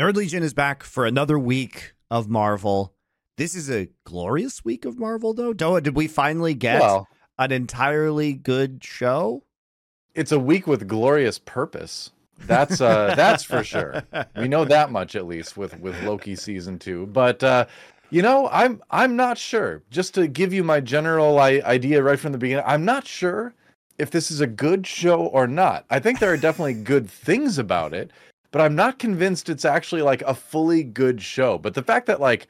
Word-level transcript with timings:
Nerd 0.00 0.14
Legion 0.14 0.42
is 0.42 0.54
back 0.54 0.82
for 0.82 1.04
another 1.04 1.38
week 1.38 1.92
of 2.10 2.26
Marvel. 2.26 2.94
This 3.36 3.54
is 3.54 3.70
a 3.70 3.90
glorious 4.04 4.64
week 4.64 4.86
of 4.86 4.98
Marvel, 4.98 5.34
though. 5.34 5.52
Doa, 5.52 5.82
did 5.82 5.94
we 5.94 6.08
finally 6.08 6.54
get 6.54 6.80
Well, 6.80 7.06
an 7.38 7.52
entirely 7.52 8.32
good 8.32 8.82
show? 8.82 9.44
it's 10.14 10.32
a 10.32 10.38
week 10.38 10.66
with 10.66 10.88
glorious 10.88 11.38
purpose. 11.38 12.12
That's 12.46 12.80
uh 12.80 13.14
that's 13.16 13.44
for 13.44 13.62
sure. 13.62 14.02
We 14.36 14.48
know 14.48 14.64
that 14.64 14.90
much 14.90 15.14
at 15.16 15.26
least 15.26 15.58
with 15.58 15.78
with 15.78 16.02
Loki 16.02 16.34
season 16.34 16.78
2. 16.78 17.08
But 17.08 17.44
uh 17.44 17.66
you 18.08 18.22
know, 18.22 18.48
I'm 18.50 18.82
I'm 18.90 19.16
not 19.16 19.36
sure. 19.36 19.82
Just 19.90 20.14
to 20.14 20.26
give 20.28 20.54
you 20.54 20.64
my 20.64 20.80
general 20.80 21.38
I- 21.38 21.60
idea 21.62 22.02
right 22.02 22.18
from 22.18 22.32
the 22.32 22.38
beginning, 22.38 22.64
I'm 22.66 22.86
not 22.86 23.06
sure 23.06 23.52
if 23.98 24.10
this 24.10 24.30
is 24.30 24.40
a 24.40 24.46
good 24.46 24.86
show 24.86 25.26
or 25.26 25.46
not. 25.46 25.84
I 25.90 25.98
think 25.98 26.20
there 26.20 26.32
are 26.32 26.38
definitely 26.38 26.72
good 26.72 27.10
things 27.10 27.58
about 27.58 27.92
it, 27.92 28.10
but 28.50 28.60
I'm 28.60 28.74
not 28.74 28.98
convinced 28.98 29.48
it's 29.48 29.64
actually 29.64 30.02
like 30.02 30.22
a 30.22 30.34
fully 30.34 30.82
good 30.82 31.22
show. 31.22 31.58
But 31.58 31.74
the 31.74 31.82
fact 31.82 32.06
that 32.06 32.20
like 32.20 32.48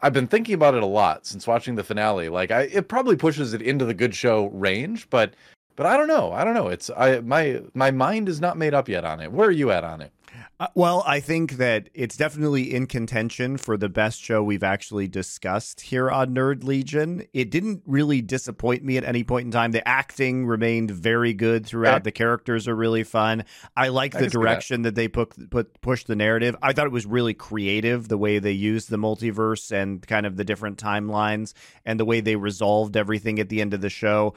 I've 0.00 0.12
been 0.12 0.28
thinking 0.28 0.54
about 0.54 0.74
it 0.74 0.82
a 0.82 0.86
lot 0.86 1.26
since 1.26 1.46
watching 1.46 1.74
the 1.74 1.84
finale. 1.84 2.28
Like 2.28 2.50
I 2.50 2.62
it 2.62 2.88
probably 2.88 3.16
pushes 3.16 3.54
it 3.54 3.62
into 3.62 3.84
the 3.84 3.94
good 3.94 4.14
show 4.14 4.46
range, 4.46 5.08
but 5.10 5.34
but 5.76 5.86
I 5.86 5.96
don't 5.96 6.08
know. 6.08 6.32
I 6.32 6.44
don't 6.44 6.54
know. 6.54 6.68
It's 6.68 6.90
I 6.96 7.20
my 7.20 7.62
my 7.74 7.90
mind 7.90 8.28
is 8.28 8.40
not 8.40 8.56
made 8.56 8.74
up 8.74 8.88
yet 8.88 9.04
on 9.04 9.20
it. 9.20 9.32
Where 9.32 9.48
are 9.48 9.52
you 9.52 9.70
at 9.70 9.84
on 9.84 10.00
it? 10.00 10.12
Uh, 10.60 10.66
well, 10.74 11.04
I 11.06 11.20
think 11.20 11.52
that 11.52 11.88
it's 11.94 12.16
definitely 12.16 12.74
in 12.74 12.86
contention 12.86 13.56
for 13.56 13.76
the 13.76 13.88
best 13.88 14.20
show 14.20 14.42
we've 14.42 14.62
actually 14.62 15.06
discussed 15.06 15.80
here 15.80 16.10
on 16.10 16.34
Nerd 16.34 16.64
Legion. 16.64 17.24
It 17.32 17.50
didn't 17.50 17.82
really 17.86 18.22
disappoint 18.22 18.82
me 18.82 18.96
at 18.96 19.04
any 19.04 19.22
point 19.22 19.46
in 19.46 19.50
time. 19.52 19.70
The 19.70 19.86
acting 19.86 20.46
remained 20.46 20.90
very 20.90 21.32
good 21.32 21.64
throughout. 21.64 21.96
Okay. 21.96 22.02
The 22.04 22.12
characters 22.12 22.66
are 22.66 22.74
really 22.74 23.04
fun. 23.04 23.44
I 23.76 23.88
like 23.88 24.14
I 24.14 24.18
the 24.18 24.24
see 24.24 24.28
that. 24.28 24.32
direction 24.32 24.82
that. 24.82 24.94
they 24.94 25.08
put 25.08 25.50
put 25.50 25.80
push 25.80 26.04
the 26.04 26.16
narrative. 26.16 26.56
I 26.60 26.72
thought 26.72 26.86
it 26.86 26.92
was 26.92 27.06
really 27.06 27.34
creative 27.34 28.08
the 28.08 28.18
way 28.18 28.38
they 28.38 28.52
used 28.52 28.90
the 28.90 28.96
multiverse 28.96 29.70
and 29.70 30.04
kind 30.06 30.26
of 30.26 30.36
the 30.36 30.44
different 30.44 30.78
timelines 30.78 31.54
and 31.84 32.00
the 32.00 32.04
way 32.04 32.20
they 32.20 32.36
resolved 32.36 32.96
everything 32.96 33.38
at 33.38 33.48
the 33.48 33.60
end 33.60 33.74
of 33.74 33.80
the 33.80 33.90
show. 33.90 34.34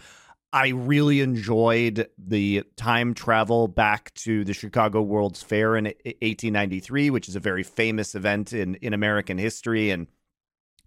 I 0.54 0.70
really 0.70 1.22
enjoyed 1.22 2.10
the 2.18 2.64
time 2.76 3.14
travel 3.14 3.68
back 3.70 4.14
to 4.16 4.44
the 4.44 4.54
Chicago 4.54 5.02
World's 5.02 5.42
Fair 5.42 5.78
in 5.78 5.86
1893, 5.86 7.10
which 7.10 7.30
is 7.30 7.36
a 7.36 7.40
very 7.40 7.64
famous 7.64 8.16
event 8.16 8.52
in, 8.52 8.76
in 8.76 8.94
American 8.94 9.38
history. 9.38 9.92
And, 9.92 10.08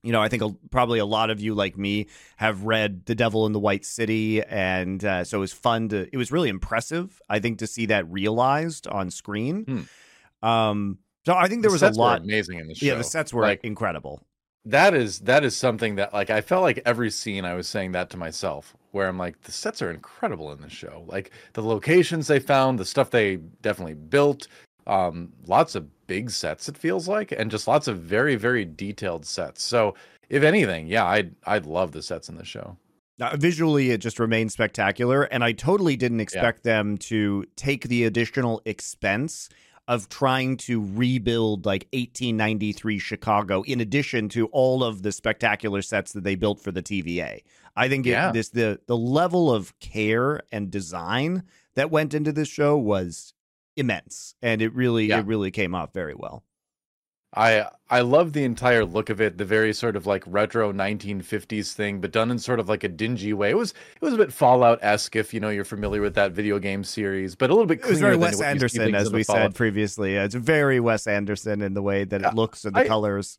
you 0.02 0.12
know, 0.12 0.20
I 0.20 0.28
think 0.28 0.42
a, 0.42 0.50
probably 0.70 0.98
a 0.98 1.06
lot 1.06 1.30
of 1.30 1.40
you, 1.40 1.54
like 1.54 1.78
me, 1.78 2.08
have 2.36 2.64
read 2.64 3.06
The 3.06 3.14
Devil 3.14 3.46
in 3.46 3.52
the 3.52 3.58
White 3.58 3.86
City. 3.86 4.42
And 4.42 5.02
uh, 5.02 5.24
so 5.24 5.38
it 5.38 5.40
was 5.40 5.54
fun 5.54 5.88
to, 5.88 6.08
it 6.12 6.16
was 6.18 6.30
really 6.30 6.50
impressive, 6.50 7.18
I 7.30 7.38
think, 7.38 7.58
to 7.60 7.66
see 7.66 7.86
that 7.86 8.06
realized 8.10 8.86
on 8.86 9.10
screen. 9.10 9.88
Um, 10.42 10.98
so 11.24 11.34
I 11.34 11.48
think 11.48 11.62
there 11.62 11.70
The 11.70 11.74
was 11.74 11.82
a 11.82 11.90
lot. 11.92 12.20
amazing 12.20 12.58
in 12.58 12.66
the 12.68 12.74
show. 12.74 12.84
Yeah, 12.84 12.96
the 12.96 13.04
sets 13.04 13.32
were 13.32 13.40
Like, 13.42 13.64
incredible. 13.64 14.20
That 14.66 14.94
is 14.94 15.20
that 15.20 15.44
is 15.44 15.56
something 15.56 15.96
that 15.96 16.12
like 16.12 16.30
I 16.30 16.40
felt 16.40 16.62
like 16.62 16.80
every 16.86 17.10
scene 17.10 17.44
I 17.44 17.54
was 17.54 17.68
saying 17.68 17.92
that 17.92 18.10
to 18.10 18.16
myself 18.16 18.74
where 18.92 19.08
I'm 19.08 19.18
like 19.18 19.42
the 19.42 19.52
sets 19.52 19.82
are 19.82 19.90
incredible 19.90 20.52
in 20.52 20.60
this 20.60 20.72
show. 20.72 21.04
Like 21.06 21.30
the 21.52 21.62
locations 21.62 22.26
they 22.26 22.38
found, 22.38 22.78
the 22.78 22.84
stuff 22.84 23.10
they 23.10 23.36
definitely 23.36 23.94
built, 23.94 24.48
um 24.86 25.32
lots 25.46 25.74
of 25.74 25.88
big 26.06 26.30
sets 26.30 26.68
it 26.68 26.76
feels 26.76 27.08
like 27.08 27.32
and 27.32 27.50
just 27.50 27.66
lots 27.66 27.88
of 27.88 27.98
very 27.98 28.36
very 28.36 28.64
detailed 28.64 29.26
sets. 29.26 29.62
So 29.62 29.94
if 30.28 30.42
anything, 30.42 30.86
yeah, 30.86 31.04
I'd 31.04 31.34
I'd 31.46 31.66
love 31.66 31.92
the 31.92 32.02
sets 32.02 32.28
in 32.28 32.36
the 32.36 32.44
show. 32.44 32.76
Uh, 33.20 33.36
visually, 33.36 33.90
it 33.92 33.98
just 33.98 34.18
remains 34.18 34.52
spectacular, 34.52 35.22
and 35.22 35.44
I 35.44 35.52
totally 35.52 35.96
didn't 35.96 36.18
expect 36.18 36.64
them 36.64 36.98
to 36.98 37.44
take 37.54 37.86
the 37.86 38.04
additional 38.04 38.60
expense 38.64 39.48
of 39.86 40.08
trying 40.08 40.56
to 40.56 40.80
rebuild 40.94 41.66
like 41.66 41.86
1893 41.92 42.98
Chicago, 42.98 43.62
in 43.62 43.80
addition 43.80 44.28
to 44.30 44.46
all 44.46 44.82
of 44.82 45.02
the 45.02 45.12
spectacular 45.12 45.82
sets 45.82 46.12
that 46.12 46.24
they 46.24 46.34
built 46.34 46.58
for 46.60 46.72
the 46.72 46.82
TVA. 46.82 47.42
I 47.76 47.88
think 47.88 48.06
it, 48.06 48.32
this 48.32 48.50
the 48.50 48.80
the 48.86 48.96
level 48.96 49.52
of 49.52 49.78
care 49.80 50.40
and 50.52 50.70
design 50.70 51.42
that 51.74 51.90
went 51.90 52.14
into 52.14 52.32
this 52.32 52.48
show 52.48 52.76
was 52.76 53.34
immense, 53.76 54.34
and 54.40 54.62
it 54.62 54.72
really 54.74 55.06
Yeah. 55.06 55.18
it 55.20 55.26
really 55.26 55.50
came 55.50 55.74
off 55.74 55.92
very 55.92 56.14
well. 56.14 56.44
I 57.36 57.66
I 57.90 58.00
love 58.00 58.32
the 58.32 58.44
entire 58.44 58.84
look 58.84 59.10
of 59.10 59.20
it, 59.20 59.38
the 59.38 59.44
very 59.44 59.72
sort 59.72 59.96
of 59.96 60.06
like 60.06 60.22
retro 60.26 60.72
1950s 60.72 61.72
thing, 61.72 62.00
but 62.00 62.12
done 62.12 62.30
in 62.30 62.38
sort 62.38 62.60
of 62.60 62.68
like 62.68 62.84
a 62.84 62.88
dingy 62.88 63.32
way. 63.32 63.50
It 63.50 63.56
was 63.56 63.70
it 63.72 64.02
was 64.02 64.14
a 64.14 64.16
bit 64.16 64.32
Fallout 64.32 64.78
esque 64.82 65.16
if 65.16 65.34
you 65.34 65.40
know 65.40 65.50
you're 65.50 65.64
familiar 65.64 66.00
with 66.00 66.14
that 66.14 66.32
video 66.32 66.58
game 66.58 66.84
series, 66.84 67.34
but 67.34 67.50
a 67.50 67.52
little 67.52 67.66
bit 67.66 67.80
It 67.80 67.86
was 67.86 68.00
very 68.00 68.16
Wes 68.16 68.40
Anderson, 68.40 68.94
as 68.94 69.12
we 69.12 69.22
said 69.24 69.54
previously. 69.54 70.14
It's 70.16 70.34
very 70.34 70.80
Wes 70.80 71.06
Anderson 71.06 71.60
in 71.60 71.74
the 71.74 71.82
way 71.82 72.04
that 72.04 72.20
Yeah, 72.20 72.28
it 72.28 72.34
looks 72.34 72.64
and 72.64 72.74
the 72.74 72.80
I- 72.80 72.86
colors. 72.86 73.38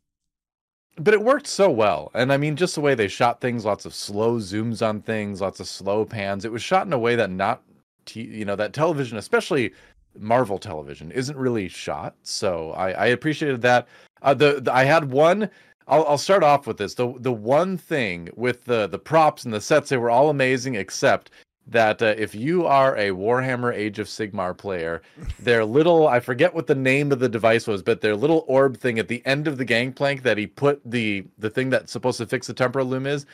but 0.97 1.13
it 1.13 1.21
worked 1.21 1.47
so 1.47 1.69
well 1.69 2.09
and 2.13 2.31
i 2.31 2.37
mean 2.37 2.55
just 2.55 2.73
the 2.75 2.79
way 2.79 2.95
they 2.95 3.09
shot 3.09 3.41
things 3.41 3.65
lots 3.65 3.85
of 3.85 3.93
slow 3.93 4.37
zooms 4.39 4.81
on 4.87 5.01
things 5.01 5.41
lots 5.41 5.59
of 5.59 5.67
slow 5.67 6.05
pans 6.05 6.45
it 6.45 6.51
was 6.53 6.63
shot 6.63 6.87
in 6.87 6.93
a 6.93 6.97
way 6.97 7.17
that 7.17 7.29
not 7.29 7.61
t- 8.05 8.21
you 8.21 8.45
know 8.45 8.55
that 8.55 8.71
television 8.71 9.17
especially 9.17 9.73
marvel 10.17 10.57
television 10.57 11.11
isn't 11.11 11.37
really 11.37 11.67
shot 11.67 12.15
so 12.23 12.71
i 12.71 12.91
i 12.91 13.05
appreciated 13.07 13.61
that 13.61 13.87
uh 14.21 14.33
the, 14.33 14.61
the 14.61 14.73
i 14.73 14.83
had 14.83 15.11
one 15.11 15.49
I'll, 15.87 16.05
I'll 16.07 16.17
start 16.17 16.43
off 16.43 16.67
with 16.67 16.77
this. 16.77 16.95
The 16.95 17.13
the 17.19 17.31
one 17.31 17.77
thing 17.77 18.29
with 18.35 18.65
the 18.65 18.87
the 18.87 18.99
props 18.99 19.45
and 19.45 19.53
the 19.53 19.61
sets, 19.61 19.89
they 19.89 19.97
were 19.97 20.09
all 20.09 20.29
amazing, 20.29 20.75
except 20.75 21.31
that 21.67 22.01
uh, 22.01 22.13
if 22.17 22.35
you 22.35 22.65
are 22.65 22.95
a 22.95 23.09
Warhammer 23.09 23.73
Age 23.73 23.97
of 23.99 24.07
Sigmar 24.07 24.55
player, 24.55 25.01
their 25.39 25.65
little 25.65 26.07
I 26.07 26.19
forget 26.19 26.53
what 26.53 26.67
the 26.67 26.75
name 26.75 27.11
of 27.11 27.19
the 27.19 27.29
device 27.29 27.67
was, 27.67 27.83
but 27.83 28.01
their 28.01 28.15
little 28.15 28.45
orb 28.47 28.77
thing 28.77 28.99
at 28.99 29.07
the 29.07 29.25
end 29.25 29.47
of 29.47 29.57
the 29.57 29.65
gangplank 29.65 30.23
that 30.23 30.37
he 30.37 30.47
put 30.47 30.81
the 30.85 31.25
the 31.37 31.49
thing 31.49 31.69
that's 31.69 31.91
supposed 31.91 32.17
to 32.17 32.25
fix 32.25 32.47
the 32.47 32.53
temporal 32.53 32.87
loom 32.87 33.05
is. 33.05 33.25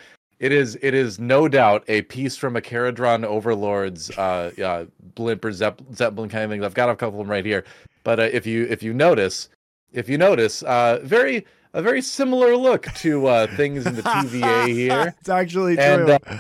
It 0.42 0.52
is 0.52 0.76
it 0.82 0.96
is 0.96 1.20
no 1.20 1.48
doubt 1.48 1.84
a 1.88 2.02
piece 2.02 2.36
from 2.36 2.56
a 2.56 2.62
Kharadron 2.62 3.24
Overlord's 3.24 4.10
uh, 4.18 4.52
uh, 4.62 4.86
blimp 5.14 5.46
or 5.46 5.52
Zepp- 5.52 5.84
Zeppelin 5.94 6.30
kind 6.30 6.44
of 6.46 6.50
thing. 6.50 6.64
I've 6.64 6.74
got 6.74 6.90
a 6.90 6.96
couple 6.96 7.22
of 7.22 7.28
them 7.28 7.32
right 7.32 7.46
here, 7.46 7.64
but 8.04 8.20
uh, 8.20 8.24
if 8.24 8.48
you 8.48 8.66
if 8.68 8.82
you 8.82 8.92
notice, 8.92 9.50
if 9.94 10.10
you 10.10 10.18
notice, 10.18 10.64
uh, 10.64 11.00
very 11.04 11.46
a 11.74 11.82
very 11.84 12.02
similar 12.02 12.56
look 12.58 12.88
to 12.96 13.28
uh, 13.28 13.56
things 13.56 13.86
in 13.86 13.94
the 13.94 14.02
TVA 14.02 14.68
here. 14.74 15.14
it's 15.20 15.30
actually 15.30 15.78
And, 15.78 16.08
true. 16.08 16.18
uh, 16.26 16.38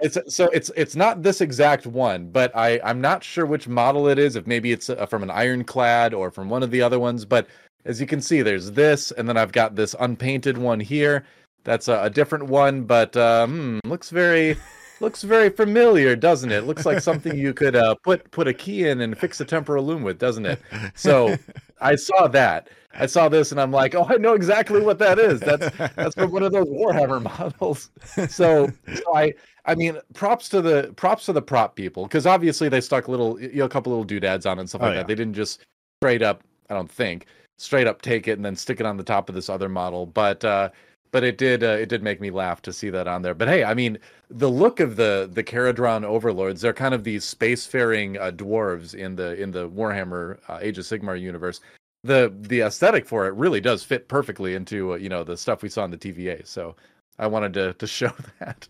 It's 0.00 0.18
so 0.34 0.46
it's 0.52 0.72
it's 0.76 0.96
not 0.96 1.22
this 1.22 1.40
exact 1.40 1.86
one, 1.86 2.26
but 2.30 2.50
I 2.56 2.80
I'm 2.82 3.00
not 3.00 3.22
sure 3.22 3.46
which 3.46 3.68
model 3.68 4.08
it 4.08 4.18
is. 4.18 4.34
If 4.34 4.48
maybe 4.48 4.72
it's 4.72 4.90
uh, 4.90 5.06
from 5.06 5.22
an 5.22 5.30
Ironclad 5.30 6.12
or 6.14 6.32
from 6.32 6.48
one 6.48 6.64
of 6.64 6.72
the 6.72 6.82
other 6.82 6.98
ones. 6.98 7.24
But 7.24 7.46
as 7.84 8.00
you 8.00 8.08
can 8.08 8.20
see, 8.20 8.42
there's 8.42 8.72
this, 8.72 9.12
and 9.12 9.28
then 9.28 9.36
I've 9.36 9.52
got 9.52 9.76
this 9.76 9.94
unpainted 10.00 10.58
one 10.58 10.80
here. 10.80 11.24
That's 11.66 11.88
a, 11.88 12.04
a 12.04 12.10
different 12.10 12.46
one, 12.46 12.84
but 12.84 13.16
um, 13.16 13.80
looks 13.84 14.10
very 14.10 14.56
looks 15.00 15.22
very 15.24 15.50
familiar, 15.50 16.14
doesn't 16.14 16.52
it? 16.52 16.62
Looks 16.64 16.86
like 16.86 17.00
something 17.00 17.36
you 17.36 17.52
could 17.52 17.74
uh, 17.74 17.96
put 17.96 18.30
put 18.30 18.46
a 18.46 18.54
key 18.54 18.88
in 18.88 19.00
and 19.00 19.18
fix 19.18 19.40
a 19.40 19.44
temporal 19.44 19.84
loom 19.84 20.04
with, 20.04 20.18
doesn't 20.20 20.46
it? 20.46 20.60
So 20.94 21.36
I 21.80 21.96
saw 21.96 22.28
that. 22.28 22.68
I 22.94 23.06
saw 23.06 23.28
this, 23.28 23.50
and 23.50 23.60
I'm 23.60 23.72
like, 23.72 23.96
oh, 23.96 24.06
I 24.08 24.16
know 24.16 24.34
exactly 24.34 24.80
what 24.80 25.00
that 25.00 25.18
is. 25.18 25.40
That's 25.40 25.68
that's 25.96 26.14
from 26.14 26.30
one 26.30 26.44
of 26.44 26.52
those 26.52 26.68
Warhammer 26.68 27.20
models. 27.38 27.90
So, 28.30 28.68
so 28.94 29.16
I 29.16 29.34
I 29.64 29.74
mean, 29.74 29.98
props 30.14 30.48
to 30.50 30.62
the 30.62 30.92
props 30.94 31.26
to 31.26 31.32
the 31.32 31.42
prop 31.42 31.74
people 31.74 32.04
because 32.04 32.26
obviously 32.28 32.68
they 32.68 32.80
stuck 32.80 33.08
little 33.08 33.40
you 33.40 33.56
know 33.56 33.64
a 33.64 33.68
couple 33.68 33.90
little 33.90 34.04
doodads 34.04 34.46
on 34.46 34.58
it 34.58 34.60
and 34.60 34.68
stuff 34.68 34.82
Oh, 34.82 34.84
like 34.84 34.92
yeah. 34.92 34.98
that. 34.98 35.08
They 35.08 35.16
didn't 35.16 35.34
just 35.34 35.64
straight 36.00 36.22
up. 36.22 36.42
I 36.70 36.74
don't 36.74 36.90
think 36.90 37.26
straight 37.58 37.88
up 37.88 38.02
take 38.02 38.28
it 38.28 38.32
and 38.32 38.44
then 38.44 38.54
stick 38.54 38.78
it 38.78 38.86
on 38.86 38.96
the 38.96 39.02
top 39.02 39.28
of 39.28 39.34
this 39.34 39.48
other 39.48 39.68
model, 39.68 40.06
but. 40.06 40.44
uh 40.44 40.68
but 41.16 41.24
it 41.24 41.38
did 41.38 41.64
uh, 41.64 41.68
it 41.68 41.88
did 41.88 42.02
make 42.02 42.20
me 42.20 42.30
laugh 42.30 42.60
to 42.60 42.74
see 42.74 42.90
that 42.90 43.08
on 43.08 43.22
there. 43.22 43.32
But 43.32 43.48
hey, 43.48 43.64
I 43.64 43.72
mean, 43.72 43.96
the 44.28 44.50
look 44.50 44.80
of 44.80 44.96
the 44.96 45.30
the 45.32 45.42
Kharadron 45.42 46.04
overlords, 46.04 46.60
they're 46.60 46.74
kind 46.74 46.92
of 46.92 47.04
these 47.04 47.24
spacefaring 47.24 48.20
uh, 48.20 48.32
dwarves 48.32 48.94
in 48.94 49.16
the 49.16 49.34
in 49.40 49.50
the 49.50 49.66
Warhammer 49.70 50.38
uh, 50.46 50.58
Age 50.60 50.76
of 50.76 50.84
Sigmar 50.84 51.18
universe. 51.18 51.62
The 52.04 52.34
the 52.42 52.60
aesthetic 52.60 53.06
for 53.06 53.26
it 53.26 53.32
really 53.32 53.62
does 53.62 53.82
fit 53.82 54.08
perfectly 54.08 54.54
into 54.54 54.92
uh, 54.92 54.96
you 54.96 55.08
know 55.08 55.24
the 55.24 55.38
stuff 55.38 55.62
we 55.62 55.70
saw 55.70 55.86
in 55.86 55.90
the 55.90 55.96
TVA. 55.96 56.46
So 56.46 56.76
I 57.18 57.28
wanted 57.28 57.54
to 57.54 57.72
to 57.72 57.86
show 57.98 58.12
that 58.40 58.68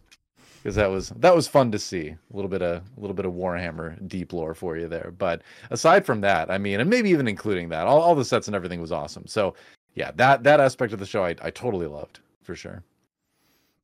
because 0.63 0.77
that 0.77 0.89
was 0.89 1.09
that 1.17 1.35
was 1.35 1.49
fun 1.49 1.73
to 1.73 1.81
see 1.81 2.11
a 2.11 2.37
little 2.37 2.49
bit 2.49 2.63
of 2.63 2.77
a 2.97 3.01
little 3.01 3.17
bit 3.17 3.27
of 3.27 3.33
Warhammer 3.33 4.07
deep 4.07 4.33
lore 4.33 4.55
for 4.55 4.77
you 4.77 4.87
there. 4.87 5.13
But 5.19 5.43
aside 5.71 6.07
from 6.07 6.21
that, 6.21 6.49
I 6.49 6.59
mean, 6.59 6.79
and 6.79 6.89
maybe 6.89 7.11
even 7.11 7.27
including 7.27 7.71
that, 7.71 7.89
all, 7.89 8.01
all 8.01 8.15
the 8.15 8.25
sets 8.25 8.47
and 8.47 8.55
everything 8.55 8.81
was 8.81 8.93
awesome. 8.93 9.27
So 9.27 9.57
yeah, 9.97 10.13
that 10.15 10.45
that 10.45 10.61
aspect 10.61 10.93
of 10.93 11.01
the 11.01 11.07
show 11.07 11.25
I, 11.25 11.35
I 11.43 11.51
totally 11.51 11.89
loved 11.89 12.21
for 12.47 12.55
sure. 12.55 12.85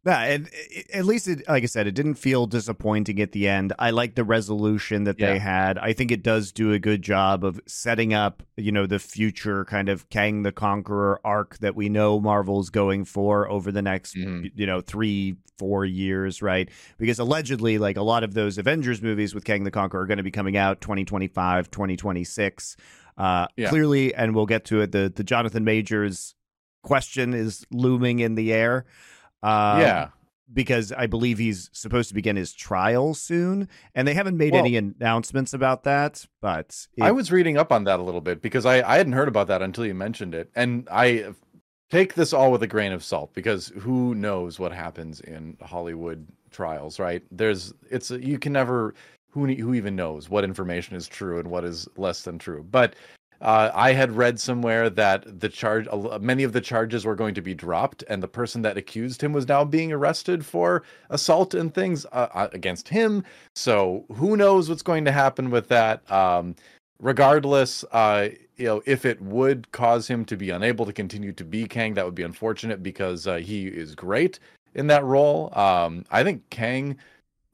Yeah, 0.05 0.21
and 0.25 0.51
at 0.93 1.05
least, 1.05 1.29
it, 1.29 1.47
like 1.49 1.63
I 1.63 1.67
said, 1.67 1.87
it 1.87 1.95
didn't 1.95 2.15
feel 2.15 2.47
disappointing 2.47 3.21
at 3.21 3.31
the 3.31 3.47
end. 3.47 3.73
I 3.79 3.91
like 3.91 4.17
the 4.17 4.25
resolution 4.25 5.05
that 5.05 5.17
Yeah. 5.21 5.33
they 5.35 5.39
had. 5.39 5.79
I 5.79 5.93
think 5.93 6.11
it 6.11 6.25
does 6.25 6.51
do 6.51 6.73
a 6.73 6.81
good 6.81 7.03
job 7.03 7.45
of 7.45 7.61
setting 7.67 8.13
up, 8.13 8.43
you 8.57 8.73
know, 8.73 8.87
the 8.87 8.99
future 8.99 9.65
kind 9.65 9.89
of 9.89 10.09
Kang 10.11 10.43
the 10.43 10.51
Conqueror 10.51 11.21
arc 11.25 11.59
that 11.59 11.77
we 11.77 11.89
know 11.89 12.19
Marvel's 12.19 12.69
going 12.69 13.05
for 13.05 13.49
over 13.49 13.71
the 13.71 13.81
next, 13.83 14.17
Mhm. 14.17 14.51
you 14.57 14.67
know, 14.67 14.81
three, 14.81 15.37
four 15.57 15.85
years, 15.85 16.43
right? 16.43 16.69
Because 16.99 17.21
allegedly, 17.21 17.79
like 17.79 17.97
a 17.97 18.03
lot 18.03 18.25
of 18.25 18.35
those 18.35 18.59
Avengers 18.59 19.03
movies 19.03 19.37
with 19.37 19.45
Kang 19.45 19.63
the 19.63 19.71
Conqueror 19.71 20.01
are 20.01 20.07
going 20.07 20.17
to 20.17 20.25
be 20.25 20.33
coming 20.33 20.57
out 20.57 20.81
2025, 20.81 21.71
2026. 21.71 22.77
Uh, 23.17 23.47
Yeah. 23.57 23.69
Clearly, 23.69 24.13
and 24.17 24.35
we'll 24.35 24.47
get 24.47 24.65
to 24.65 24.81
it, 24.81 24.91
the, 24.91 25.13
the 25.15 25.23
Jonathan 25.23 25.63
Majors 25.63 26.35
question 26.83 27.35
is 27.35 27.65
looming 27.71 28.21
in 28.21 28.35
the 28.35 28.53
air. 28.53 28.85
Um, 29.43 29.81
yeah. 29.81 30.09
because 30.53 30.93
I 30.93 31.07
believe 31.07 31.39
he's 31.39 31.69
supposed 31.73 32.09
to 32.11 32.15
begin 32.15 32.37
his 32.37 32.53
trial 32.53 33.15
soon, 33.15 33.69
and 33.95 34.07
they 34.07 34.15
haven't 34.15 34.37
made 34.37 34.53
Well- 34.53 34.65
any 34.65 34.77
announcements 34.77 35.53
about 35.55 35.85
that. 35.85 36.27
But 36.41 36.87
it, 36.97 37.03
I 37.03 37.11
was 37.11 37.33
reading 37.33 37.57
up 37.57 37.73
on 37.73 37.85
that 37.85 37.99
a 37.99 38.03
little 38.03 38.21
bit 38.21 38.43
because 38.43 38.67
I, 38.67 38.83
I 38.89 38.99
hadn't 38.99 39.15
heard 39.15 39.29
about 39.29 39.49
that 39.49 39.63
until 39.63 39.87
you 39.87 39.95
mentioned 39.95 40.35
it. 40.35 40.51
And 40.55 40.87
I 40.93 41.33
take 41.91 42.15
this 42.15 42.33
all 42.33 42.53
with 42.53 42.63
a 42.63 42.67
grain 42.67 42.93
of 42.93 43.03
salt 43.05 43.35
because 43.35 43.69
who 43.79 44.15
knows 44.15 44.59
what 44.59 44.73
happens 44.73 45.21
in 45.21 45.57
Hollywood 45.63 46.27
trials, 46.51 46.99
right? 46.99 47.23
There's 47.31 47.73
it's 47.91 48.11
you 48.11 48.39
can 48.39 48.53
never 48.53 48.95
who 49.31 49.47
who 49.47 49.75
even 49.75 49.97
knows 49.97 50.29
what 50.29 50.45
information 50.45 50.95
is 50.97 51.09
true 51.09 51.39
and 51.39 51.51
what 51.51 51.65
is 51.65 51.89
less 51.97 52.23
than 52.23 52.39
true. 52.39 52.65
But 52.71 52.95
uh, 53.43 53.73
I 53.75 53.93
had 53.93 54.17
read 54.17 54.39
somewhere 54.39 54.89
that 54.89 55.41
the 55.41 55.49
charge, 55.49 55.89
many 56.21 56.45
of 56.45 56.53
the 56.53 56.61
charges 56.61 57.05
were 57.05 57.17
going 57.17 57.35
to 57.35 57.43
be 57.43 57.55
dropped, 57.55 58.05
and 58.09 58.23
the 58.23 58.29
person 58.29 58.63
that 58.63 58.77
accused 58.77 59.21
him 59.21 59.33
was 59.33 59.49
now 59.49 59.65
being 59.65 59.93
arrested 59.93 60.47
for 60.47 60.85
assault 61.11 61.53
and 61.53 61.75
things 61.75 62.07
uh, 62.13 62.29
uh, 62.33 62.49
against 62.53 62.89
him. 62.89 63.25
So 63.57 64.05
who 64.15 64.37
knows 64.37 64.69
what's 64.69 64.83
going 64.83 65.05
to 65.07 65.13
happen 65.13 65.51
with 65.51 65.69
that? 65.69 66.11
Um, 66.11 66.55
regardless, 67.01 67.85
uh, 67.91 68.29
you 68.57 68.67
know, 68.67 68.83
if 68.87 69.05
it 69.05 69.21
would 69.21 69.73
cause 69.73 70.07
him 70.07 70.25
to 70.27 70.37
be 70.37 70.51
unable 70.51 70.87
to 70.87 70.93
continue 70.93 71.33
to 71.33 71.45
be 71.45 71.67
Kang, 71.67 71.95
that 71.95 72.05
would 72.05 72.15
be 72.15 72.23
unfortunate 72.23 72.83
because 72.83 73.27
uh, 73.27 73.37
he 73.37 73.67
is 73.67 73.97
great 73.97 74.39
in 74.75 74.87
that 74.87 75.05
role. 75.05 75.53
Um, 75.59 76.05
I 76.11 76.23
think 76.23 76.49
Kang 76.51 76.97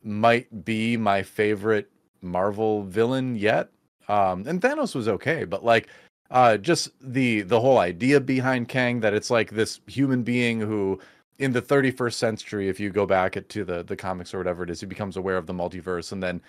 might 0.02 0.64
be 0.64 0.98
my 0.98 1.22
favorite 1.22 1.90
Marvel 2.20 2.82
villain 2.82 3.36
yet. 3.36 3.70
Um, 4.08 4.44
and 4.46 4.60
Thanos 4.60 4.94
was 4.94 5.08
okay, 5.08 5.44
but 5.44 5.64
like, 5.64 5.88
uh, 6.30 6.56
just 6.56 6.90
the 7.00 7.42
the 7.42 7.60
whole 7.60 7.78
idea 7.78 8.20
behind 8.20 8.68
Kang 8.68 9.00
that 9.00 9.14
it's 9.14 9.30
like 9.30 9.50
this 9.50 9.80
human 9.86 10.22
being 10.22 10.60
who 10.60 11.00
in 11.38 11.52
the 11.52 11.62
31st 11.62 12.14
century 12.14 12.68
if 12.68 12.78
you 12.80 12.90
go 12.90 13.06
back 13.06 13.36
to 13.48 13.64
the 13.64 13.82
the 13.84 13.96
comics 13.96 14.34
or 14.34 14.38
whatever 14.38 14.62
it 14.62 14.70
is 14.70 14.80
he 14.80 14.86
becomes 14.86 15.16
aware 15.16 15.36
of 15.36 15.46
the 15.46 15.54
multiverse 15.54 16.12
and 16.12 16.22
then 16.22 16.40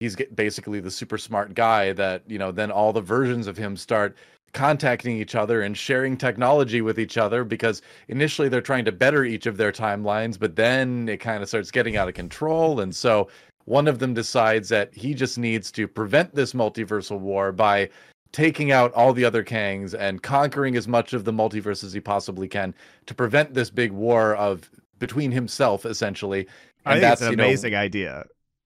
he's 0.00 0.16
basically 0.34 0.80
the 0.80 0.90
super 0.90 1.18
smart 1.18 1.54
guy 1.54 1.92
that 1.92 2.22
you 2.26 2.38
know 2.38 2.50
then 2.50 2.70
all 2.70 2.92
the 2.92 3.00
versions 3.00 3.46
of 3.46 3.56
him 3.56 3.76
start 3.76 4.16
contacting 4.54 5.16
each 5.16 5.34
other 5.34 5.62
and 5.62 5.76
sharing 5.76 6.16
technology 6.16 6.80
with 6.80 6.98
each 6.98 7.18
other 7.18 7.44
because 7.44 7.82
initially 8.08 8.48
they're 8.48 8.62
trying 8.62 8.84
to 8.84 8.92
better 8.92 9.24
each 9.24 9.46
of 9.46 9.58
their 9.58 9.70
timelines 9.70 10.38
but 10.38 10.56
then 10.56 11.08
it 11.08 11.18
kind 11.18 11.42
of 11.42 11.48
starts 11.48 11.70
getting 11.70 11.96
out 11.96 12.08
of 12.08 12.14
control 12.14 12.80
and 12.80 12.96
so 12.96 13.28
one 13.68 13.86
of 13.86 13.98
them 13.98 14.14
decides 14.14 14.68
that 14.70 14.94
he 14.94 15.12
just 15.12 15.36
needs 15.36 15.70
to 15.72 15.86
prevent 15.86 16.34
this 16.34 16.54
multiversal 16.54 17.20
war 17.20 17.52
by 17.52 17.88
taking 18.32 18.72
out 18.72 18.92
all 18.94 19.12
the 19.12 19.24
other 19.24 19.44
Kangs 19.44 19.94
and 19.94 20.22
conquering 20.22 20.76
as 20.76 20.88
much 20.88 21.12
of 21.12 21.24
the 21.24 21.32
multiverse 21.32 21.84
as 21.84 21.92
he 21.92 22.00
possibly 22.00 22.48
can 22.48 22.74
to 23.06 23.14
prevent 23.14 23.54
this 23.54 23.70
big 23.70 23.92
war 23.92 24.34
of 24.36 24.70
between 24.98 25.30
himself 25.30 25.86
essentially 25.86 26.46
I 26.84 26.98
think 26.98 27.12
it's 27.12 27.22
an 27.22 27.30
you 27.32 27.36
know, 27.36 27.44
amazing 27.44 27.74
idea. 27.74 28.24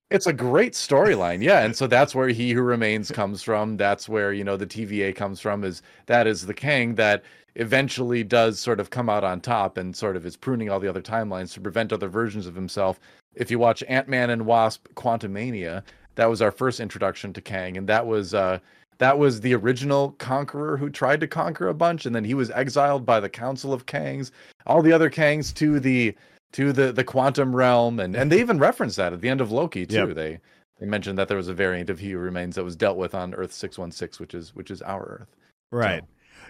it's 0.09 0.27
a 0.27 0.33
great 0.33 0.73
storyline, 0.73 1.41
yeah. 1.41 1.65
And 1.65 1.75
so 1.75 1.87
that's 1.87 2.15
where 2.15 2.29
He 2.29 2.51
Who 2.51 2.61
Remains 2.61 3.11
comes 3.11 3.41
from. 3.43 3.77
That's 3.77 4.07
where, 4.07 4.31
you 4.31 4.43
know, 4.43 4.55
the 4.55 4.67
TVA 4.67 5.15
comes 5.15 5.39
from, 5.41 5.63
is 5.63 5.81
that 6.05 6.27
is 6.27 6.45
the 6.45 6.53
Kang 6.53 6.95
that 6.95 7.23
eventually 7.55 8.23
does 8.23 8.59
sort 8.59 8.79
of 8.79 8.89
come 8.89 9.09
out 9.09 9.23
on 9.23 9.41
top 9.41 9.77
and 9.77 9.95
sort 9.95 10.15
of 10.15 10.25
is 10.25 10.37
pruning 10.37 10.69
all 10.69 10.79
the 10.79 10.87
other 10.87 11.01
timelines 11.01 11.53
to 11.53 11.61
prevent 11.61 11.91
other 11.91 12.07
versions 12.07 12.47
of 12.47 12.55
himself. 12.55 12.99
If 13.35 13.51
you 13.51 13.59
watch 13.59 13.83
Ant 13.87 14.07
Man 14.07 14.29
and 14.29 14.45
Wasp 14.45 14.87
Quantumania, 14.95 15.83
that 16.15 16.29
was 16.29 16.41
our 16.41 16.51
first 16.51 16.79
introduction 16.79 17.33
to 17.33 17.41
Kang, 17.41 17.77
and 17.77 17.87
that 17.89 18.05
was 18.05 18.33
uh 18.33 18.59
that 18.99 19.17
was 19.17 19.41
the 19.41 19.55
original 19.55 20.11
conqueror 20.13 20.77
who 20.77 20.89
tried 20.89 21.19
to 21.21 21.27
conquer 21.27 21.67
a 21.67 21.73
bunch, 21.73 22.05
and 22.05 22.15
then 22.15 22.23
he 22.23 22.33
was 22.33 22.51
exiled 22.51 23.05
by 23.05 23.19
the 23.19 23.29
Council 23.29 23.73
of 23.73 23.85
Kangs, 23.85 24.31
all 24.67 24.81
the 24.81 24.93
other 24.93 25.09
Kangs 25.09 25.53
to 25.55 25.79
the 25.79 26.15
to 26.53 26.71
the 26.71 26.91
the 26.91 27.03
quantum 27.03 27.55
realm, 27.55 27.99
and 27.99 28.15
and 28.15 28.31
they 28.31 28.39
even 28.39 28.59
referenced 28.59 28.97
that 28.97 29.13
at 29.13 29.21
the 29.21 29.29
end 29.29 29.41
of 29.41 29.51
Loki 29.51 29.85
too. 29.85 30.07
Yep. 30.07 30.15
They 30.15 30.39
they 30.79 30.85
mentioned 30.85 31.17
that 31.17 31.27
there 31.27 31.37
was 31.37 31.47
a 31.47 31.53
variant 31.53 31.89
of 31.89 31.99
He 31.99 32.11
Who 32.11 32.19
Remains 32.19 32.55
that 32.55 32.63
was 32.63 32.75
dealt 32.75 32.97
with 32.97 33.15
on 33.15 33.33
Earth 33.33 33.51
six 33.51 33.77
one 33.77 33.91
six, 33.91 34.19
which 34.19 34.33
is 34.33 34.55
which 34.55 34.71
is 34.71 34.81
our 34.81 35.03
Earth. 35.03 35.35
Right. 35.71 36.03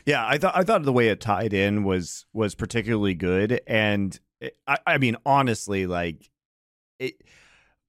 Yeah, 0.06 0.25
I 0.27 0.38
thought 0.38 0.56
I 0.56 0.63
thought 0.63 0.83
the 0.83 0.94
way 0.94 1.07
it 1.07 1.21
tied 1.21 1.53
in 1.53 1.83
was 1.83 2.25
was 2.33 2.56
particularly 2.56 3.13
good, 3.13 3.62
and 3.65 4.19
I, 4.68 4.77
I 4.85 4.97
mean 4.97 5.15
honestly, 5.25 5.88
like 5.88 6.30
it. 7.00 7.16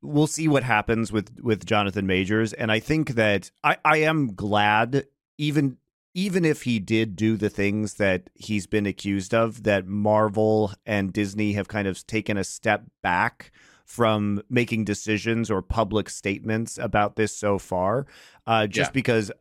We'll 0.02 0.26
see 0.26 0.48
what 0.48 0.62
happens 0.64 1.10
with 1.12 1.40
with 1.40 1.64
Jonathan 1.64 2.06
Majors, 2.06 2.52
and 2.52 2.70
I 2.70 2.78
think 2.80 3.10
that 3.10 3.50
I 3.62 3.78
I 3.84 3.98
am 3.98 4.34
glad 4.34 5.06
even 5.38 5.78
even 6.16 6.44
if 6.44 6.62
he 6.62 6.78
did 6.78 7.16
do 7.16 7.36
the 7.36 7.48
things 7.50 7.94
that 7.94 8.30
he's 8.34 8.66
been 8.68 8.86
accused 8.86 9.34
of, 9.34 9.62
that 9.64 9.86
Marvel 9.86 10.72
and 10.86 11.12
Disney 11.12 11.54
have 11.54 11.66
kind 11.68 11.88
of 11.88 12.06
taken 12.06 12.36
a 12.36 12.44
step 12.44 12.84
back 13.02 13.50
from 13.84 14.40
making 14.48 14.84
decisions 14.84 15.50
or 15.50 15.60
public 15.60 16.08
statements 16.08 16.78
about 16.78 17.16
this 17.16 17.36
so 17.36 17.58
far, 17.58 18.06
uh, 18.46 18.66
just 18.66 18.90
Yeah. 18.90 18.92
because 18.92 19.32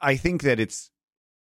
I 0.00 0.16
think 0.16 0.42
that 0.42 0.58
it's 0.58 0.90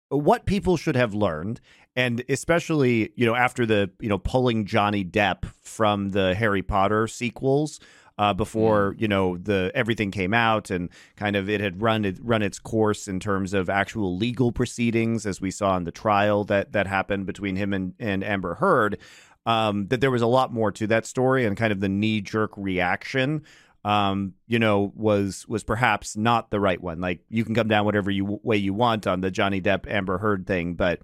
what 0.09 0.45
people 0.45 0.77
should 0.77 0.95
have 0.95 1.13
learned 1.13 1.59
and 1.95 2.23
especially 2.29 3.11
you 3.15 3.25
know 3.25 3.35
after 3.35 3.65
the 3.65 3.89
you 3.99 4.09
know 4.09 4.17
pulling 4.17 4.65
Johnny 4.65 5.03
Depp 5.03 5.45
from 5.61 6.11
the 6.11 6.35
Harry 6.35 6.61
Potter 6.61 7.07
sequels 7.07 7.79
uh, 8.17 8.33
before 8.33 8.95
you 8.97 9.07
know 9.07 9.37
the 9.37 9.71
everything 9.73 10.11
came 10.11 10.33
out 10.33 10.69
and 10.69 10.89
kind 11.15 11.35
of 11.35 11.49
it 11.49 11.59
had 11.59 11.81
run 11.81 12.05
it 12.05 12.17
run 12.21 12.41
its 12.41 12.59
course 12.59 13.07
in 13.07 13.19
terms 13.19 13.53
of 13.53 13.69
actual 13.69 14.15
legal 14.15 14.51
proceedings 14.51 15.25
as 15.25 15.41
we 15.41 15.51
saw 15.51 15.75
in 15.77 15.83
the 15.83 15.91
trial 15.91 16.43
that 16.43 16.71
that 16.71 16.87
happened 16.87 17.25
between 17.25 17.55
him 17.55 17.73
and, 17.73 17.93
and 17.99 18.23
Amber 18.23 18.55
Heard 18.55 18.97
um, 19.45 19.87
that 19.87 20.01
there 20.01 20.11
was 20.11 20.21
a 20.21 20.27
lot 20.27 20.51
more 20.51 20.71
to 20.71 20.87
that 20.87 21.05
story 21.05 21.45
and 21.45 21.57
kind 21.57 21.71
of 21.71 21.79
the 21.79 21.89
knee 21.89 22.21
jerk 22.21 22.51
reaction 22.55 23.43
um, 23.85 24.33
you 24.47 24.57
know, 24.59 24.91
was 24.95 25.45
was 25.47 25.63
perhaps 25.63 26.17
not 26.17 26.49
the 26.49 26.59
right 26.59 26.81
one. 26.81 26.99
Like 26.99 27.19
you 27.29 27.45
can 27.45 27.53
come 27.53 27.67
down 27.67 27.85
whatever 27.85 28.09
you 28.09 28.39
way 28.43 28.57
you 28.57 28.73
want 28.73 29.05
on 29.05 29.21
the 29.21 29.29
Johnny 29.29 29.61
Depp 29.61 29.87
Amber 29.89 30.17
Heard 30.17 30.47
thing, 30.47 30.73
but 30.73 31.01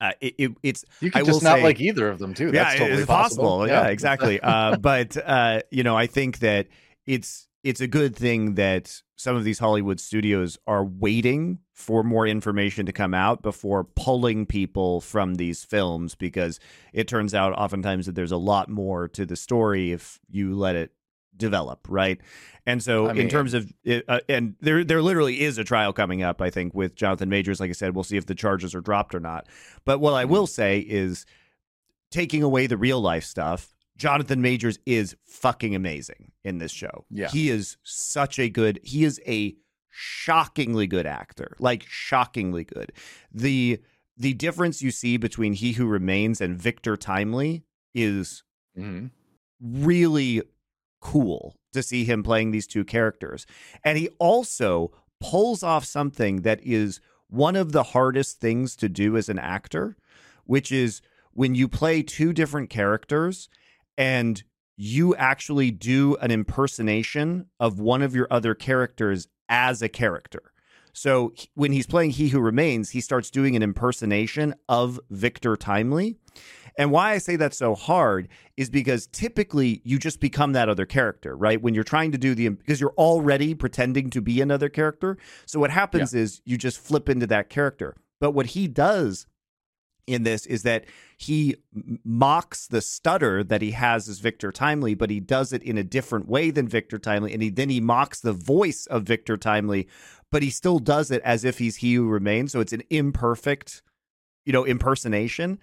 uh, 0.00 0.12
it, 0.20 0.34
it, 0.38 0.52
it's 0.62 0.84
You 1.00 1.10
I 1.14 1.20
could 1.20 1.26
just 1.26 1.42
not 1.42 1.56
say- 1.56 1.62
like 1.64 1.80
either 1.80 2.08
of 2.08 2.18
them 2.18 2.34
too. 2.34 2.46
yeah, 2.46 2.64
That's 2.64 2.78
totally 2.78 2.98
it's 3.02 3.06
possible. 3.06 3.66
Yeah, 3.66 3.84
Yeah. 3.84 3.88
exactly. 3.88 4.38
uh, 4.40 4.76
but 4.80 5.16
uh, 5.16 5.62
you 5.70 5.82
know, 5.82 5.96
I 5.96 6.06
think 6.06 6.40
that 6.40 6.68
it's 7.06 7.48
it's 7.64 7.80
a 7.80 7.88
good 7.88 8.14
thing 8.14 8.54
that 8.54 9.00
some 9.16 9.34
of 9.34 9.42
these 9.42 9.58
Hollywood 9.58 9.98
studios 9.98 10.58
are 10.68 10.84
waiting 10.84 11.58
for 11.74 12.04
more 12.04 12.26
information 12.26 12.86
to 12.86 12.92
come 12.92 13.14
out 13.14 13.42
before 13.42 13.82
pulling 13.82 14.46
people 14.46 15.00
from 15.00 15.34
these 15.36 15.64
films 15.64 16.14
because 16.14 16.60
it 16.92 17.08
turns 17.08 17.34
out 17.34 17.52
oftentimes 17.54 18.06
that 18.06 18.14
there's 18.14 18.30
a 18.30 18.36
lot 18.36 18.68
more 18.68 19.08
to 19.08 19.26
the 19.26 19.34
story 19.36 19.90
if 19.90 20.20
you 20.30 20.54
let 20.54 20.76
it 20.76 20.92
develop, 21.38 21.86
right? 21.88 22.20
And 22.66 22.82
so, 22.82 23.06
I 23.06 23.14
in 23.14 23.28
terms 23.30 23.54
of, 23.54 23.72
uh, 24.08 24.20
and 24.28 24.54
there 24.60 24.84
there 24.84 25.00
literally 25.00 25.40
is 25.40 25.56
a 25.56 25.64
trial 25.64 25.92
coming 25.94 26.22
up. 26.22 26.42
I 26.42 26.50
think 26.50 26.74
with 26.74 26.94
Jonathan 26.96 27.28
Majors. 27.30 27.60
Like 27.60 27.70
I 27.70 27.72
said, 27.72 27.94
we'll 27.94 28.04
see 28.04 28.18
if 28.18 28.26
the 28.26 28.34
charges 28.34 28.74
are 28.74 28.80
dropped 28.82 29.14
or 29.14 29.20
not. 29.20 29.46
But 29.86 30.00
what 30.00 30.12
I 30.14 30.24
Mm-hmm. 30.24 30.32
will 30.32 30.46
say 30.46 30.80
is, 30.80 31.24
taking 32.10 32.42
away 32.42 32.66
the 32.66 32.76
real 32.76 33.00
life 33.00 33.24
stuff, 33.24 33.74
Jonathan 33.96 34.42
Majors 34.42 34.78
is 34.84 35.16
fucking 35.24 35.74
amazing 35.74 36.32
in 36.44 36.58
this 36.58 36.72
show. 36.72 37.04
Yeah. 37.10 37.28
he 37.28 37.48
is 37.48 37.76
such 37.84 38.38
a 38.38 38.48
good. 38.50 38.80
He 38.82 39.04
is 39.04 39.20
a 39.26 39.56
shockingly 39.90 40.86
good 40.86 41.06
actor, 41.06 41.56
like 41.58 41.84
shockingly 41.88 42.64
good. 42.64 42.92
The 43.32 43.80
the 44.16 44.34
difference 44.34 44.82
you 44.82 44.90
see 44.90 45.16
between 45.16 45.52
He 45.54 45.72
Who 45.72 45.86
Remains 45.86 46.40
and 46.40 46.60
Victor 46.60 46.96
Timely 46.96 47.62
is 47.94 48.42
Mhm. 48.78 49.10
really 49.60 50.42
cool 51.00 51.56
to 51.72 51.82
see 51.82 52.04
him 52.04 52.22
playing 52.22 52.50
these 52.50 52.66
two 52.66 52.84
characters. 52.84 53.46
And 53.84 53.98
he 53.98 54.08
also 54.18 54.92
pulls 55.20 55.62
off 55.62 55.84
something 55.84 56.42
that 56.42 56.60
is 56.62 57.00
one 57.28 57.56
of 57.56 57.72
the 57.72 57.82
hardest 57.82 58.40
things 58.40 58.74
to 58.76 58.88
do 58.88 59.16
as 59.16 59.28
an 59.28 59.38
actor, 59.38 59.96
which 60.44 60.72
is 60.72 61.02
when 61.32 61.54
you 61.54 61.68
play 61.68 62.02
two 62.02 62.32
different 62.32 62.70
characters 62.70 63.48
and 63.96 64.42
you 64.76 65.14
actually 65.16 65.70
do 65.70 66.16
an 66.16 66.30
impersonation 66.30 67.46
of 67.58 67.80
one 67.80 68.00
of 68.00 68.14
your 68.14 68.28
other 68.30 68.54
characters 68.54 69.28
as 69.48 69.82
a 69.82 69.88
character. 69.88 70.52
So 70.92 71.32
when 71.54 71.72
he's 71.72 71.86
playing 71.86 72.10
He 72.10 72.28
Who 72.28 72.40
Remains, 72.40 72.90
he 72.90 73.00
starts 73.00 73.30
doing 73.30 73.54
an 73.54 73.62
impersonation 73.62 74.54
of 74.68 74.98
Victor 75.10 75.56
Timely. 75.56 76.16
And 76.78 76.92
why 76.92 77.10
I 77.10 77.18
say 77.18 77.36
that's 77.36 77.58
so 77.58 77.74
hard 77.74 78.28
is 78.56 78.70
because 78.70 79.08
typically 79.08 79.82
you 79.84 79.98
just 79.98 80.20
become 80.20 80.52
that 80.52 80.68
other 80.68 80.86
character, 80.86 81.36
right? 81.36 81.60
When 81.60 81.74
you're 81.74 81.84
trying 81.84 82.12
to 82.12 82.18
do 82.18 82.34
the 82.34 82.48
because 82.48 82.80
you're 82.80 82.94
already 82.96 83.54
pretending 83.54 84.10
to 84.10 84.22
be 84.22 84.40
another 84.40 84.68
character. 84.68 85.18
So 85.44 85.58
what 85.58 85.70
happens 85.70 86.14
yeah. 86.14 86.20
is 86.20 86.40
you 86.44 86.56
just 86.56 86.78
flip 86.78 87.08
into 87.08 87.26
that 87.26 87.50
character. 87.50 87.96
But 88.20 88.30
what 88.30 88.46
he 88.46 88.68
does 88.68 89.26
in 90.06 90.22
this 90.22 90.46
is 90.46 90.62
that 90.62 90.86
he 91.18 91.56
mocks 92.04 92.66
the 92.66 92.80
stutter 92.80 93.44
that 93.44 93.60
he 93.60 93.72
has 93.72 94.08
as 94.08 94.20
Victor 94.20 94.50
Timely, 94.50 94.94
but 94.94 95.10
he 95.10 95.20
does 95.20 95.52
it 95.52 95.62
in 95.62 95.76
a 95.76 95.84
different 95.84 96.28
way 96.28 96.50
than 96.50 96.66
Victor 96.66 96.98
Timely, 96.98 97.32
and 97.34 97.42
he 97.42 97.50
then 97.50 97.68
he 97.68 97.80
mocks 97.80 98.20
the 98.20 98.32
voice 98.32 98.86
of 98.86 99.02
Victor 99.02 99.36
Timely, 99.36 99.86
but 100.32 100.42
he 100.42 100.50
still 100.50 100.78
does 100.78 101.10
it 101.10 101.20
as 101.24 101.44
if 101.44 101.58
he's 101.58 101.76
he 101.76 101.94
who 101.94 102.08
remains. 102.08 102.52
So 102.52 102.60
it's 102.60 102.72
an 102.72 102.82
imperfect, 102.88 103.82
you 104.46 104.52
know, 104.52 104.64
impersonation, 104.64 105.58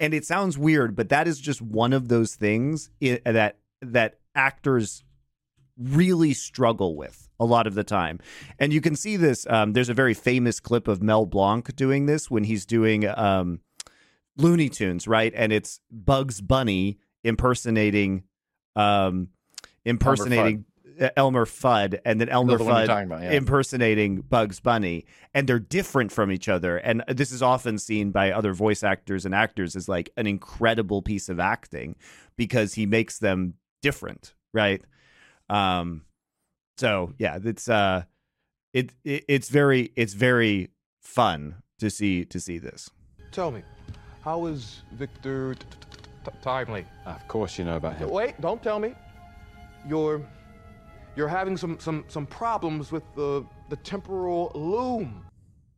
and 0.00 0.14
it 0.14 0.24
sounds 0.24 0.56
weird, 0.56 0.94
but 0.96 1.08
that 1.08 1.26
is 1.28 1.40
just 1.40 1.60
one 1.60 1.92
of 1.92 2.08
those 2.08 2.34
things 2.34 2.90
that 3.00 3.56
that 3.82 4.18
actors 4.34 5.04
really 5.76 6.34
struggle 6.34 6.96
with 6.96 7.28
a 7.38 7.44
lot 7.44 7.66
of 7.66 7.74
the 7.74 7.84
time. 7.84 8.18
And 8.58 8.72
you 8.72 8.80
can 8.80 8.96
see 8.96 9.16
this. 9.16 9.46
Um, 9.48 9.72
there's 9.72 9.88
a 9.88 9.94
very 9.94 10.14
famous 10.14 10.58
clip 10.58 10.88
of 10.88 11.02
Mel 11.02 11.24
Blanc 11.26 11.74
doing 11.76 12.06
this 12.06 12.30
when 12.30 12.44
he's 12.44 12.66
doing 12.66 13.06
um, 13.06 13.60
Looney 14.36 14.68
Tunes, 14.68 15.06
right? 15.06 15.32
And 15.36 15.52
it's 15.52 15.80
Bugs 15.90 16.40
Bunny 16.40 16.98
impersonating 17.24 18.22
um 18.76 19.28
impersonating 19.84 20.64
Elmer 21.16 21.46
Fudd, 21.46 22.00
and 22.04 22.20
then 22.20 22.28
Elmer 22.28 22.58
Fudd 22.58 22.84
about, 22.84 23.22
yeah. 23.22 23.32
impersonating 23.32 24.20
Bugs 24.20 24.60
Bunny 24.60 25.06
and 25.34 25.48
they're 25.48 25.58
different 25.58 26.12
from 26.12 26.32
each 26.32 26.48
other 26.48 26.78
and 26.78 27.02
this 27.08 27.32
is 27.32 27.42
often 27.42 27.78
seen 27.78 28.10
by 28.10 28.32
other 28.32 28.52
voice 28.52 28.82
actors 28.82 29.24
and 29.24 29.34
actors 29.34 29.76
as 29.76 29.88
like 29.88 30.10
an 30.16 30.26
incredible 30.26 31.02
piece 31.02 31.28
of 31.28 31.38
acting 31.38 31.96
because 32.36 32.74
he 32.74 32.86
makes 32.86 33.18
them 33.18 33.54
different, 33.82 34.34
right? 34.52 34.82
Um 35.48 36.02
so 36.76 37.12
yeah, 37.18 37.38
it's 37.42 37.68
uh 37.68 38.04
it, 38.72 38.92
it 39.04 39.24
it's 39.28 39.48
very 39.48 39.92
it's 39.96 40.14
very 40.14 40.70
fun 41.00 41.62
to 41.78 41.90
see 41.90 42.24
to 42.26 42.40
see 42.40 42.58
this. 42.58 42.90
Tell 43.30 43.50
me, 43.50 43.62
how 44.24 44.46
is 44.46 44.82
Victor 44.92 45.54
Timely? 46.42 46.84
Of 47.06 47.26
course 47.28 47.58
you 47.58 47.64
know 47.64 47.76
about 47.76 47.96
him. 47.96 48.10
Wait, 48.10 48.40
don't 48.40 48.62
tell 48.62 48.78
me. 48.78 48.94
You're 49.88 50.22
you're 51.18 51.28
having 51.28 51.56
some 51.56 51.78
some 51.80 52.04
some 52.08 52.26
problems 52.26 52.92
with 52.92 53.02
the 53.16 53.44
the 53.68 53.76
temporal 53.76 54.52
loom. 54.54 55.24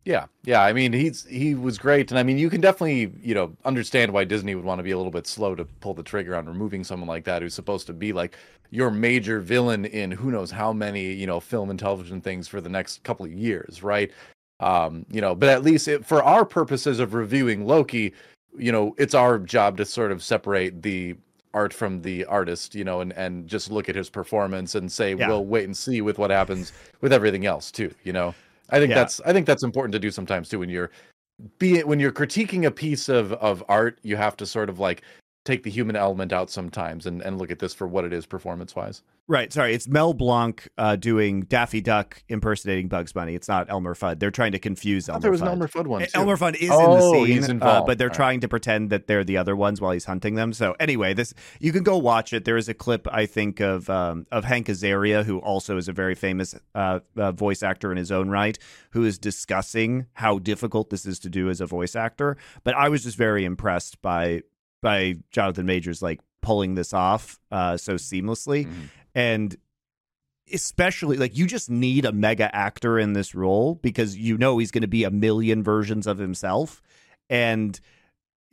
Yeah, 0.05 0.27
yeah. 0.45 0.63
I 0.63 0.73
mean, 0.73 0.93
he's 0.93 1.25
he 1.27 1.55
was 1.55 1.79
great, 1.79 2.11
and 2.11 2.19
I 2.19 2.23
mean, 2.23 2.39
you 2.39 2.51
can 2.51 2.61
definitely 2.61 3.13
you 3.23 3.35
know 3.35 3.57
understand 3.65 4.13
why 4.13 4.25
Disney 4.25 4.55
would 4.55 4.65
want 4.65 4.79
to 4.79 4.83
be 4.83 4.91
a 4.91 4.97
little 4.97 5.11
bit 5.11 5.27
slow 5.27 5.55
to 5.55 5.65
pull 5.65 5.95
the 5.95 6.03
trigger 6.03 6.37
on 6.37 6.47
removing 6.47 6.85
someone 6.85 7.09
like 7.09 7.25
that 7.25 7.43
who's 7.43 7.55
supposed 7.55 7.87
to 7.87 7.93
be 7.95 8.13
like 8.13 8.37
your 8.71 8.91
major 8.91 9.41
villain 9.41 9.85
in 9.87 10.11
who 10.11 10.31
knows 10.31 10.51
how 10.51 10.73
many 10.73 11.13
you 11.13 11.27
know 11.27 11.41
film 11.41 11.71
and 11.71 11.79
television 11.79 12.21
things 12.21 12.47
for 12.47 12.61
the 12.61 12.69
next 12.69 13.03
couple 13.03 13.25
of 13.25 13.33
years, 13.33 13.83
right? 13.83 14.13
Um, 14.61 15.07
you 15.11 15.23
know, 15.23 15.35
but 15.35 15.49
at 15.49 15.65
least 15.65 15.89
it, 15.89 16.05
for 16.05 16.23
our 16.23 16.45
purposes 16.45 17.01
of 17.01 17.15
reviewing 17.15 17.67
Loki, 17.67 18.13
you 18.59 18.73
know, 18.73 18.95
it's 18.99 19.15
our 19.15 19.39
job 19.39 19.79
to 19.79 19.87
sort 19.87 20.13
of 20.13 20.23
separate 20.23 20.83
the 20.83 21.17
art 21.55 21.73
from 21.73 22.03
the 22.03 22.25
artist, 22.27 22.75
you 22.75 22.85
know, 22.85 23.01
and 23.01 23.13
and 23.15 23.47
just 23.49 23.71
look 23.71 23.89
at 23.89 23.95
his 23.95 24.09
performance 24.11 24.75
and 24.75 24.91
say 24.91 25.15
yeah. 25.15 25.29
we'll 25.29 25.45
wait 25.45 25.65
and 25.65 25.77
see 25.77 26.01
with 26.01 26.19
what 26.19 26.31
happens 26.31 26.73
with 27.01 27.13
everything 27.13 27.47
else 27.47 27.71
too, 27.71 27.93
you 28.05 28.13
know. 28.13 28.35
I 28.71 28.79
think 28.79 28.91
yeah. 28.91 28.97
that's 28.97 29.21
I 29.23 29.33
think 29.33 29.47
that's 29.47 29.63
important 29.63 29.93
to 29.93 29.99
do 29.99 30.11
sometimes 30.11 30.49
too 30.49 30.59
when 30.59 30.69
you're 30.69 30.91
be 31.59 31.79
it 31.79 31.89
when 31.89 31.99
you're 31.99 32.13
critiquing 32.13 32.67
a 32.67 32.71
piece 32.71 33.09
of 33.09 33.33
of 33.35 33.65
art, 33.69 33.99
you 34.03 34.17
have 34.17 34.37
to 34.39 34.47
sort 34.47 34.69
of 34.69 34.79
like 34.79 35.03
take 35.45 35.63
the 35.63 35.71
human 35.71 35.97
element 35.97 36.33
out 36.33 36.51
sometimes 36.51 37.07
and, 37.07 37.23
and 37.23 37.39
look 37.39 37.51
at 37.51 37.59
this 37.59 37.73
for 37.73 37.87
what 37.87 38.05
it 38.05 38.13
is 38.13 38.27
performance 38.27 38.77
wise. 38.77 39.03
Right. 39.27 39.53
Sorry. 39.53 39.75
It's 39.75 39.87
Mel 39.87 40.13
Blanc 40.13 40.69
uh, 40.77 40.97
doing 40.97 41.43
Daffy 41.43 41.81
Duck 41.81 42.23
impersonating 42.29 42.89
Bugs 42.89 43.13
Bunny. 43.13 43.37
It's 43.37 43.47
not 43.47 43.71
Elmer 43.71 43.95
Fudd. 43.95 44.19
They're 44.19 44.33
trying 44.33 44.53
to 44.53 44.59
confuse 44.59 45.09
Elmer 45.09 45.21
there 45.21 45.31
was 45.31 45.41
Fudd. 45.41 45.45
an 45.45 45.49
Elmer 45.51 45.69
Fudd 45.69 45.87
one. 45.87 46.03
Too. 46.03 46.09
Elmer 46.15 46.37
Fudd 46.37 46.57
is 46.57 46.69
oh, 46.73 46.81
in 46.81 46.91
the 46.91 47.05
oh, 47.05 47.47
scene, 47.47 47.63
uh, 47.63 47.85
but 47.85 47.97
they're 47.97 48.09
All 48.09 48.15
trying 48.15 48.39
right. 48.39 48.41
to 48.41 48.49
pretend 48.49 48.91
that 48.91 49.07
they're 49.07 49.23
the 49.23 49.37
other 49.37 49.55
ones 49.55 49.81
while 49.81 49.93
he's 49.93 50.05
hunting 50.05 50.35
them. 50.35 50.53
So 50.53 50.75
anyway, 50.81 51.15
this 51.15 51.33
you 51.61 51.71
can 51.71 51.85
go 51.85 51.97
watch 51.97 52.33
it. 52.33 52.45
There 52.45 52.57
is 52.57 52.69
a 52.69 52.75
clip 52.75 53.07
I 53.09 53.27
think 53.27 53.61
of 53.61 53.89
um, 53.89 54.27
of 54.33 54.43
Hank 54.45 54.67
Azaria, 54.67 55.25
who 55.25 55.39
also 55.39 55.77
is 55.77 55.87
a 55.87 55.93
very 55.93 56.17
famous 56.17 56.57
uh, 56.75 56.99
uh, 57.17 57.31
voice 57.31 57.63
actor 57.63 57.93
in 57.93 57.99
his 57.99 58.11
own 58.11 58.31
right, 58.31 58.59
who 58.91 59.05
is 59.05 59.17
discussing 59.17 60.07
how 60.15 60.41
difficult 60.41 60.91
this 60.91 61.07
is 61.07 61.21
to 61.21 61.31
do 61.31 61.49
as 61.49 61.61
a 61.61 61.67
voice 61.67 61.95
actor. 61.95 62.37
But 62.65 62.75
I 62.75 62.89
was 62.89 63.05
just 63.05 63.17
very 63.17 63.45
impressed 63.45 64.03
by 64.03 64.43
by 64.83 65.17
Jonathan 65.31 65.67
Majors 65.67 66.03
like 66.03 66.21
pulling 66.43 66.75
this 66.75 66.93
off 66.93 67.39
uh, 67.51 67.77
so 67.77 67.95
seamlessly. 67.95 68.67
Mm-hmm. 68.67 68.83
And 69.15 69.57
especially 70.53 71.17
like 71.17 71.37
you 71.37 71.47
just 71.47 71.71
need 71.71 72.05
a 72.05 72.13
mega 72.13 72.55
actor 72.55 72.99
in 72.99 73.13
this 73.13 73.35
role 73.35 73.77
because 73.77 74.17
you 74.17 74.37
know 74.37 74.59
he's 74.59 74.71
going 74.71 74.83
to 74.83 74.89
be 74.89 75.05
a 75.05 75.11
million 75.11 75.63
versions 75.63 76.07
of 76.07 76.19
himself 76.19 76.83
and 77.29 77.79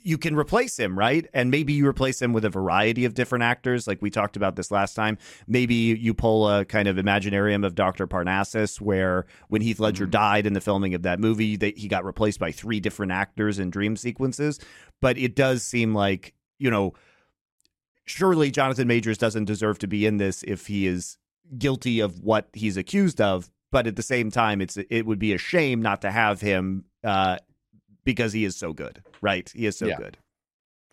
you 0.07 0.17
can 0.17 0.37
replace 0.37 0.79
him, 0.79 0.97
right? 0.97 1.27
And 1.33 1.51
maybe 1.51 1.73
you 1.73 1.85
replace 1.85 2.21
him 2.21 2.31
with 2.31 2.45
a 2.45 2.49
variety 2.49 3.03
of 3.03 3.13
different 3.13 3.43
actors, 3.43 3.87
like 3.87 4.01
we 4.01 4.09
talked 4.09 4.37
about 4.37 4.55
this 4.55 4.71
last 4.71 4.93
time. 4.93 5.17
Maybe 5.47 5.75
you 5.75 6.13
pull 6.13 6.49
a 6.49 6.63
kind 6.63 6.87
of 6.87 6.95
imaginarium 6.95 7.65
of 7.65 7.75
Dr. 7.75 8.07
Parnassus, 8.07 8.79
where 8.79 9.25
when 9.49 9.61
Heath 9.61 9.81
Ledger 9.81 10.05
mm-hmm. 10.05 10.11
died 10.11 10.45
in 10.45 10.53
the 10.53 10.61
filming 10.61 10.93
of 10.93 11.01
that 11.01 11.19
movie, 11.19 11.57
they, 11.57 11.73
he 11.75 11.89
got 11.89 12.05
replaced 12.05 12.39
by 12.39 12.53
three 12.53 12.79
different 12.79 13.11
actors 13.11 13.59
in 13.59 13.69
dream 13.69 13.97
sequences. 13.97 14.61
But 15.01 15.17
it 15.17 15.35
does 15.35 15.61
seem 15.61 15.93
like, 15.93 16.33
you 16.57 16.71
know, 16.71 16.93
surely 18.05 18.49
Jonathan 18.49 18.87
Majors 18.87 19.17
doesn't 19.17 19.43
deserve 19.43 19.77
to 19.79 19.87
be 19.87 20.05
in 20.05 20.15
this 20.15 20.41
if 20.43 20.67
he 20.67 20.87
is 20.87 21.17
guilty 21.57 21.99
of 21.99 22.21
what 22.21 22.47
he's 22.53 22.77
accused 22.77 23.19
of. 23.19 23.51
But 23.73 23.87
at 23.87 23.97
the 23.97 24.03
same 24.03 24.31
time, 24.31 24.61
it's 24.61 24.77
it 24.77 25.05
would 25.05 25.19
be 25.19 25.33
a 25.33 25.37
shame 25.37 25.81
not 25.81 26.01
to 26.03 26.11
have 26.11 26.39
him 26.39 26.85
uh, 27.03 27.39
because 28.07 28.31
he 28.31 28.45
is 28.45 28.55
so 28.55 28.71
good, 28.71 29.03
right? 29.19 29.51
He 29.53 29.65
is 29.65 29.77
so 29.77 29.85
yeah, 29.85 29.97
good. 29.97 30.17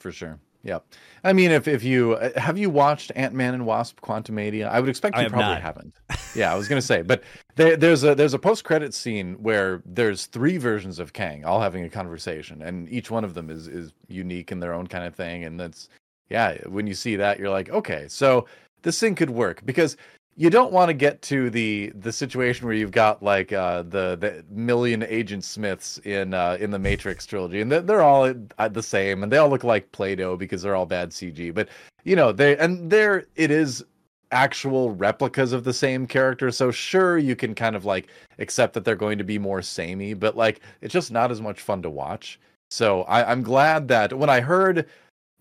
For 0.00 0.10
sure. 0.10 0.40
Yeah. 0.64 0.80
I 1.22 1.32
mean, 1.32 1.52
if 1.52 1.68
if 1.68 1.84
you 1.84 2.14
uh, 2.14 2.38
have 2.40 2.58
you 2.58 2.70
watched 2.70 3.12
Ant 3.14 3.34
Man 3.34 3.54
and 3.54 3.64
Wasp: 3.64 4.00
Quantumania, 4.00 4.68
I 4.68 4.80
would 4.80 4.88
expect 4.88 5.16
you 5.16 5.28
probably 5.28 5.54
not. 5.54 5.62
haven't. 5.62 5.94
Yeah, 6.34 6.52
I 6.52 6.56
was 6.56 6.66
gonna 6.66 6.82
say, 6.82 7.02
but 7.02 7.22
there, 7.54 7.76
there's 7.76 8.02
a 8.02 8.16
there's 8.16 8.34
a 8.34 8.40
post 8.40 8.64
credit 8.64 8.92
scene 8.92 9.34
where 9.34 9.84
there's 9.86 10.26
three 10.26 10.56
versions 10.56 10.98
of 10.98 11.12
Kang 11.12 11.44
all 11.44 11.60
having 11.60 11.84
a 11.84 11.88
conversation, 11.88 12.60
and 12.60 12.88
each 12.88 13.08
one 13.08 13.22
of 13.22 13.34
them 13.34 13.50
is 13.50 13.68
is 13.68 13.92
unique 14.08 14.50
in 14.50 14.58
their 14.58 14.74
own 14.74 14.88
kind 14.88 15.04
of 15.04 15.14
thing, 15.14 15.44
and 15.44 15.60
that's 15.60 15.88
yeah. 16.30 16.56
When 16.66 16.88
you 16.88 16.94
see 16.94 17.14
that, 17.14 17.38
you're 17.38 17.50
like, 17.50 17.70
okay, 17.70 18.06
so 18.08 18.48
this 18.82 18.98
thing 18.98 19.14
could 19.14 19.30
work 19.30 19.64
because 19.64 19.96
you 20.36 20.50
don't 20.50 20.72
want 20.72 20.88
to 20.88 20.94
get 20.94 21.22
to 21.22 21.48
the 21.50 21.92
the 21.94 22.12
situation 22.12 22.66
where 22.66 22.74
you've 22.74 22.90
got 22.90 23.22
like 23.22 23.52
uh, 23.52 23.82
the 23.82 24.16
the 24.16 24.44
million 24.50 25.02
agent 25.04 25.44
Smiths 25.44 25.98
in 25.98 26.34
uh, 26.34 26.56
in 26.58 26.70
the 26.70 26.78
Matrix 26.78 27.24
trilogy, 27.26 27.60
and 27.60 27.70
they're, 27.70 27.80
they're 27.80 28.02
all 28.02 28.32
uh, 28.58 28.68
the 28.68 28.82
same, 28.82 29.22
and 29.22 29.30
they 29.30 29.38
all 29.38 29.48
look 29.48 29.64
like 29.64 29.90
Play-Doh 29.92 30.36
because 30.36 30.62
they're 30.62 30.74
all 30.74 30.86
bad 30.86 31.10
CG. 31.10 31.54
But 31.54 31.68
you 32.04 32.16
know, 32.16 32.32
they 32.32 32.56
and 32.56 32.90
there 32.90 33.26
it 33.36 33.50
is 33.50 33.84
actual 34.32 34.90
replicas 34.90 35.52
of 35.52 35.62
the 35.62 35.72
same 35.72 36.06
character. 36.06 36.50
So 36.50 36.70
sure, 36.72 37.16
you 37.16 37.36
can 37.36 37.54
kind 37.54 37.76
of 37.76 37.84
like 37.84 38.08
accept 38.38 38.74
that 38.74 38.84
they're 38.84 38.96
going 38.96 39.18
to 39.18 39.24
be 39.24 39.38
more 39.38 39.62
samey, 39.62 40.14
but 40.14 40.36
like 40.36 40.60
it's 40.80 40.92
just 40.92 41.12
not 41.12 41.30
as 41.30 41.40
much 41.40 41.60
fun 41.60 41.82
to 41.82 41.90
watch. 41.90 42.40
So 42.70 43.02
I, 43.02 43.30
I'm 43.30 43.42
glad 43.42 43.86
that 43.88 44.12
when 44.12 44.30
I 44.30 44.40
heard 44.40 44.88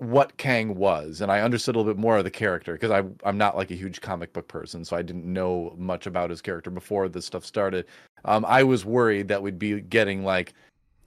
what 0.03 0.37
Kang 0.37 0.75
was, 0.75 1.21
and 1.21 1.31
I 1.31 1.41
understood 1.41 1.75
a 1.75 1.79
little 1.79 1.93
bit 1.93 1.99
more 1.99 2.17
of 2.17 2.23
the 2.23 2.31
character 2.31 2.73
because 2.73 2.91
I 2.91 3.03
I'm 3.27 3.37
not 3.37 3.55
like 3.55 3.71
a 3.71 3.75
huge 3.75 4.01
comic 4.01 4.33
book 4.33 4.47
person, 4.47 4.83
so 4.85 4.95
I 4.95 5.01
didn't 5.01 5.25
know 5.25 5.73
much 5.77 6.05
about 6.07 6.29
his 6.29 6.41
character 6.41 6.69
before 6.69 7.09
this 7.09 7.25
stuff 7.25 7.45
started. 7.45 7.85
Um, 8.25 8.45
I 8.47 8.63
was 8.63 8.85
worried 8.85 9.27
that 9.29 9.41
we'd 9.41 9.59
be 9.59 9.81
getting 9.81 10.23
like 10.23 10.53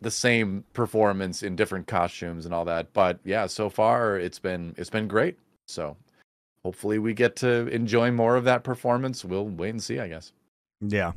the 0.01 0.11
same 0.11 0.65
performance 0.73 1.43
in 1.43 1.57
different 1.57 1.87
costumes 1.87 2.45
and 2.45 2.55
all 2.55 2.65
that, 2.65 2.93
but 2.93 3.21
yeah, 3.25 3.47
so 3.47 3.69
far 3.69 4.19
it's 4.19 4.39
been 4.39 4.75
it's 4.77 4.91
been 4.91 5.09
great. 5.09 5.39
So 5.69 5.97
hopefully 6.65 6.99
we 6.99 7.15
get 7.15 7.37
to 7.37 7.69
enjoy 7.69 8.11
more 8.11 8.37
of 8.37 8.45
that 8.45 8.65
performance. 8.65 9.25
We'll 9.25 9.47
wait 9.47 9.71
and 9.71 9.83
see, 9.83 10.01
I 10.01 10.09
guess. 10.09 10.33
Yeah. 10.81 11.13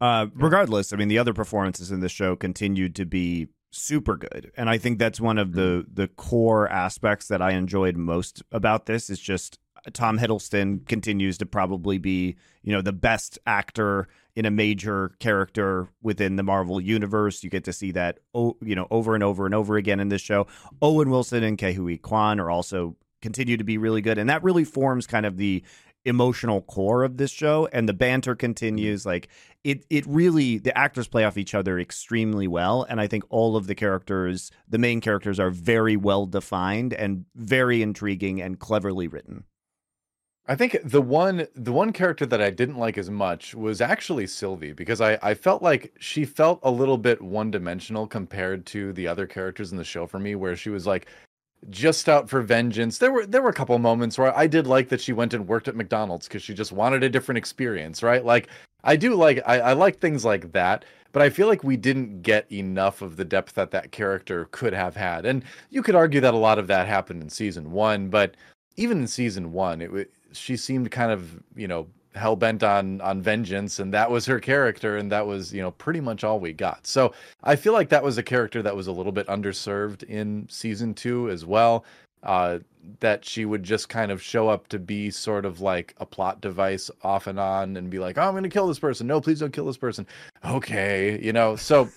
Uh, 0.00 0.26
regardless, 0.34 0.92
I 0.92 0.96
mean, 0.96 1.08
the 1.08 1.18
other 1.18 1.34
performances 1.34 1.90
in 1.90 2.00
the 2.00 2.08
show 2.08 2.36
continued 2.36 2.94
to 2.96 3.04
be 3.04 3.48
super 3.70 4.16
good. 4.16 4.50
And 4.56 4.70
i 4.70 4.78
think 4.78 4.98
that's 4.98 5.20
one 5.20 5.38
of 5.38 5.52
the 5.52 5.82
mm-hmm. 5.82 5.94
the 5.94 6.08
core 6.08 6.68
aspects 6.68 7.28
that 7.28 7.42
i 7.42 7.52
enjoyed 7.52 7.96
most 7.96 8.42
about 8.50 8.86
this 8.86 9.10
is 9.10 9.20
just 9.20 9.58
uh, 9.76 9.90
tom 9.92 10.18
hiddleston 10.18 10.86
continues 10.86 11.38
to 11.38 11.46
probably 11.46 11.98
be 11.98 12.36
you 12.62 12.72
know 12.72 12.82
the 12.82 12.92
best 12.92 13.38
actor 13.46 14.08
in 14.38 14.44
a 14.44 14.50
major 14.52 15.16
character 15.18 15.88
within 16.00 16.36
the 16.36 16.44
marvel 16.44 16.80
universe. 16.80 17.42
You 17.42 17.50
get 17.50 17.64
to 17.64 17.72
see 17.72 17.90
that 17.90 18.20
you 18.32 18.76
know 18.76 18.86
over 18.88 19.14
and 19.14 19.24
over 19.24 19.46
and 19.46 19.54
over 19.54 19.76
again 19.76 19.98
in 19.98 20.10
this 20.10 20.22
show. 20.22 20.46
Owen 20.80 21.10
wilson 21.10 21.42
and 21.42 21.58
ke 21.58 22.00
Quan 22.00 22.38
are 22.38 22.48
also 22.48 22.94
continue 23.20 23.56
to 23.56 23.64
be 23.64 23.78
really 23.78 24.00
good. 24.00 24.16
And 24.16 24.30
that 24.30 24.44
really 24.44 24.62
forms 24.62 25.08
kind 25.08 25.26
of 25.26 25.38
the 25.38 25.64
emotional 26.04 26.62
core 26.62 27.02
of 27.02 27.16
this 27.16 27.30
show 27.30 27.68
and 27.72 27.88
the 27.88 27.92
banter 27.92 28.32
mm-hmm. 28.32 28.40
continues 28.40 29.04
like 29.04 29.28
it 29.64 29.84
it 29.90 30.06
really 30.06 30.58
the 30.58 30.76
actors 30.76 31.08
play 31.08 31.24
off 31.24 31.36
each 31.36 31.54
other 31.54 31.78
extremely 31.78 32.46
well 32.46 32.86
and 32.88 33.00
i 33.00 33.06
think 33.06 33.24
all 33.28 33.56
of 33.56 33.66
the 33.66 33.74
characters 33.74 34.50
the 34.68 34.78
main 34.78 35.00
characters 35.00 35.38
are 35.40 35.50
very 35.50 35.96
well 35.96 36.26
defined 36.26 36.94
and 36.94 37.24
very 37.34 37.82
intriguing 37.82 38.40
and 38.40 38.58
cleverly 38.58 39.08
written. 39.08 39.44
I 40.50 40.54
think 40.54 40.78
the 40.82 41.02
one 41.02 41.46
the 41.54 41.72
one 41.72 41.92
character 41.92 42.24
that 42.24 42.40
I 42.40 42.48
didn't 42.48 42.78
like 42.78 42.96
as 42.96 43.10
much 43.10 43.54
was 43.54 43.82
actually 43.82 44.26
Sylvie 44.26 44.72
because 44.72 44.98
I 44.98 45.18
I 45.22 45.34
felt 45.34 45.62
like 45.62 45.92
she 45.98 46.24
felt 46.24 46.58
a 46.62 46.70
little 46.70 46.96
bit 46.96 47.20
one 47.20 47.50
dimensional 47.50 48.06
compared 48.06 48.64
to 48.66 48.94
the 48.94 49.06
other 49.06 49.26
characters 49.26 49.72
in 49.72 49.78
the 49.78 49.84
show 49.84 50.06
for 50.06 50.18
me 50.18 50.34
where 50.34 50.56
she 50.56 50.70
was 50.70 50.86
like 50.86 51.06
just 51.70 52.08
out 52.08 52.28
for 52.28 52.40
vengeance. 52.42 52.98
There 52.98 53.12
were 53.12 53.26
there 53.26 53.42
were 53.42 53.50
a 53.50 53.54
couple 53.54 53.78
moments 53.78 54.18
where 54.18 54.36
I 54.36 54.46
did 54.46 54.66
like 54.66 54.88
that 54.88 55.00
she 55.00 55.12
went 55.12 55.34
and 55.34 55.46
worked 55.46 55.68
at 55.68 55.76
McDonald's 55.76 56.28
because 56.28 56.42
she 56.42 56.54
just 56.54 56.72
wanted 56.72 57.02
a 57.02 57.10
different 57.10 57.38
experience, 57.38 58.02
right? 58.02 58.24
Like 58.24 58.48
I 58.84 58.96
do 58.96 59.14
like 59.14 59.42
I, 59.46 59.60
I 59.60 59.72
like 59.72 59.98
things 59.98 60.24
like 60.24 60.52
that, 60.52 60.84
but 61.12 61.22
I 61.22 61.30
feel 61.30 61.48
like 61.48 61.64
we 61.64 61.76
didn't 61.76 62.22
get 62.22 62.50
enough 62.52 63.02
of 63.02 63.16
the 63.16 63.24
depth 63.24 63.54
that 63.54 63.70
that 63.72 63.92
character 63.92 64.48
could 64.50 64.72
have 64.72 64.96
had. 64.96 65.26
And 65.26 65.44
you 65.70 65.82
could 65.82 65.94
argue 65.94 66.20
that 66.20 66.34
a 66.34 66.38
lot 66.38 66.58
of 66.58 66.68
that 66.68 66.86
happened 66.86 67.22
in 67.22 67.28
season 67.28 67.72
one, 67.72 68.08
but 68.08 68.36
even 68.76 69.00
in 69.00 69.06
season 69.06 69.52
one, 69.52 69.80
it 69.80 70.10
she 70.32 70.56
seemed 70.56 70.90
kind 70.90 71.10
of 71.10 71.42
you 71.56 71.68
know 71.68 71.88
hell 72.18 72.36
bent 72.36 72.62
on 72.62 73.00
on 73.00 73.22
vengeance 73.22 73.78
and 73.78 73.94
that 73.94 74.10
was 74.10 74.26
her 74.26 74.40
character 74.40 74.96
and 74.96 75.10
that 75.12 75.26
was 75.26 75.52
you 75.52 75.62
know 75.62 75.70
pretty 75.72 76.00
much 76.00 76.24
all 76.24 76.38
we 76.40 76.52
got. 76.52 76.86
So 76.86 77.12
i 77.44 77.56
feel 77.56 77.72
like 77.72 77.88
that 77.90 78.02
was 78.02 78.18
a 78.18 78.22
character 78.22 78.62
that 78.62 78.76
was 78.76 78.86
a 78.86 78.92
little 78.92 79.12
bit 79.12 79.26
underserved 79.28 80.02
in 80.04 80.46
season 80.50 80.94
two 80.94 81.30
as 81.30 81.44
well 81.44 81.84
uh 82.22 82.58
that 83.00 83.24
she 83.24 83.44
would 83.44 83.62
just 83.62 83.88
kind 83.88 84.10
of 84.10 84.22
show 84.22 84.48
up 84.48 84.66
to 84.68 84.78
be 84.78 85.10
sort 85.10 85.44
of 85.44 85.60
like 85.60 85.94
a 85.98 86.06
plot 86.06 86.40
device 86.40 86.90
off 87.02 87.26
and 87.26 87.38
on 87.38 87.76
and 87.76 87.90
be 87.90 87.98
like 87.98 88.18
oh 88.18 88.22
i'm 88.22 88.34
gonna 88.34 88.48
kill 88.48 88.66
this 88.66 88.78
person. 88.78 89.06
No 89.06 89.20
please 89.20 89.40
don't 89.40 89.52
kill 89.52 89.66
this 89.66 89.76
person. 89.76 90.06
Okay 90.44 91.20
you 91.22 91.32
know 91.32 91.56
so 91.56 91.88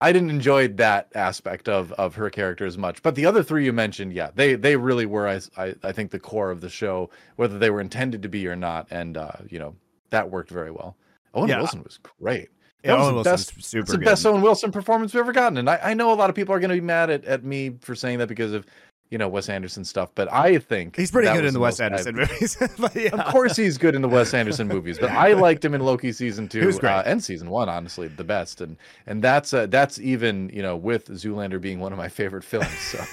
I 0.00 0.12
didn't 0.12 0.30
enjoy 0.30 0.68
that 0.68 1.08
aspect 1.14 1.68
of 1.68 1.92
of 1.92 2.14
her 2.16 2.28
character 2.28 2.66
as 2.66 2.76
much, 2.76 3.02
but 3.02 3.14
the 3.14 3.24
other 3.24 3.42
three 3.42 3.64
you 3.64 3.72
mentioned, 3.72 4.12
yeah, 4.12 4.30
they 4.34 4.54
they 4.54 4.76
really 4.76 5.06
were. 5.06 5.26
I 5.26 5.40
I, 5.56 5.74
I 5.82 5.92
think 5.92 6.10
the 6.10 6.18
core 6.18 6.50
of 6.50 6.60
the 6.60 6.68
show, 6.68 7.10
whether 7.36 7.58
they 7.58 7.70
were 7.70 7.80
intended 7.80 8.22
to 8.22 8.28
be 8.28 8.46
or 8.46 8.56
not, 8.56 8.86
and 8.90 9.16
uh, 9.16 9.32
you 9.48 9.58
know 9.58 9.74
that 10.10 10.30
worked 10.30 10.50
very 10.50 10.70
well. 10.70 10.96
Owen 11.34 11.48
yeah. 11.48 11.58
Wilson 11.58 11.82
was 11.82 11.98
great. 12.20 12.50
That 12.82 12.92
yeah, 12.92 12.98
was 12.98 13.06
Owen 13.06 13.16
the 13.16 13.22
best, 13.22 13.64
super. 13.64 13.92
the 13.92 13.98
best 13.98 14.26
Owen 14.26 14.42
Wilson 14.42 14.70
performance 14.70 15.14
we've 15.14 15.20
ever 15.20 15.32
gotten, 15.32 15.58
and 15.58 15.68
I, 15.68 15.80
I 15.82 15.94
know 15.94 16.12
a 16.12 16.14
lot 16.14 16.28
of 16.28 16.36
people 16.36 16.54
are 16.54 16.60
going 16.60 16.70
to 16.70 16.76
be 16.76 16.80
mad 16.80 17.08
at, 17.08 17.24
at 17.24 17.42
me 17.42 17.76
for 17.80 17.94
saying 17.94 18.18
that 18.18 18.28
because 18.28 18.52
of 18.52 18.66
you 19.10 19.18
know 19.18 19.28
Wes 19.28 19.48
Anderson 19.48 19.84
stuff, 19.84 20.10
but 20.14 20.32
I 20.32 20.58
think 20.58 20.96
he's 20.96 21.10
pretty 21.10 21.28
good 21.28 21.44
in 21.44 21.46
the, 21.46 21.52
the 21.52 21.60
Wes 21.60 21.80
Anderson 21.80 22.18
I've, 22.18 22.30
movies. 22.30 22.56
yeah. 22.94 23.08
Of 23.10 23.32
course, 23.32 23.56
he's 23.56 23.78
good 23.78 23.94
in 23.94 24.02
the 24.02 24.08
Wes 24.08 24.34
Anderson 24.34 24.68
movies, 24.68 24.98
but 24.98 25.10
I 25.12 25.32
liked 25.34 25.64
him 25.64 25.74
in 25.74 25.80
Loki 25.80 26.12
season 26.12 26.48
two 26.48 26.70
uh, 26.82 27.02
and 27.06 27.22
season 27.22 27.50
one, 27.50 27.68
honestly, 27.68 28.08
the 28.08 28.24
best. 28.24 28.60
And 28.60 28.76
and 29.06 29.22
that's 29.22 29.54
uh, 29.54 29.66
that's 29.66 29.98
even 30.00 30.50
you 30.52 30.62
know 30.62 30.76
with 30.76 31.06
Zoolander 31.08 31.60
being 31.60 31.80
one 31.80 31.92
of 31.92 31.98
my 31.98 32.08
favorite 32.08 32.44
films. 32.44 32.78
So 32.78 33.04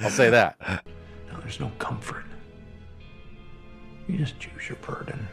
I'll 0.00 0.10
say 0.10 0.30
that. 0.30 0.56
No, 1.32 1.40
there's 1.40 1.60
no 1.60 1.70
comfort. 1.78 2.24
You 4.08 4.18
just 4.18 4.38
choose 4.40 4.68
your 4.68 4.78
burden. 4.78 5.28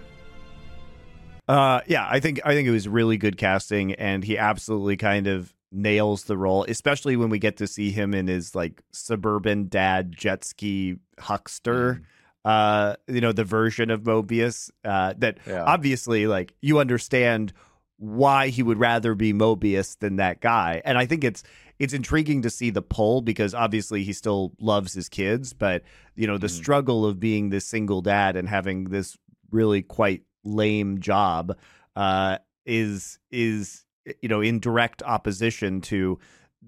Uh, 1.48 1.82
yeah, 1.88 2.08
I 2.10 2.20
think 2.20 2.42
I 2.46 2.54
think 2.54 2.68
it 2.68 2.72
was 2.72 2.88
really 2.88 3.18
good 3.18 3.38
casting, 3.38 3.94
and 3.94 4.24
he 4.24 4.38
absolutely 4.38 4.98
kind 4.98 5.28
of 5.28 5.54
nails 5.72 6.24
the 6.24 6.38
role, 6.38 6.66
especially 6.68 7.16
when 7.16 7.30
we 7.30 7.40
get 7.40 7.58
to 7.58 7.68
see 7.68 7.92
him 7.92 8.14
in 8.14 8.28
his 8.28 8.56
like 8.56 8.82
suburban 8.92 9.68
dad 9.68 10.12
jet 10.12 10.44
ski 10.44 10.98
huckster. 11.20 11.96
Mm. 11.96 12.04
Uh, 12.46 12.96
you 13.08 13.20
know, 13.20 13.34
the 13.34 13.44
version 13.44 13.92
of 13.92 14.04
Mobius 14.04 14.70
uh, 14.86 15.14
that 15.18 15.38
yeah. 15.46 15.64
obviously, 15.66 16.28
like, 16.28 16.54
you 16.62 16.80
understand 16.80 17.52
why 17.98 18.48
he 18.48 18.64
would 18.64 18.80
rather 18.80 19.16
be 19.16 19.34
Mobius 19.34 20.00
than 20.00 20.18
that 20.18 20.40
guy, 20.40 20.82
and 20.86 20.98
I 20.98 21.06
think 21.06 21.24
it's 21.24 21.44
it's 21.80 21.94
intriguing 21.94 22.42
to 22.44 22.50
see 22.50 22.70
the 22.70 22.82
pull 22.82 23.22
because 23.22 23.54
obviously 23.54 24.04
he 24.04 24.14
still 24.14 24.54
loves 24.60 24.94
his 24.94 25.10
kids, 25.10 25.54
but 25.54 25.84
you 26.16 26.28
know 26.28 26.38
the 26.38 26.48
mm. 26.48 26.52
struggle 26.52 27.06
of 27.06 27.20
being 27.20 27.50
this 27.50 27.66
single 27.66 28.02
dad 28.02 28.36
and 28.36 28.48
having 28.48 28.86
this 28.86 29.18
really 29.52 29.82
quite 29.82 30.24
lame 30.44 31.00
job 31.00 31.58
uh, 31.96 32.38
is 32.66 33.20
is 33.32 33.84
Eh, 34.08 34.14
you 34.22 34.30
know, 34.30 34.42
in 34.42 34.60
direct 34.60 35.04
opposition 35.04 35.82
to 35.82 36.20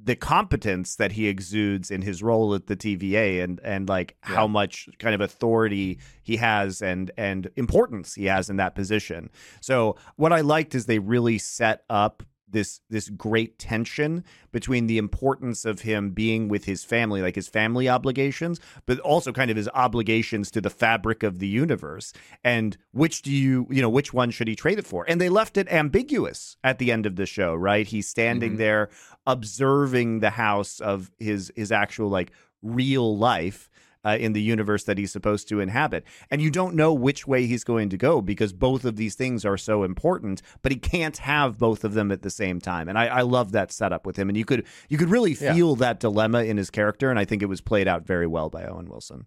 the 0.01 0.15
competence 0.15 0.95
that 0.95 1.13
he 1.13 1.27
exudes 1.27 1.91
in 1.91 2.01
his 2.01 2.21
role 2.21 2.53
at 2.53 2.67
the 2.67 2.75
TVA 2.75 3.43
and 3.43 3.59
and 3.63 3.89
like 3.89 4.15
yeah. 4.27 4.35
how 4.35 4.47
much 4.47 4.87
kind 4.99 5.15
of 5.15 5.21
authority 5.21 5.99
he 6.21 6.37
has 6.37 6.81
and 6.81 7.11
and 7.17 7.49
importance 7.55 8.15
he 8.15 8.25
has 8.25 8.49
in 8.49 8.57
that 8.57 8.75
position. 8.75 9.29
So 9.61 9.95
what 10.15 10.31
I 10.31 10.41
liked 10.41 10.75
is 10.75 10.85
they 10.85 10.99
really 10.99 11.37
set 11.37 11.83
up 11.89 12.23
this 12.51 12.81
this 12.89 13.09
great 13.09 13.59
tension 13.59 14.23
between 14.51 14.87
the 14.87 14.97
importance 14.97 15.65
of 15.65 15.81
him 15.81 16.11
being 16.11 16.47
with 16.47 16.65
his 16.65 16.83
family 16.83 17.21
like 17.21 17.35
his 17.35 17.47
family 17.47 17.87
obligations 17.87 18.59
but 18.85 18.99
also 18.99 19.31
kind 19.31 19.51
of 19.51 19.57
his 19.57 19.69
obligations 19.73 20.51
to 20.51 20.61
the 20.61 20.69
fabric 20.69 21.23
of 21.23 21.39
the 21.39 21.47
universe. 21.47 22.13
And 22.43 22.77
which 22.91 23.21
do 23.21 23.31
you 23.31 23.67
you 23.69 23.81
know 23.81 23.89
which 23.89 24.13
one 24.13 24.31
should 24.31 24.47
he 24.47 24.55
trade 24.55 24.79
it 24.79 24.87
for? 24.87 25.05
And 25.07 25.19
they 25.19 25.29
left 25.29 25.57
it 25.57 25.71
ambiguous 25.71 26.57
at 26.63 26.79
the 26.79 26.91
end 26.91 27.05
of 27.05 27.15
the 27.15 27.25
show 27.25 27.55
right? 27.55 27.87
He's 27.87 28.07
standing 28.07 28.51
mm-hmm. 28.51 28.59
there 28.59 28.89
observing 29.25 30.19
the 30.19 30.31
house 30.31 30.79
of 30.79 31.11
his 31.19 31.51
his 31.55 31.71
actual 31.71 32.09
like 32.09 32.31
real 32.61 33.17
life 33.17 33.69
uh, 34.05 34.17
in 34.19 34.33
the 34.33 34.41
universe 34.41 34.83
that 34.83 34.97
he's 34.97 35.11
supposed 35.11 35.47
to 35.49 35.59
inhabit. 35.59 36.03
And 36.29 36.41
you 36.41 36.49
don't 36.49 36.75
know 36.75 36.93
which 36.93 37.27
way 37.27 37.45
he's 37.45 37.63
going 37.63 37.89
to 37.89 37.97
go 37.97 38.21
because 38.21 38.53
both 38.53 38.85
of 38.85 38.95
these 38.95 39.15
things 39.15 39.45
are 39.45 39.57
so 39.57 39.83
important, 39.83 40.41
but 40.61 40.71
he 40.71 40.77
can't 40.77 41.17
have 41.17 41.57
both 41.57 41.83
of 41.83 41.93
them 41.93 42.11
at 42.11 42.21
the 42.21 42.29
same 42.29 42.59
time. 42.59 42.87
And 42.87 42.97
I, 42.97 43.07
I 43.07 43.21
love 43.21 43.51
that 43.51 43.71
setup 43.71 44.05
with 44.05 44.17
him. 44.17 44.29
And 44.29 44.37
you 44.37 44.45
could 44.45 44.65
you 44.87 44.97
could 44.97 45.09
really 45.09 45.33
feel 45.33 45.69
yeah. 45.71 45.79
that 45.79 45.99
dilemma 45.99 46.43
in 46.43 46.57
his 46.57 46.69
character, 46.69 47.09
and 47.09 47.19
I 47.19 47.25
think 47.25 47.41
it 47.41 47.47
was 47.47 47.61
played 47.61 47.87
out 47.87 48.05
very 48.05 48.27
well 48.27 48.49
by 48.49 48.65
Owen 48.65 48.89
Wilson. 48.89 49.25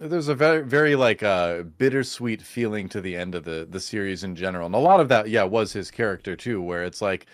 There's 0.00 0.28
a 0.28 0.34
very, 0.34 0.62
very 0.62 0.96
like 0.96 1.22
uh, 1.22 1.62
bittersweet 1.62 2.42
feeling 2.42 2.88
to 2.88 3.00
the 3.00 3.14
end 3.16 3.34
of 3.34 3.44
the 3.44 3.66
the 3.68 3.78
series 3.78 4.24
in 4.24 4.34
general, 4.34 4.66
and 4.66 4.74
a 4.74 4.78
lot 4.78 4.98
of 4.98 5.08
that, 5.08 5.28
yeah, 5.28 5.44
was 5.44 5.72
his 5.72 5.90
character 5.90 6.34
too, 6.34 6.60
where 6.60 6.82
it's 6.82 7.00
like 7.00 7.26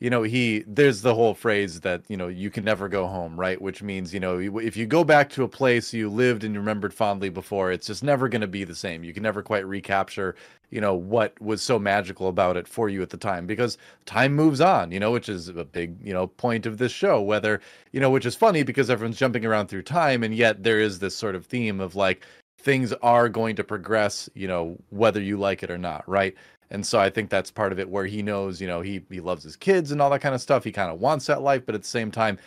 you 0.00 0.10
know 0.10 0.22
he 0.22 0.64
there's 0.66 1.02
the 1.02 1.14
whole 1.14 1.34
phrase 1.34 1.80
that 1.80 2.02
you 2.08 2.16
know 2.16 2.28
you 2.28 2.50
can 2.50 2.64
never 2.64 2.88
go 2.88 3.06
home 3.06 3.38
right? 3.38 3.60
Which 3.60 3.82
means 3.82 4.12
you 4.12 4.20
know 4.20 4.38
if 4.38 4.76
you 4.76 4.86
go 4.86 5.04
back 5.04 5.30
to 5.30 5.44
a 5.44 5.48
place 5.48 5.92
you 5.94 6.10
lived 6.10 6.44
and 6.44 6.56
remembered 6.56 6.94
fondly 6.94 7.28
before 7.28 7.70
it's 7.70 7.86
just 7.86 8.02
never 8.02 8.28
going 8.28 8.40
to 8.40 8.48
be 8.48 8.64
the 8.64 8.74
same. 8.74 9.04
You 9.04 9.14
can 9.14 9.22
never 9.22 9.42
quite 9.42 9.66
recapture 9.66 10.34
you 10.70 10.80
know 10.80 10.94
what 10.94 11.40
was 11.40 11.62
so 11.62 11.78
magical 11.78 12.28
about 12.28 12.56
it 12.56 12.66
for 12.66 12.88
you 12.88 13.02
at 13.02 13.10
the 13.10 13.16
time 13.16 13.46
because 13.46 13.76
time 14.06 14.34
moves 14.34 14.60
on 14.60 14.90
you 14.90 15.00
know 15.00 15.10
which 15.10 15.28
is 15.28 15.48
a 15.48 15.64
big 15.64 15.96
you 16.02 16.12
know 16.12 16.26
point 16.26 16.66
of 16.66 16.78
this 16.78 16.92
show 16.92 17.20
whether 17.20 17.60
you 17.92 18.00
know 18.00 18.10
which 18.10 18.26
is 18.26 18.34
funny 18.34 18.62
because 18.62 18.88
everyone's 18.88 19.18
jumping 19.18 19.44
around 19.44 19.66
through 19.66 19.82
time 19.82 20.22
and 20.22 20.34
yet 20.34 20.62
there 20.62 20.80
is 20.80 20.98
this 20.98 21.14
sort 21.14 21.34
of 21.34 21.44
theme 21.46 21.80
of 21.80 21.94
like 21.94 22.24
things 22.58 22.92
are 23.02 23.28
going 23.28 23.56
to 23.56 23.64
progress 23.64 24.28
you 24.34 24.46
know 24.46 24.76
whether 24.90 25.20
you 25.20 25.36
like 25.36 25.62
it 25.62 25.70
or 25.70 25.78
not 25.78 26.08
right 26.08 26.34
and 26.70 26.86
so 26.86 26.98
I 26.98 27.10
think 27.10 27.30
that's 27.30 27.50
part 27.50 27.72
of 27.72 27.78
it 27.78 27.88
where 27.88 28.06
he 28.06 28.22
knows, 28.22 28.60
you 28.60 28.66
know, 28.66 28.80
he 28.80 29.02
he 29.10 29.20
loves 29.20 29.42
his 29.42 29.56
kids 29.56 29.90
and 29.90 30.00
all 30.00 30.10
that 30.10 30.20
kind 30.20 30.34
of 30.34 30.40
stuff. 30.40 30.64
He 30.64 30.72
kind 30.72 30.90
of 30.90 31.00
wants 31.00 31.26
that 31.26 31.42
life, 31.42 31.66
but 31.66 31.74
at 31.74 31.82
the 31.82 31.88
same 31.88 32.10
time, 32.10 32.38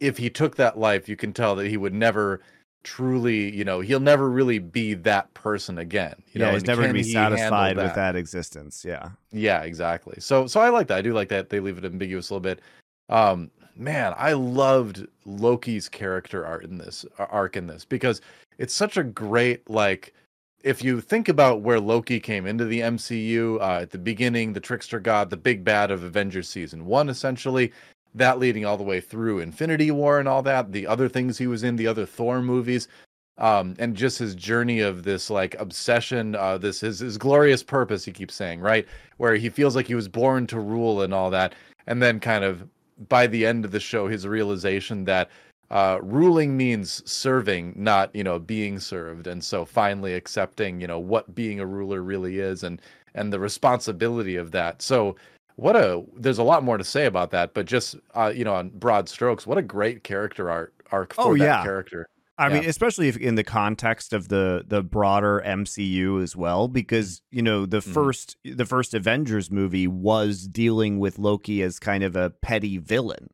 if 0.00 0.16
he 0.16 0.30
took 0.30 0.56
that 0.56 0.78
life, 0.78 1.08
you 1.08 1.16
can 1.16 1.32
tell 1.32 1.56
that 1.56 1.66
he 1.66 1.76
would 1.76 1.94
never 1.94 2.40
truly, 2.84 3.54
you 3.54 3.64
know, 3.64 3.80
he'll 3.80 3.98
never 3.98 4.30
really 4.30 4.58
be 4.58 4.94
that 4.94 5.32
person 5.34 5.78
again. 5.78 6.14
You 6.32 6.40
yeah, 6.40 6.46
know, 6.46 6.52
he's 6.52 6.66
never 6.66 6.82
gonna 6.82 6.92
be 6.92 7.02
satisfied 7.02 7.76
that? 7.76 7.82
with 7.82 7.94
that 7.94 8.14
existence. 8.14 8.84
Yeah. 8.84 9.08
Yeah, 9.32 9.62
exactly. 9.62 10.16
So 10.20 10.46
so 10.46 10.60
I 10.60 10.68
like 10.68 10.86
that. 10.88 10.98
I 10.98 11.02
do 11.02 11.12
like 11.12 11.28
that 11.30 11.48
they 11.48 11.60
leave 11.60 11.78
it 11.78 11.84
ambiguous 11.84 12.30
a 12.30 12.34
little 12.34 12.42
bit. 12.42 12.60
Um 13.08 13.50
man, 13.74 14.14
I 14.16 14.34
loved 14.34 15.04
Loki's 15.24 15.88
character 15.88 16.46
art 16.46 16.64
in 16.64 16.78
this 16.78 17.04
arc 17.18 17.56
in 17.56 17.66
this 17.66 17.84
because 17.84 18.20
it's 18.58 18.74
such 18.74 18.96
a 18.96 19.02
great 19.02 19.68
like 19.68 20.14
if 20.64 20.82
you 20.82 21.02
think 21.02 21.28
about 21.28 21.60
where 21.60 21.78
Loki 21.78 22.18
came 22.18 22.46
into 22.46 22.64
the 22.64 22.80
MCU 22.80 23.60
uh, 23.60 23.82
at 23.82 23.90
the 23.90 23.98
beginning, 23.98 24.54
the 24.54 24.60
trickster 24.60 24.98
god, 24.98 25.28
the 25.28 25.36
big 25.36 25.62
bad 25.62 25.90
of 25.90 26.02
Avengers 26.02 26.48
season 26.48 26.86
one, 26.86 27.10
essentially, 27.10 27.70
that 28.14 28.38
leading 28.38 28.64
all 28.64 28.78
the 28.78 28.82
way 28.82 28.98
through 28.98 29.40
Infinity 29.40 29.90
War 29.90 30.18
and 30.18 30.26
all 30.26 30.42
that, 30.42 30.72
the 30.72 30.86
other 30.86 31.06
things 31.06 31.36
he 31.36 31.46
was 31.46 31.64
in, 31.64 31.76
the 31.76 31.86
other 31.86 32.06
Thor 32.06 32.40
movies, 32.40 32.88
um, 33.36 33.74
and 33.78 33.94
just 33.94 34.18
his 34.18 34.34
journey 34.34 34.80
of 34.80 35.02
this 35.02 35.28
like 35.28 35.54
obsession, 35.60 36.34
uh, 36.34 36.56
this 36.56 36.80
his 36.80 37.00
his 37.00 37.18
glorious 37.18 37.62
purpose. 37.62 38.02
He 38.02 38.12
keeps 38.12 38.34
saying 38.34 38.60
right, 38.60 38.86
where 39.18 39.36
he 39.36 39.50
feels 39.50 39.76
like 39.76 39.86
he 39.86 39.94
was 39.94 40.08
born 40.08 40.46
to 40.46 40.58
rule 40.58 41.02
and 41.02 41.12
all 41.12 41.28
that, 41.30 41.54
and 41.86 42.02
then 42.02 42.20
kind 42.20 42.42
of 42.42 42.66
by 43.10 43.26
the 43.26 43.44
end 43.44 43.66
of 43.66 43.70
the 43.70 43.80
show, 43.80 44.08
his 44.08 44.26
realization 44.26 45.04
that 45.04 45.28
uh, 45.70 45.98
ruling 46.02 46.56
means 46.56 47.02
serving, 47.10 47.74
not 47.76 48.14
you 48.14 48.24
know 48.24 48.38
being 48.38 48.78
served, 48.78 49.26
and 49.26 49.42
so 49.42 49.64
finally 49.64 50.14
accepting 50.14 50.80
you 50.80 50.86
know 50.86 50.98
what 50.98 51.34
being 51.34 51.60
a 51.60 51.66
ruler 51.66 52.02
really 52.02 52.38
is, 52.38 52.62
and 52.62 52.80
and 53.14 53.32
the 53.32 53.38
responsibility 53.40 54.36
of 54.36 54.50
that. 54.52 54.82
So 54.82 55.16
what 55.56 55.76
a 55.76 56.04
there's 56.16 56.38
a 56.38 56.42
lot 56.44 56.64
more 56.64 56.78
to 56.78 56.84
say 56.84 57.06
about 57.06 57.30
that, 57.32 57.54
but 57.54 57.66
just 57.66 57.96
uh, 58.14 58.32
you 58.34 58.44
know 58.44 58.54
on 58.54 58.70
broad 58.70 59.08
strokes, 59.08 59.46
what 59.46 59.58
a 59.58 59.62
great 59.62 60.04
character 60.04 60.50
art 60.50 60.74
arc 60.92 61.14
for 61.14 61.32
oh, 61.32 61.36
that 61.36 61.44
yeah. 61.44 61.62
character. 61.62 62.06
I 62.36 62.48
Yeah. 62.48 62.54
mean, 62.60 62.68
especially 62.68 63.06
if 63.06 63.16
in 63.16 63.36
the 63.36 63.44
context 63.44 64.12
of 64.12 64.28
the 64.28 64.64
the 64.66 64.82
broader 64.82 65.40
MCU 65.46 66.20
as 66.20 66.34
well, 66.36 66.66
because 66.66 67.22
you 67.30 67.42
know 67.42 67.64
the 67.66 67.78
Mhm. 67.78 67.92
first 67.94 68.36
the 68.44 68.64
first 68.66 68.92
Avengers 68.94 69.50
movie 69.52 69.86
was 69.86 70.48
dealing 70.48 70.98
with 70.98 71.18
Loki 71.18 71.62
as 71.62 71.78
kind 71.78 72.02
of 72.02 72.16
a 72.16 72.30
petty 72.30 72.78
villain, 72.78 73.28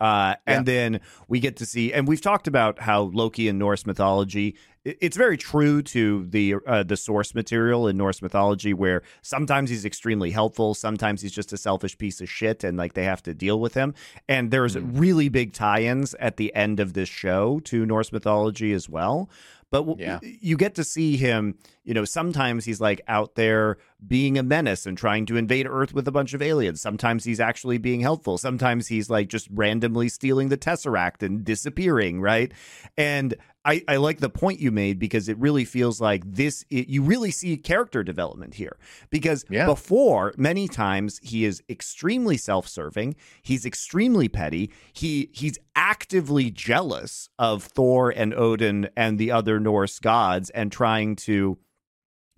uh, 0.00 0.34
and 0.46 0.66
then 0.66 1.00
we 1.28 1.40
get 1.40 1.56
to 1.56 1.66
see, 1.66 1.92
and 1.92 2.08
we've 2.08 2.20
talked 2.20 2.46
about 2.48 2.78
how 2.80 3.02
Loki 3.02 3.48
in 3.48 3.58
Norse 3.58 3.84
mythology, 3.86 4.56
it's 4.84 5.16
very 5.16 5.36
true 5.36 5.82
to 5.82 6.24
the 6.30 6.54
uh, 6.66 6.82
the 6.82 6.96
source 6.96 7.34
material 7.34 7.86
in 7.86 7.98
Norse 7.98 8.22
mythology, 8.22 8.72
where 8.72 9.02
sometimes 9.20 9.68
he's 9.68 9.84
extremely 9.84 10.30
helpful, 10.30 10.72
sometimes 10.74 11.20
he's 11.20 11.32
just 11.32 11.52
a 11.52 11.58
selfish 11.58 11.98
piece 11.98 12.22
of 12.22 12.30
shit, 12.30 12.64
and 12.64 12.78
like 12.78 12.94
they 12.94 13.04
have 13.04 13.22
to 13.24 13.34
deal 13.34 13.60
with 13.60 13.74
him. 13.74 13.94
And 14.28 14.50
there's 14.50 14.76
Mm. 14.76 14.98
really 14.98 15.28
big 15.28 15.52
tie-ins 15.52 16.14
at 16.14 16.38
the 16.38 16.54
end 16.54 16.80
of 16.80 16.94
this 16.94 17.08
show 17.10 17.60
to 17.64 17.84
Norse 17.84 18.10
mythology 18.12 18.72
as 18.72 18.88
well. 18.88 19.28
But 19.70 19.80
w- 19.86 19.96
Yeah. 20.00 20.18
you 20.22 20.56
get 20.56 20.74
to 20.76 20.84
see 20.84 21.16
him, 21.18 21.54
you 21.90 21.94
know, 21.94 22.04
sometimes 22.04 22.64
he's 22.66 22.80
like 22.80 23.00
out 23.08 23.34
there 23.34 23.76
being 24.06 24.38
a 24.38 24.44
menace 24.44 24.86
and 24.86 24.96
trying 24.96 25.26
to 25.26 25.36
invade 25.36 25.66
Earth 25.68 25.92
with 25.92 26.06
a 26.06 26.12
bunch 26.12 26.34
of 26.34 26.40
aliens. 26.40 26.80
Sometimes 26.80 27.24
he's 27.24 27.40
actually 27.40 27.78
being 27.78 27.98
helpful. 28.00 28.38
Sometimes 28.38 28.86
he's 28.86 29.10
like 29.10 29.28
just 29.28 29.48
randomly 29.50 30.08
stealing 30.08 30.50
the 30.50 30.56
Tesseract 30.56 31.24
and 31.24 31.44
disappearing, 31.44 32.20
right? 32.20 32.52
And 32.96 33.34
I, 33.64 33.82
I 33.88 33.96
like 33.96 34.20
the 34.20 34.30
point 34.30 34.60
you 34.60 34.70
made 34.70 35.00
because 35.00 35.28
it 35.28 35.36
really 35.38 35.64
feels 35.64 36.00
like 36.00 36.22
this, 36.24 36.64
it, 36.70 36.88
you 36.88 37.02
really 37.02 37.32
see 37.32 37.56
character 37.56 38.04
development 38.04 38.54
here. 38.54 38.78
Because 39.10 39.44
Yeah. 39.50 39.66
before, 39.66 40.32
many 40.36 40.68
times 40.68 41.18
he 41.24 41.44
is 41.44 41.60
extremely 41.68 42.36
self 42.36 42.68
serving, 42.68 43.16
he's 43.42 43.66
extremely 43.66 44.28
petty, 44.28 44.70
he 44.92 45.28
he's 45.32 45.58
actively 45.74 46.52
jealous 46.52 47.28
of 47.36 47.64
Thor 47.64 48.10
and 48.10 48.32
Odin 48.32 48.88
and 48.96 49.18
the 49.18 49.32
other 49.32 49.58
Norse 49.58 49.98
gods 49.98 50.50
and 50.50 50.70
trying 50.70 51.16
to, 51.16 51.58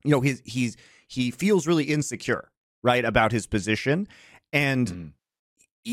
you 0.05 0.11
know, 0.11 0.21
his 0.21 0.43
he's 0.45 0.77
he 1.07 1.31
feels 1.31 1.67
really 1.67 1.85
insecure, 1.85 2.51
right, 2.83 3.05
about 3.05 3.33
his 3.33 3.47
position. 3.47 4.09
And 4.53 4.88
Mm. 4.88 5.12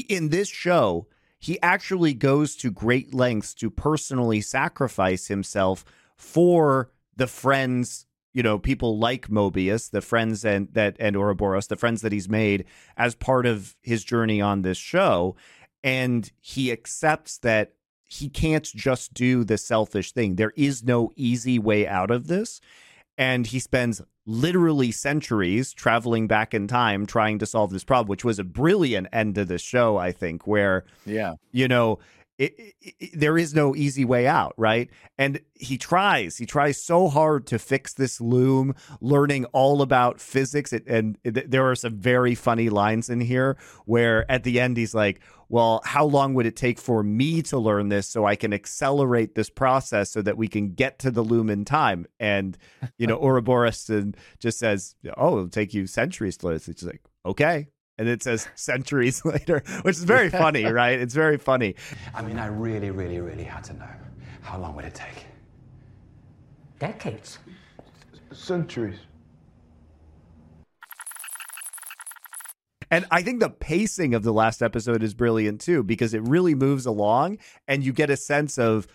in 0.10 0.30
this 0.30 0.50
show, 0.50 1.08
he 1.39 1.60
actually 1.62 2.13
goes 2.13 2.56
to 2.58 2.69
great 2.72 3.13
lengths 3.13 3.54
to 3.56 3.69
personally 3.69 4.41
sacrifice 4.41 5.28
himself 5.28 5.86
for 6.17 6.91
the 7.15 7.28
friends, 7.28 8.06
you 8.34 8.43
know, 8.43 8.60
people 8.60 8.98
like 9.00 9.30
Mobius, 9.30 9.89
the 9.89 10.02
friends 10.02 10.43
and 10.45 10.67
that 10.74 10.95
and 11.00 11.15
Ouroboros, 11.15 11.67
the 11.67 11.76
friends 11.78 12.02
that 12.02 12.12
he's 12.12 12.30
made 12.30 12.65
as 12.98 13.15
part 13.15 13.45
of 13.45 13.76
his 13.82 14.04
journey 14.04 14.41
on 14.41 14.62
this 14.62 14.78
show, 14.78 15.36
and 15.84 16.32
he 16.41 16.72
accepts 16.72 17.38
that 17.39 17.74
he 18.04 18.28
can't 18.28 18.65
just 18.65 19.13
do 19.13 19.43
the 19.43 19.58
selfish 19.58 20.12
thing. 20.12 20.36
There 20.36 20.54
is 20.56 20.84
no 20.84 21.12
easy 21.15 21.58
way 21.60 21.88
out 21.88 22.12
of 22.12 22.28
this. 22.28 22.60
And 23.19 23.45
he 23.45 23.60
spends 23.60 24.01
literally 24.25 24.91
centuries 24.91 25.73
traveling 25.73 26.25
back 26.27 26.53
in 26.53 26.67
time 26.67 27.05
trying 27.05 27.38
to 27.39 27.45
solve 27.45 27.69
this 27.71 27.84
problem, 27.84 28.08
which 28.08 28.23
was 28.23 28.39
a 28.39 28.43
brilliant 28.43 29.08
end 29.12 29.36
to 29.36 29.43
the 29.43 29.58
show, 29.58 29.97
I 29.97 30.12
think, 30.13 30.47
where 30.47 30.86
Yeah. 31.05 31.34
you 31.51 31.67
know 31.67 31.99
it, 32.39 32.56
it, 32.58 32.95
it- 32.99 33.19
there 33.19 33.38
is 33.38 33.54
no 33.54 33.75
easy 33.75 34.06
way 34.06 34.25
out 34.25 34.54
right? 34.58 34.89
And 35.17 35.41
he 35.54 35.78
tries 35.78 36.38
he 36.38 36.45
tries 36.45 36.82
so 36.82 37.08
hard 37.10 37.45
to 37.47 37.60
fix 37.60 37.93
this 37.93 38.19
loom 38.19 38.73
learning 39.02 39.45
all 39.45 39.82
about 39.82 40.19
physics 40.19 40.73
it, 40.73 40.84
and 40.88 41.17
there 41.23 41.69
are 41.69 41.75
some 41.75 41.97
very 41.99 42.34
funny 42.34 42.69
lines 42.69 43.10
in 43.10 43.19
here 43.21 43.58
where 43.86 44.25
at 44.32 44.43
the 44.43 44.60
end 44.60 44.78
he's 44.78 44.95
like 44.95 45.21
well 45.49 45.82
how 45.84 46.06
long 46.06 46.34
would 46.36 46.45
it 46.45 46.56
take 46.56 46.80
for 46.80 47.04
me 47.04 47.41
to 47.41 47.58
learn 47.58 47.89
this 47.89 48.08
so 48.08 48.25
i 48.25 48.36
can 48.36 48.54
accelerate 48.54 49.34
this 49.36 49.49
process 49.49 50.12
so 50.12 50.21
that 50.21 50.38
we 50.38 50.47
can 50.47 50.73
get 50.73 50.99
to 50.99 51.12
the 51.12 51.23
loom 51.23 51.49
in 51.49 51.65
time? 51.65 52.06
And 52.19 52.58
you 52.97 53.06
know 53.08 53.17
Ouroboros 53.21 53.89
and 53.89 54.15
just 54.39 54.60
says 54.60 54.95
oh 55.17 55.34
it'll 55.38 55.49
take 55.49 55.73
you 55.73 55.86
centuries 55.88 56.38
to 56.38 56.45
learn 56.47 56.56
this. 56.56 56.67
It's 56.69 56.84
like 56.84 57.02
okay 57.25 57.67
and 57.99 58.07
it 58.07 58.23
says 58.23 58.47
centuries 58.55 59.23
later, 59.25 59.62
which 59.83 59.97
is 59.97 60.03
very 60.03 60.29
funny, 60.29 60.65
right? 60.65 60.97
It's 60.99 61.13
very 61.13 61.38
funny. 61.38 61.75
I 62.15 62.23
mean, 62.23 62.39
I 62.39 62.47
really, 62.47 62.89
really, 62.89 63.19
really 63.19 63.43
had 63.43 63.63
to 63.65 63.73
know. 63.73 63.89
How 64.41 64.57
long 64.57 64.75
would 64.77 64.85
it 64.85 64.95
take? 64.95 65.25
Decades. 66.79 67.39
Centuries. 68.31 68.99
And 72.89 73.05
I 73.12 73.21
think 73.21 73.41
the 73.41 73.49
pacing 73.49 74.15
of 74.15 74.23
the 74.23 74.33
last 74.33 74.63
episode 74.63 75.03
is 75.03 75.13
brilliant 75.13 75.62
too, 75.62 75.83
because 75.83 76.13
it 76.13 76.23
really 76.23 76.55
moves 76.55 76.85
along 76.88 77.38
and 77.67 77.83
you 77.83 77.93
get 77.93 78.09
a 78.09 78.17
sense 78.17 78.57
of 78.57 78.88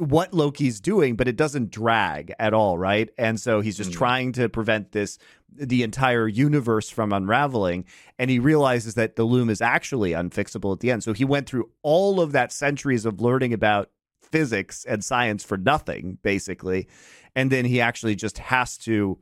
what 0.00 0.32
Loki's 0.32 0.80
doing, 0.80 1.14
but 1.14 1.28
it 1.28 1.36
doesn't 1.36 1.70
drag 1.70 2.32
at 2.38 2.54
all, 2.54 2.78
right? 2.78 3.10
And 3.18 3.38
so 3.38 3.60
he's 3.60 3.76
just 3.76 3.90
Mm. 3.90 3.94
trying 3.96 4.32
to 4.32 4.48
prevent 4.48 4.92
this, 4.92 5.18
the 5.54 5.82
entire 5.82 6.26
universe 6.26 6.88
from 6.88 7.12
unraveling. 7.12 7.84
And 8.18 8.30
he 8.30 8.38
realizes 8.38 8.94
that 8.94 9.16
the 9.16 9.24
loom 9.24 9.50
is 9.50 9.60
actually 9.60 10.12
unfixable 10.12 10.72
at 10.72 10.80
the 10.80 10.90
end. 10.90 11.04
So 11.04 11.12
he 11.12 11.26
went 11.26 11.46
through 11.46 11.70
all 11.82 12.18
of 12.18 12.32
that 12.32 12.50
centuries 12.50 13.04
of 13.04 13.20
learning 13.20 13.52
about 13.52 13.90
physics 14.22 14.86
and 14.86 15.04
science 15.04 15.44
for 15.44 15.58
nothing, 15.58 16.16
basically. 16.22 16.88
And 17.36 17.52
then 17.52 17.66
he 17.66 17.80
actually 17.80 18.16
just 18.16 18.38
has 18.38 18.78
to, 18.78 19.18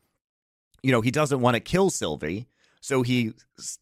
you 0.82 0.92
know, 0.92 1.00
he 1.00 1.10
doesn't 1.10 1.40
want 1.40 1.54
to 1.54 1.60
kill 1.60 1.90
Sylvie. 1.90 2.46
So 2.80 3.02
he 3.02 3.32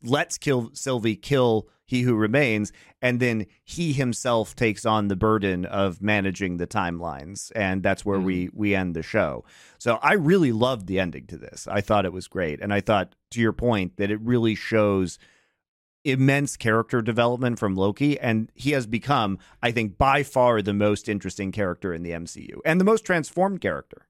lets 0.02 0.38
kill 0.38 0.70
Sylvie 0.72 1.16
kill 1.16 1.68
he 1.86 2.02
who 2.02 2.14
remains, 2.14 2.72
and 3.00 3.20
then 3.20 3.46
he 3.64 3.92
himself 3.92 4.54
takes 4.54 4.84
on 4.84 5.08
the 5.08 5.16
burden 5.16 5.64
of 5.64 6.02
managing 6.02 6.56
the 6.56 6.66
timelines, 6.66 7.52
and 7.54 7.82
that's 7.82 8.04
where 8.04 8.20
we 8.20 8.50
we 8.52 8.74
end 8.74 8.94
the 8.94 9.02
show. 9.02 9.44
So 9.78 9.98
I 10.02 10.14
really 10.14 10.52
loved 10.52 10.86
the 10.86 11.00
ending 11.00 11.26
to 11.28 11.38
this. 11.38 11.66
I 11.70 11.80
thought 11.80 12.04
it 12.04 12.12
was 12.12 12.28
great, 12.28 12.60
and 12.60 12.74
I 12.74 12.80
thought 12.80 13.14
to 13.30 13.40
your 13.40 13.52
point 13.52 13.96
that 13.96 14.10
it 14.10 14.20
really 14.20 14.54
shows 14.54 15.18
immense 16.04 16.56
character 16.56 17.02
development 17.02 17.58
from 17.58 17.74
Loki, 17.74 18.18
and 18.18 18.50
he 18.54 18.70
has 18.70 18.86
become, 18.86 19.38
I 19.62 19.72
think, 19.72 19.98
by 19.98 20.22
far 20.22 20.62
the 20.62 20.72
most 20.72 21.08
interesting 21.08 21.50
character 21.50 21.92
in 21.92 22.02
the 22.02 22.12
MCU 22.12 22.58
and 22.64 22.80
the 22.80 22.84
most 22.84 23.04
transformed 23.04 23.60
character. 23.60 24.06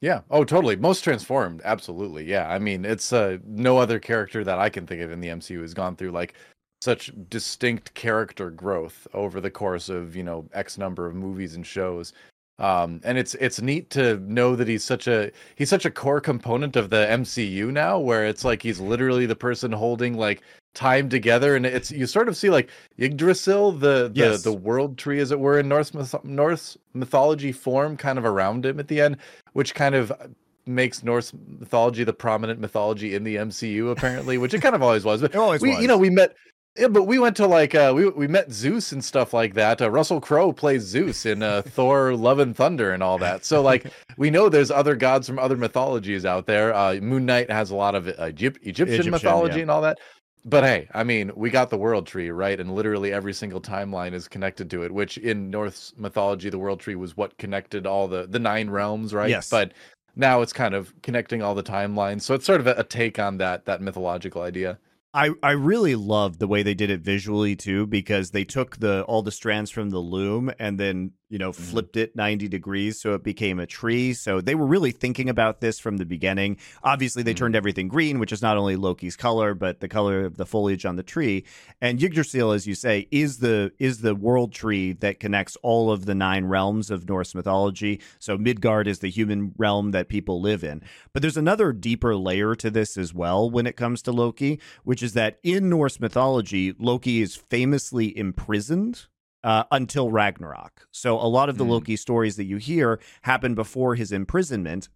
Yeah. 0.00 0.20
Oh, 0.30 0.44
totally. 0.44 0.76
Most 0.76 1.02
transformed. 1.02 1.60
Absolutely. 1.64 2.24
Yeah. 2.24 2.48
I 2.48 2.58
mean, 2.58 2.84
it's 2.84 3.12
uh, 3.12 3.38
no 3.44 3.78
other 3.78 3.98
character 3.98 4.44
that 4.44 4.58
I 4.58 4.68
can 4.68 4.86
think 4.86 5.02
of 5.02 5.10
in 5.10 5.20
the 5.20 5.28
MCU 5.28 5.60
has 5.60 5.74
gone 5.74 5.96
through 5.96 6.12
like 6.12 6.34
such 6.80 7.12
distinct 7.28 7.94
character 7.94 8.50
growth 8.50 9.06
over 9.14 9.40
the 9.40 9.50
course 9.50 9.88
of 9.88 10.14
you 10.14 10.22
know 10.22 10.46
X 10.52 10.78
number 10.78 11.06
of 11.06 11.14
movies 11.14 11.54
and 11.54 11.66
shows. 11.66 12.12
Um, 12.60 13.00
and 13.04 13.16
it's 13.16 13.34
it's 13.36 13.60
neat 13.60 13.88
to 13.90 14.16
know 14.20 14.56
that 14.56 14.66
he's 14.66 14.82
such 14.82 15.06
a 15.06 15.30
he's 15.54 15.68
such 15.70 15.84
a 15.84 15.90
core 15.90 16.20
component 16.20 16.74
of 16.76 16.90
the 16.90 17.06
MCU 17.08 17.70
now, 17.72 17.98
where 18.00 18.26
it's 18.26 18.44
like 18.44 18.62
he's 18.62 18.80
literally 18.80 19.26
the 19.26 19.36
person 19.36 19.70
holding 19.70 20.14
like 20.16 20.42
time 20.74 21.08
together, 21.08 21.54
and 21.54 21.64
it's 21.64 21.90
you 21.92 22.04
sort 22.06 22.28
of 22.28 22.36
see 22.36 22.50
like 22.50 22.68
Yggdrasil, 22.98 23.72
the 23.72 24.08
the, 24.08 24.12
Yes. 24.14 24.42
the 24.42 24.52
world 24.52 24.98
tree, 24.98 25.20
as 25.20 25.30
it 25.30 25.38
were, 25.38 25.60
in 25.60 25.68
Norse 25.68 25.94
myth- 25.94 26.24
Norse 26.24 26.76
mythology 26.94 27.52
form, 27.52 27.96
kind 27.96 28.18
of 28.18 28.24
around 28.24 28.66
him 28.66 28.80
at 28.80 28.88
the 28.88 29.00
end, 29.00 29.18
which 29.52 29.74
kind 29.76 29.94
of 29.94 30.12
makes 30.66 31.04
Norse 31.04 31.32
mythology 31.60 32.02
the 32.02 32.12
prominent 32.12 32.58
mythology 32.60 33.14
in 33.14 33.22
the 33.22 33.36
MCU, 33.36 33.90
apparently, 33.92 34.36
which 34.36 34.52
it 34.52 34.60
kind 34.62 34.74
of 34.74 34.82
always 34.82 35.04
was. 35.04 35.20
But 35.20 35.32
It 35.32 35.38
always 35.38 35.62
we, 35.62 35.70
was. 35.70 35.80
you 35.80 35.86
know, 35.88 35.96
we 35.96 36.10
met. 36.10 36.34
Yeah, 36.78 36.88
but 36.88 37.04
we 37.04 37.18
went 37.18 37.36
to 37.36 37.46
like 37.46 37.74
uh, 37.74 37.92
we 37.94 38.08
we 38.10 38.28
met 38.28 38.52
Zeus 38.52 38.92
and 38.92 39.04
stuff 39.04 39.34
like 39.34 39.54
that. 39.54 39.82
Uh, 39.82 39.90
Russell 39.90 40.20
Crowe 40.20 40.52
plays 40.52 40.82
Zeus 40.82 41.26
in 41.26 41.42
uh, 41.42 41.62
Thor: 41.66 42.14
Love 42.14 42.38
and 42.38 42.56
Thunder 42.56 42.92
and 42.92 43.02
all 43.02 43.18
that. 43.18 43.44
So 43.44 43.60
like 43.62 43.86
we 44.16 44.30
know 44.30 44.48
there's 44.48 44.70
other 44.70 44.94
gods 44.94 45.26
from 45.26 45.38
other 45.38 45.56
mythologies 45.56 46.24
out 46.24 46.46
there. 46.46 46.74
Uh, 46.74 46.94
Moon 46.96 47.26
Knight 47.26 47.50
has 47.50 47.70
a 47.70 47.76
lot 47.76 47.94
of 47.94 48.08
uh, 48.08 48.28
Egypt, 48.28 48.58
Egyptian, 48.62 48.88
Egyptian, 48.88 49.10
mythology 49.10 49.56
yeah. 49.56 49.62
and 49.62 49.70
all 49.70 49.82
that. 49.82 49.98
But 50.44 50.64
hey, 50.64 50.88
I 50.94 51.02
mean, 51.04 51.32
we 51.34 51.50
got 51.50 51.68
the 51.68 51.76
world 51.76 52.06
tree, 52.06 52.30
right? 52.30 52.58
And 52.58 52.74
literally 52.74 53.12
every 53.12 53.34
single 53.34 53.60
timeline 53.60 54.14
is 54.14 54.28
connected 54.28 54.70
to 54.70 54.82
it, 54.82 54.92
which 54.92 55.18
in 55.18 55.50
Norse 55.50 55.92
mythology, 55.96 56.48
the 56.48 56.58
world 56.58 56.80
tree 56.80 56.94
was 56.94 57.16
what 57.16 57.36
connected 57.38 57.86
all 57.86 58.06
the 58.06 58.26
the 58.26 58.38
nine 58.38 58.70
realms, 58.70 59.12
right? 59.12 59.28
Yes. 59.28 59.50
But 59.50 59.72
now 60.14 60.42
it's 60.42 60.52
kind 60.52 60.74
of 60.74 60.94
connecting 61.02 61.42
all 61.42 61.54
the 61.54 61.62
timelines. 61.62 62.22
So 62.22 62.34
it's 62.34 62.46
sort 62.46 62.60
of 62.60 62.66
a, 62.66 62.74
a 62.74 62.84
take 62.84 63.18
on 63.18 63.38
that 63.38 63.64
that 63.64 63.80
mythological 63.80 64.42
idea. 64.42 64.78
I, 65.18 65.30
I 65.42 65.50
really 65.50 65.96
loved 65.96 66.38
the 66.38 66.46
way 66.46 66.62
they 66.62 66.74
did 66.74 66.90
it 66.90 67.00
visually 67.00 67.56
too 67.56 67.88
because 67.88 68.30
they 68.30 68.44
took 68.44 68.76
the 68.76 69.02
all 69.02 69.22
the 69.22 69.32
strands 69.32 69.68
from 69.68 69.90
the 69.90 69.98
loom 69.98 70.52
and 70.60 70.78
then 70.78 71.10
you 71.28 71.38
know 71.38 71.52
flipped 71.52 71.96
it 71.96 72.16
90 72.16 72.48
degrees 72.48 73.00
so 73.00 73.14
it 73.14 73.22
became 73.22 73.58
a 73.58 73.66
tree. 73.66 74.14
So 74.14 74.40
they 74.40 74.54
were 74.54 74.66
really 74.66 74.92
thinking 74.92 75.28
about 75.28 75.60
this 75.60 75.78
from 75.78 75.98
the 75.98 76.06
beginning. 76.06 76.56
Obviously 76.82 77.22
they 77.22 77.34
Mhm. 77.34 77.38
turned 77.38 77.56
everything 77.56 77.88
green 77.88 78.18
which 78.18 78.32
is 78.32 78.40
not 78.42 78.56
only 78.56 78.76
Loki's 78.76 79.16
color 79.16 79.54
but 79.54 79.80
the 79.80 79.88
color 79.88 80.24
of 80.24 80.36
the 80.36 80.46
foliage 80.46 80.86
on 80.86 80.96
the 80.96 81.02
tree. 81.02 81.44
And 81.80 82.02
Yggdrasil 82.02 82.52
as 82.52 82.66
you 82.66 82.74
say 82.74 83.08
is 83.10 83.38
the 83.38 83.72
is 83.78 84.00
the 84.00 84.14
world 84.14 84.52
tree 84.52 84.92
that 84.94 85.20
connects 85.20 85.56
all 85.62 85.90
of 85.90 86.06
the 86.06 86.14
nine 86.14 86.46
realms 86.46 86.90
of 86.90 87.08
Norse 87.08 87.34
mythology. 87.34 88.00
So 88.18 88.38
Midgard 88.38 88.88
is 88.88 89.00
the 89.00 89.10
human 89.10 89.52
realm 89.58 89.90
that 89.90 90.08
people 90.08 90.40
live 90.40 90.64
in. 90.64 90.82
But 91.12 91.22
there's 91.22 91.36
another 91.36 91.72
deeper 91.72 92.16
layer 92.16 92.54
to 92.54 92.70
this 92.70 92.96
as 92.96 93.12
well 93.12 93.50
when 93.50 93.66
it 93.66 93.76
comes 93.76 94.02
to 94.02 94.12
Loki, 94.12 94.58
which 94.84 95.02
is 95.02 95.12
that 95.12 95.38
in 95.42 95.68
Norse 95.68 96.00
mythology, 96.00 96.74
Loki 96.78 97.20
is 97.20 97.36
famously 97.36 98.16
imprisoned 98.16 99.06
uh, 99.48 99.64
until 99.70 100.10
Ragnarok. 100.10 100.86
So 100.90 101.18
a 101.18 101.24
lot 101.24 101.48
of 101.48 101.56
the 101.56 101.64
Mm. 101.64 101.70
Loki 101.70 101.96
stories 101.96 102.36
that 102.36 102.44
you 102.44 102.58
hear 102.58 103.00
happen 103.22 103.54
before 103.54 103.94
his 103.94 104.12
imprisonment. 104.12 104.90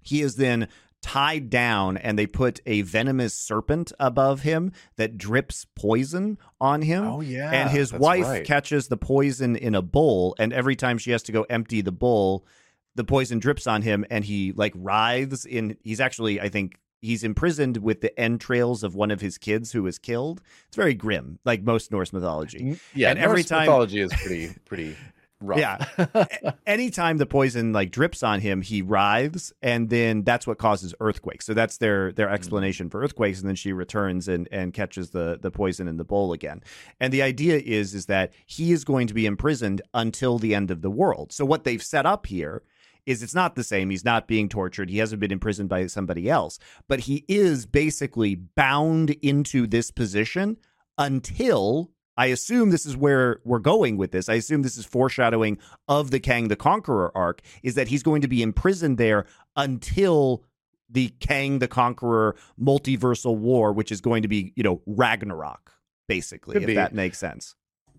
He 0.00 0.22
is 0.22 0.36
then 0.36 0.68
tied 1.02 1.50
down 1.50 1.98
and 1.98 2.18
they 2.18 2.26
put 2.26 2.58
a 2.64 2.80
venomous 2.80 3.34
serpent 3.34 3.92
above 4.00 4.40
him 4.40 4.72
that 4.96 5.18
drips 5.18 5.66
poison 5.74 6.38
on 6.58 6.80
him. 6.80 7.04
Oh 7.04 7.20
yeah, 7.20 7.50
and 7.50 7.68
his 7.68 7.92
wife 7.92 8.24
right. 8.24 8.46
catches 8.46 8.88
the 8.88 8.96
poison 8.96 9.56
in 9.56 9.74
a 9.74 9.82
bowl 9.82 10.34
and 10.38 10.54
every 10.54 10.74
time 10.74 10.96
she 10.96 11.10
has 11.10 11.22
to 11.24 11.32
go 11.32 11.42
empty 11.50 11.82
the 11.82 11.92
bowl 11.92 12.46
the 12.94 13.04
poison 13.04 13.38
drips 13.38 13.66
on 13.66 13.82
him 13.82 14.06
and 14.10 14.24
he 14.24 14.52
like 14.52 14.72
writhes 14.74 15.44
in 15.44 15.76
he's 15.82 16.00
actually 16.00 16.40
i 16.40 16.48
think 16.48 16.78
he's 17.00 17.24
imprisoned 17.24 17.78
with 17.78 18.00
the 18.00 18.18
entrails 18.18 18.82
of 18.82 18.94
one 18.94 19.10
of 19.10 19.20
his 19.20 19.38
kids 19.38 19.72
who 19.72 19.82
was 19.82 19.98
killed. 19.98 20.42
It's 20.68 20.76
very 20.76 20.94
grim 20.94 21.38
like 21.44 21.62
most 21.62 21.90
norse 21.90 22.12
mythology. 22.12 22.78
Yeah, 22.94 23.10
and 23.10 23.18
every 23.18 23.38
Norse 23.38 23.46
time- 23.46 23.60
mythology 23.60 24.00
is 24.00 24.12
pretty 24.12 24.54
pretty 24.64 24.96
rough. 25.40 25.58
Yeah. 25.58 26.24
anytime 26.66 27.18
the 27.18 27.26
poison 27.26 27.72
like 27.72 27.90
drips 27.90 28.22
on 28.22 28.40
him 28.40 28.62
he 28.62 28.80
writhes 28.80 29.52
and 29.62 29.90
then 29.90 30.22
that's 30.22 30.46
what 30.46 30.58
causes 30.58 30.94
earthquakes. 31.00 31.46
So 31.46 31.54
that's 31.54 31.78
their 31.78 32.12
their 32.12 32.28
hmm. 32.28 32.34
explanation 32.34 32.90
for 32.90 33.02
earthquakes 33.02 33.40
and 33.40 33.48
then 33.48 33.56
she 33.56 33.72
returns 33.72 34.28
and 34.28 34.48
and 34.50 34.72
catches 34.72 35.10
the 35.10 35.38
the 35.40 35.50
poison 35.50 35.88
in 35.88 35.96
the 35.96 36.04
bowl 36.04 36.32
again. 36.32 36.62
And 37.00 37.12
the 37.12 37.22
idea 37.22 37.58
is 37.58 37.94
is 37.94 38.06
that 38.06 38.32
he 38.46 38.72
is 38.72 38.84
going 38.84 39.06
to 39.08 39.14
be 39.14 39.26
imprisoned 39.26 39.82
until 39.94 40.38
the 40.38 40.54
end 40.54 40.70
of 40.70 40.82
the 40.82 40.90
world. 40.90 41.32
So 41.32 41.44
what 41.44 41.64
they've 41.64 41.82
set 41.82 42.06
up 42.06 42.26
here 42.26 42.62
is 43.06 43.22
it's 43.22 43.34
not 43.34 43.54
the 43.54 43.64
same 43.64 43.90
he's 43.90 44.04
not 44.04 44.26
being 44.26 44.48
tortured 44.48 44.90
he 44.90 44.98
hasn't 44.98 45.20
been 45.20 45.32
imprisoned 45.32 45.68
by 45.68 45.86
somebody 45.86 46.28
else 46.28 46.58
but 46.88 47.00
he 47.00 47.24
is 47.28 47.66
basically 47.66 48.34
bound 48.34 49.10
into 49.22 49.66
this 49.66 49.90
position 49.90 50.56
until 50.98 51.90
I 52.16 52.26
assume 52.26 52.70
this 52.70 52.86
is 52.86 52.96
where 52.96 53.40
we're 53.44 53.58
going 53.58 53.98
with 53.98 54.10
this. 54.10 54.28
I 54.28 54.34
assume 54.34 54.62
this 54.62 54.78
is 54.78 54.86
foreshadowing 54.86 55.58
of 55.86 56.10
the 56.10 56.20
Kang 56.20 56.48
the 56.48 56.56
Conqueror 56.56 57.12
arc 57.14 57.42
is 57.62 57.74
that 57.74 57.88
he's 57.88 58.02
going 58.02 58.22
to 58.22 58.28
be 58.28 58.42
imprisoned 58.42 58.96
there 58.96 59.26
until 59.54 60.42
the 60.88 61.08
Kang 61.20 61.58
the 61.58 61.68
Conqueror 61.68 62.36
multiversal 62.60 63.36
war, 63.36 63.72
which 63.72 63.92
is 63.92 64.00
going 64.00 64.22
to 64.22 64.28
be, 64.28 64.52
you 64.56 64.62
know, 64.62 64.80
Ragnarok, 64.86 65.72
basically, 66.08 66.54
Could 66.54 66.62
if 66.62 66.66
be. 66.68 66.74
that 66.74 66.94
makes 66.94 67.18
sense. 67.18 67.54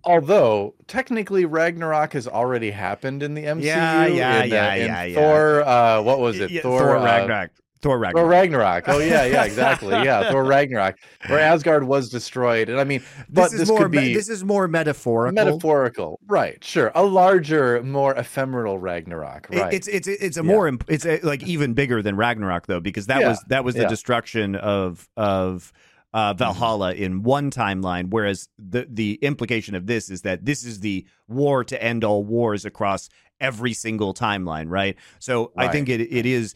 Although 0.07 0.75
technically 0.87 1.45
Ragnarok 1.45 2.13
has 2.13 2.27
already 2.27 2.71
happened 2.71 3.21
in 3.23 3.33
the 3.33 3.43
MCU. 3.43 3.63
Yeah, 3.63 4.05
yeah, 4.07 4.43
in, 4.43 4.49
yeah, 4.49 4.69
uh, 4.71 4.73
yeah, 4.75 5.03
yeah. 5.03 5.15
Thor, 5.15 5.61
uh, 5.63 6.01
what 6.01 6.19
was 6.19 6.39
it? 6.39 6.49
Yeah, 6.49 6.61
Thor, 6.61 6.79
Thor 6.79 6.97
uh, 6.97 7.03
Ragnarok. 7.05 7.51
Thor 7.81 7.99
Ragnarok. 7.99 8.23
Thor 8.23 8.29
Ragnarok. 8.29 8.83
Oh 8.89 8.97
yeah, 8.99 9.25
yeah, 9.25 9.43
exactly. 9.43 9.93
Yeah, 10.03 10.31
Thor 10.31 10.43
Ragnarok, 10.43 10.95
where 11.27 11.39
Asgard 11.39 11.83
was 11.83 12.09
destroyed, 12.09 12.69
and 12.69 12.79
I 12.79 12.83
mean, 12.83 13.03
but 13.29 13.43
this 13.43 13.51
this, 13.51 13.61
is 13.61 13.67
more 13.69 13.83
could 13.83 13.91
be 13.91 14.13
this 14.13 14.29
is 14.29 14.43
more 14.43 14.67
metaphorical. 14.67 15.33
metaphorical, 15.33 16.19
right? 16.27 16.63
Sure, 16.63 16.91
a 16.95 17.03
larger, 17.03 17.83
more 17.83 18.15
ephemeral 18.15 18.79
Ragnarok, 18.79 19.47
It- 19.51 19.59
right? 19.59 19.73
It's 19.73 19.87
it's 19.87 20.07
it's 20.07 20.37
a 20.37 20.41
Yeah. 20.41 20.47
more 20.51 20.67
imp- 20.67 20.85
it's 20.89 21.05
a, 21.05 21.19
like 21.21 21.43
even 21.43 21.73
bigger 21.73 22.01
than 22.01 22.15
Ragnarok 22.15 22.65
though 22.65 22.79
because 22.79 23.05
that 23.07 23.21
Yeah, 23.21 23.29
was 23.29 23.45
that 23.49 23.63
was 23.63 23.75
the 23.75 23.81
yeah. 23.83 23.89
destruction 23.89 24.55
of 24.55 25.07
of 25.15 25.71
uh, 26.13 26.33
Valhalla 26.33 26.93
in 26.93 27.23
one 27.23 27.51
timeline, 27.51 28.09
whereas 28.09 28.49
the 28.57 28.87
the 28.89 29.19
implication 29.21 29.75
of 29.75 29.87
this 29.87 30.09
is 30.09 30.21
that 30.21 30.45
this 30.45 30.63
is 30.63 30.79
the 30.79 31.05
war 31.27 31.63
to 31.63 31.81
end 31.81 32.03
all 32.03 32.23
wars 32.23 32.65
across 32.65 33.09
every 33.39 33.73
single 33.73 34.13
timeline, 34.13 34.69
right? 34.69 34.95
So 35.19 35.51
I 35.57 35.67
think 35.67 35.89
it 35.89 36.01
it 36.01 36.25
is 36.25 36.53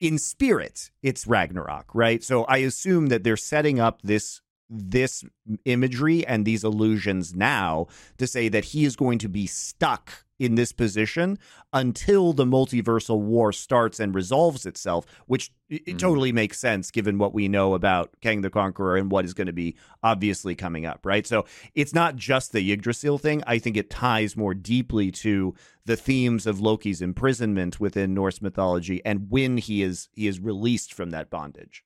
in 0.00 0.18
spirit 0.18 0.90
it's 1.02 1.26
Ragnarok, 1.26 1.94
right? 1.94 2.22
So 2.22 2.44
I 2.44 2.58
assume 2.58 3.06
that 3.06 3.24
they're 3.24 3.36
setting 3.36 3.80
up 3.80 4.02
this 4.02 4.40
this 4.70 5.24
imagery 5.64 6.26
and 6.26 6.44
these 6.44 6.64
illusions 6.64 7.34
now 7.34 7.86
to 8.18 8.26
say 8.26 8.48
that 8.48 8.66
he 8.66 8.84
is 8.84 8.96
going 8.96 9.18
to 9.18 9.28
be 9.28 9.46
stuck 9.46 10.24
in 10.38 10.54
this 10.54 10.70
position 10.70 11.36
until 11.72 12.32
the 12.32 12.44
multiversal 12.44 13.18
war 13.18 13.52
starts 13.52 13.98
and 13.98 14.14
resolves 14.14 14.66
itself, 14.66 15.04
which 15.26 15.50
it 15.68 15.84
Mhm. 15.86 15.98
totally 15.98 16.30
makes 16.30 16.60
sense 16.60 16.92
given 16.92 17.18
what 17.18 17.34
we 17.34 17.48
know 17.48 17.74
about 17.74 18.14
Kang 18.20 18.42
the 18.42 18.50
Conqueror 18.50 18.96
and 18.96 19.10
what 19.10 19.24
is 19.24 19.34
going 19.34 19.48
to 19.48 19.52
be 19.52 19.74
obviously 20.02 20.54
coming 20.54 20.86
up, 20.86 21.04
right? 21.04 21.26
So 21.26 21.44
it's 21.74 21.92
not 21.92 22.14
just 22.14 22.52
the 22.52 22.70
Yggdrasil 22.70 23.18
thing. 23.18 23.42
I 23.48 23.58
think 23.58 23.76
it 23.76 23.90
ties 23.90 24.36
more 24.36 24.54
deeply 24.54 25.10
to 25.12 25.54
the 25.86 25.96
themes 25.96 26.46
of 26.46 26.60
Loki's 26.60 27.02
imprisonment 27.02 27.80
within 27.80 28.14
Norse 28.14 28.40
mythology 28.40 29.02
and 29.04 29.28
when 29.30 29.56
he 29.56 29.82
is 29.82 30.08
he 30.12 30.28
is 30.28 30.38
released 30.38 30.94
from 30.94 31.10
that 31.10 31.30
bondage. 31.30 31.82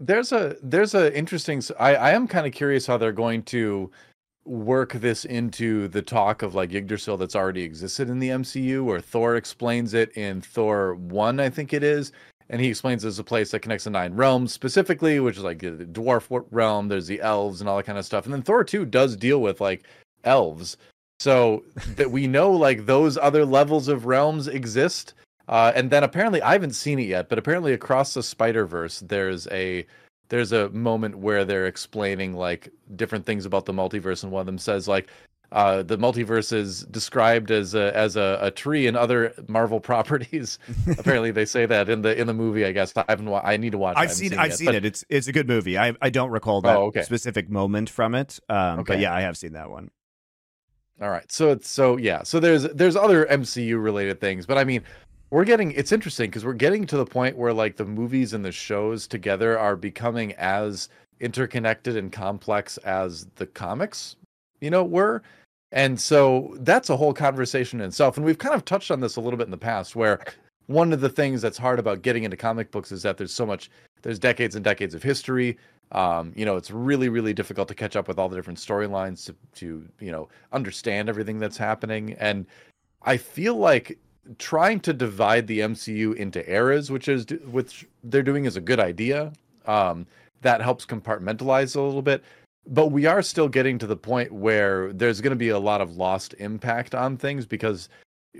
There's 0.00 0.32
a 0.32 0.56
there's 0.62 0.94
a 0.94 1.16
interesting 1.16 1.62
i 1.78 1.94
i 1.94 2.10
am 2.10 2.26
kind 2.26 2.46
of 2.46 2.52
curious 2.52 2.86
how 2.86 2.96
they're 2.96 3.12
going 3.12 3.42
to 3.42 3.90
work 4.44 4.92
this 4.94 5.24
into 5.24 5.88
the 5.88 6.02
talk 6.02 6.42
of 6.42 6.54
like 6.54 6.74
Yggdrasil 6.74 7.16
that's 7.16 7.34
already 7.36 7.62
existed 7.62 8.10
in 8.10 8.18
the 8.18 8.28
MCU 8.28 8.84
where 8.84 9.00
Thor 9.00 9.36
explains 9.36 9.94
it 9.94 10.14
in 10.18 10.42
Thor 10.42 10.96
1 10.96 11.40
I 11.40 11.48
think 11.48 11.72
it 11.72 11.82
is 11.82 12.12
and 12.50 12.60
he 12.60 12.68
explains 12.68 13.00
there's 13.00 13.18
a 13.18 13.24
place 13.24 13.52
that 13.52 13.60
connects 13.60 13.84
the 13.84 13.90
nine 13.90 14.12
realms 14.12 14.52
specifically 14.52 15.18
which 15.18 15.38
is 15.38 15.44
like 15.44 15.60
the 15.60 15.70
dwarf 15.70 16.44
realm 16.50 16.88
there's 16.88 17.06
the 17.06 17.22
elves 17.22 17.60
and 17.60 17.70
all 17.70 17.78
that 17.78 17.86
kind 17.86 17.96
of 17.96 18.04
stuff 18.04 18.26
and 18.26 18.34
then 18.34 18.42
Thor 18.42 18.64
2 18.64 18.84
does 18.84 19.16
deal 19.16 19.40
with 19.40 19.62
like 19.62 19.84
elves. 20.24 20.76
So 21.20 21.64
that 21.96 22.10
we 22.10 22.26
know 22.26 22.50
like 22.50 22.86
those 22.86 23.16
other 23.16 23.46
levels 23.46 23.88
of 23.88 24.04
realms 24.04 24.48
exist 24.48 25.14
uh, 25.48 25.72
and 25.74 25.90
then 25.90 26.02
apparently 26.04 26.40
I 26.42 26.52
haven't 26.52 26.72
seen 26.74 26.98
it 26.98 27.06
yet, 27.08 27.28
but 27.28 27.38
apparently 27.38 27.72
across 27.72 28.14
the 28.14 28.22
Spider 28.22 28.66
Verse, 28.66 29.00
there's 29.00 29.46
a 29.48 29.86
there's 30.30 30.52
a 30.52 30.70
moment 30.70 31.18
where 31.18 31.44
they're 31.44 31.66
explaining 31.66 32.32
like 32.34 32.70
different 32.96 33.26
things 33.26 33.44
about 33.44 33.66
the 33.66 33.72
multiverse, 33.72 34.22
and 34.22 34.32
one 34.32 34.40
of 34.40 34.46
them 34.46 34.58
says 34.58 34.88
like 34.88 35.08
uh, 35.52 35.82
the 35.84 35.96
multiverse 35.98 36.52
is 36.52 36.82
described 36.86 37.50
as 37.50 37.74
a 37.74 37.94
as 37.96 38.16
a, 38.16 38.38
a 38.40 38.50
tree 38.50 38.86
and 38.86 38.96
other 38.96 39.32
Marvel 39.46 39.78
properties. 39.90 40.58
apparently, 40.98 41.30
they 41.30 41.44
say 41.44 41.66
that 41.66 41.88
in 41.88 42.02
the 42.02 42.18
in 42.18 42.26
the 42.26 42.34
movie. 42.34 42.64
I 42.64 42.72
guess 42.72 42.92
I 42.96 43.04
haven't. 43.08 43.28
wa- 43.28 43.42
I 43.44 43.56
need 43.58 43.72
to 43.72 43.78
watch. 43.78 43.96
I've 43.98 44.10
seen, 44.12 44.32
it 44.32 44.38
I've 44.38 44.48
yet, 44.50 44.58
seen 44.58 44.66
but- 44.66 44.74
it. 44.76 44.84
It's 44.86 45.04
it's 45.10 45.28
a 45.28 45.32
good 45.32 45.46
movie. 45.46 45.78
I 45.78 45.94
I 46.00 46.10
don't 46.10 46.30
recall 46.30 46.62
that 46.62 46.76
Oh, 46.76 46.86
okay. 46.86 47.02
specific 47.02 47.50
moment 47.50 47.90
from 47.90 48.14
it. 48.14 48.40
Um, 48.48 48.76
but 48.78 48.92
Okay. 48.94 49.02
yeah, 49.02 49.14
I 49.14 49.20
have 49.20 49.36
seen 49.36 49.52
that 49.52 49.70
one. 49.70 49.90
All 51.00 51.10
right. 51.10 51.30
So 51.30 51.50
it's 51.50 51.68
so 51.68 51.98
yeah. 51.98 52.22
So 52.22 52.40
there's 52.40 52.62
there's 52.64 52.96
other 52.96 53.26
MCU 53.26 53.80
related 53.82 54.20
things, 54.20 54.46
but 54.46 54.58
I 54.58 54.64
mean, 54.64 54.82
we're 55.34 55.44
getting 55.44 55.72
it's 55.72 55.90
interesting 55.90 56.30
because 56.30 56.44
we're 56.44 56.52
getting 56.52 56.86
to 56.86 56.96
the 56.96 57.04
point 57.04 57.36
where 57.36 57.52
like 57.52 57.74
the 57.76 57.84
movies 57.84 58.34
and 58.34 58.44
the 58.44 58.52
shows 58.52 59.08
together 59.08 59.58
are 59.58 59.74
becoming 59.74 60.32
as 60.34 60.88
interconnected 61.18 61.96
and 61.96 62.12
complex 62.12 62.76
as 62.78 63.26
the 63.34 63.46
comics, 63.46 64.14
you 64.60 64.70
know, 64.70 64.84
were. 64.84 65.24
And 65.72 66.00
so 66.00 66.54
that's 66.60 66.88
a 66.88 66.96
whole 66.96 67.12
conversation 67.12 67.80
in 67.80 67.88
itself. 67.88 68.16
And 68.16 68.24
we've 68.24 68.38
kind 68.38 68.54
of 68.54 68.64
touched 68.64 68.92
on 68.92 69.00
this 69.00 69.16
a 69.16 69.20
little 69.20 69.36
bit 69.36 69.48
in 69.48 69.50
the 69.50 69.56
past 69.56 69.96
where 69.96 70.20
one 70.68 70.92
of 70.92 71.00
the 71.00 71.08
things 71.08 71.42
that's 71.42 71.58
hard 71.58 71.80
about 71.80 72.02
getting 72.02 72.22
into 72.22 72.36
comic 72.36 72.70
books 72.70 72.92
is 72.92 73.02
that 73.02 73.16
there's 73.16 73.34
so 73.34 73.44
much 73.44 73.72
there's 74.02 74.20
decades 74.20 74.54
and 74.54 74.64
decades 74.64 74.94
of 74.94 75.02
history 75.02 75.58
um, 75.90 76.32
you 76.36 76.44
know, 76.44 76.56
it's 76.56 76.70
really, 76.70 77.08
really 77.08 77.34
difficult 77.34 77.66
to 77.68 77.74
catch 77.74 77.96
up 77.96 78.06
with 78.06 78.20
all 78.20 78.28
the 78.28 78.36
different 78.36 78.58
storylines 78.60 79.26
to, 79.26 79.34
to, 79.56 79.84
you 79.98 80.12
know, 80.12 80.28
understand 80.52 81.08
everything 81.08 81.40
that's 81.40 81.56
happening. 81.56 82.12
And 82.14 82.46
I 83.02 83.16
feel 83.16 83.56
like 83.56 83.98
trying 84.38 84.80
to 84.80 84.92
divide 84.92 85.46
the 85.46 85.60
MCU 85.60 86.14
into 86.16 86.48
eras, 86.50 86.90
which 86.90 87.08
is 87.08 87.26
which 87.46 87.86
they're 88.02 88.22
doing, 88.22 88.44
is 88.44 88.56
a 88.56 88.60
good 88.60 88.80
idea. 88.80 89.32
Um, 89.66 90.06
that 90.42 90.60
helps 90.60 90.86
compartmentalize 90.86 91.76
a 91.76 91.80
little 91.80 92.02
bit. 92.02 92.22
But 92.66 92.88
we 92.88 93.06
are 93.06 93.22
still 93.22 93.48
getting 93.48 93.78
to 93.78 93.86
the 93.86 93.96
point 93.96 94.32
where 94.32 94.92
there's 94.92 95.20
going 95.20 95.32
to 95.32 95.36
be 95.36 95.50
a 95.50 95.58
lot 95.58 95.80
of 95.80 95.96
lost 95.96 96.34
impact 96.38 96.94
on 96.94 97.16
things 97.16 97.44
because 97.44 97.88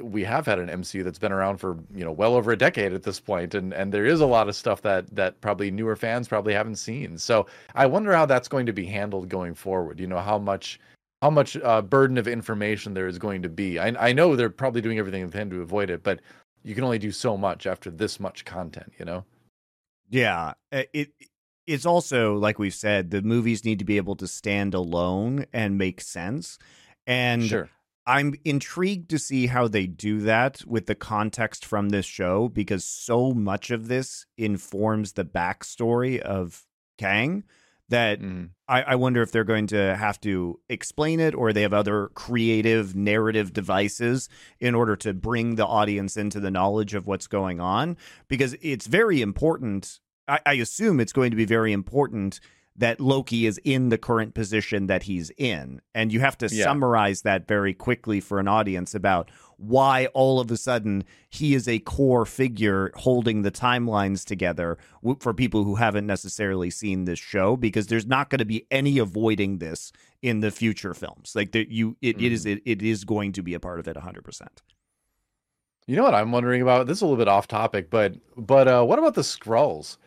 we 0.03 0.25
have 0.25 0.47
had 0.47 0.59
an 0.59 0.69
MCU 0.69 1.05
that's 1.05 1.19
been 1.19 1.33
around 1.33 1.59
for 1.59 1.79
you 1.95 2.05
know 2.05 2.13
well 2.13 2.35
over 2.35 2.53
a 2.53 2.57
decade 2.57 2.93
at 2.93 3.03
this 3.03 3.21
point, 3.21 3.55
and 3.55 3.73
and 3.73 3.93
there 3.93 4.07
is 4.07 4.21
a 4.21 4.27
lot 4.27 4.49
of 4.49 4.57
stuff 4.57 4.83
that 4.83 5.15
that 5.15 5.41
probably 5.41 5.71
newer 5.71 5.97
fans 5.97 6.27
probably 6.29 6.55
haven't 6.55 6.77
seen. 6.77 7.19
So 7.19 7.47
I 7.75 7.87
wonder 7.87 8.13
how 8.13 8.27
that's 8.27 8.49
going 8.49 8.67
to 8.67 8.73
be 8.73 8.87
handled 8.87 9.29
going 9.29 9.55
forward. 9.55 10.01
You 10.01 10.07
know 10.07 10.19
how 10.19 10.39
much 10.39 10.81
how 11.25 11.31
much 11.31 11.57
uh, 11.57 11.81
burden 11.81 12.19
of 12.19 12.29
information 12.29 12.93
there 12.93 13.09
is 13.09 13.19
going 13.19 13.41
to 13.41 13.49
be. 13.49 13.79
I 13.79 14.09
I 14.09 14.13
know 14.13 14.37
they're 14.37 14.51
probably 14.51 14.83
doing 14.83 14.99
everything 14.99 15.25
they 15.25 15.39
can 15.39 15.49
to 15.49 15.63
avoid 15.63 15.89
it, 15.89 16.03
but 16.03 16.21
you 16.63 16.75
can 16.75 16.85
only 16.85 16.99
do 16.99 17.13
so 17.13 17.39
much 17.39 17.67
after 17.67 17.91
this 17.91 18.21
much 18.21 18.45
content. 18.45 18.93
You 18.99 19.07
know. 19.07 19.25
Yeah, 20.11 20.53
uh, 20.71 20.83
it 20.93 21.13
it's 21.67 21.87
also 21.87 22.35
like 22.35 22.59
we've 22.59 22.75
said, 22.75 23.11
the 23.11 23.23
movies 23.23 23.65
need 23.65 23.79
to 23.79 23.87
be 23.87 23.97
able 23.97 24.17
to 24.17 24.29
stand 24.29 24.75
alone 24.75 25.47
and 25.51 25.79
make 25.79 26.03
sense. 26.03 26.59
And 27.07 27.43
sure. 27.43 27.71
I'm 28.07 28.35
intrigued 28.45 29.09
to 29.09 29.19
see 29.19 29.47
how 29.47 29.67
they 29.67 29.87
do 29.87 30.21
that 30.21 30.63
with 30.67 30.85
the 30.85 30.95
context 30.95 31.65
from 31.65 31.89
this 31.89 32.05
show 32.05 32.51
because 32.51 32.85
so 32.85 33.33
much 33.33 33.71
of 33.71 33.89
this 33.89 34.27
informs 34.37 35.15
the 35.15 35.25
backstory 35.25 36.21
of 36.21 36.67
Kang 36.99 37.45
that 37.89 38.21
Mhm. 38.21 38.51
I, 38.69 38.83
I 38.83 38.95
wonder 38.95 39.21
if 39.23 39.31
they're 39.31 39.45
going 39.45 39.67
to 39.69 39.95
have 39.97 40.21
to 40.23 40.59
explain 40.69 41.21
it 41.21 41.35
or 41.35 41.53
they 41.53 41.63
have 41.63 41.75
other 41.75 42.09
creative 42.15 42.95
narrative 42.97 43.53
devices 43.53 44.29
in 44.59 44.75
order 44.75 44.97
to 44.97 45.13
bring 45.13 45.57
the 45.57 45.67
audience 45.67 46.17
into 46.17 46.41
the 46.41 46.51
knowledge 46.51 46.95
of 46.95 47.07
what's 47.07 47.27
going 47.27 47.61
on 47.61 47.97
because 48.29 48.57
it's 48.63 48.87
very 48.87 49.21
important. 49.21 50.01
I, 50.27 50.41
I 50.47 50.53
assume 50.55 51.01
it's 51.01 51.13
going 51.13 51.31
to 51.31 51.37
be 51.37 51.45
very 51.45 51.73
important 51.73 52.41
that 52.77 53.01
Loki 53.01 53.47
is 53.47 53.61
in 53.63 53.91
the 53.91 53.99
current 53.99 54.35
position 54.35 54.89
that 54.89 55.05
he's 55.05 55.31
in. 55.37 55.81
And 55.95 56.13
you 56.13 56.19
have 56.21 56.37
to 56.39 56.49
Yeah. 56.51 56.65
summarize 56.65 57.23
that 57.23 57.47
very 57.47 57.73
quickly 57.73 58.19
for 58.21 58.41
an 58.41 58.49
audience 58.49 58.95
about 58.97 59.31
why 59.57 60.07
all 60.15 60.41
of 60.41 60.51
a 60.51 60.57
sudden 60.57 61.05
he 61.29 61.55
is 61.55 61.69
a 61.69 61.79
core 61.81 62.27
figure 62.27 62.91
holding 62.97 63.43
the 63.43 63.51
timelines 63.51 64.25
together 64.25 64.79
for 65.21 65.35
people 65.35 65.65
who 65.65 65.77
haven't 65.77 66.07
necessarily 66.07 66.71
seen 66.71 67.05
this 67.05 67.19
show 67.19 67.57
because 67.57 67.87
there's 67.87 68.07
not 68.07 68.31
going 68.31 68.39
to 68.39 68.45
be 68.45 68.67
any 68.71 68.99
avoiding 68.99 69.59
this 69.59 69.93
in 70.23 70.41
the 70.41 70.51
future 70.51 70.95
films. 70.95 71.33
Like 71.35 71.53
that 71.53 71.71
you 71.71 71.97
it, 72.01 72.21
it 72.21 72.33
is 72.33 72.47
it, 72.47 72.63
it 72.65 72.83
is 72.83 73.05
going 73.05 73.33
to 73.33 73.43
be 73.43 73.55
a 73.55 73.61
part 73.61 73.79
of 73.79 73.89
it 73.89 73.97
100%. 73.97 74.47
You 75.87 75.97
know 75.97 76.03
what 76.03 76.15
I'm 76.15 76.33
wondering 76.33 76.63
about? 76.63 76.87
This 76.87 76.99
is 76.99 77.03
a 77.03 77.07
little 77.07 77.19
bit 77.19 77.29
off 77.29 77.47
topic, 77.47 77.91
but 77.91 78.15
but 78.37 78.69
uh, 78.69 78.85
what 78.85 78.99
about 78.99 79.15
the 79.15 79.25
scrolls? 79.25 79.99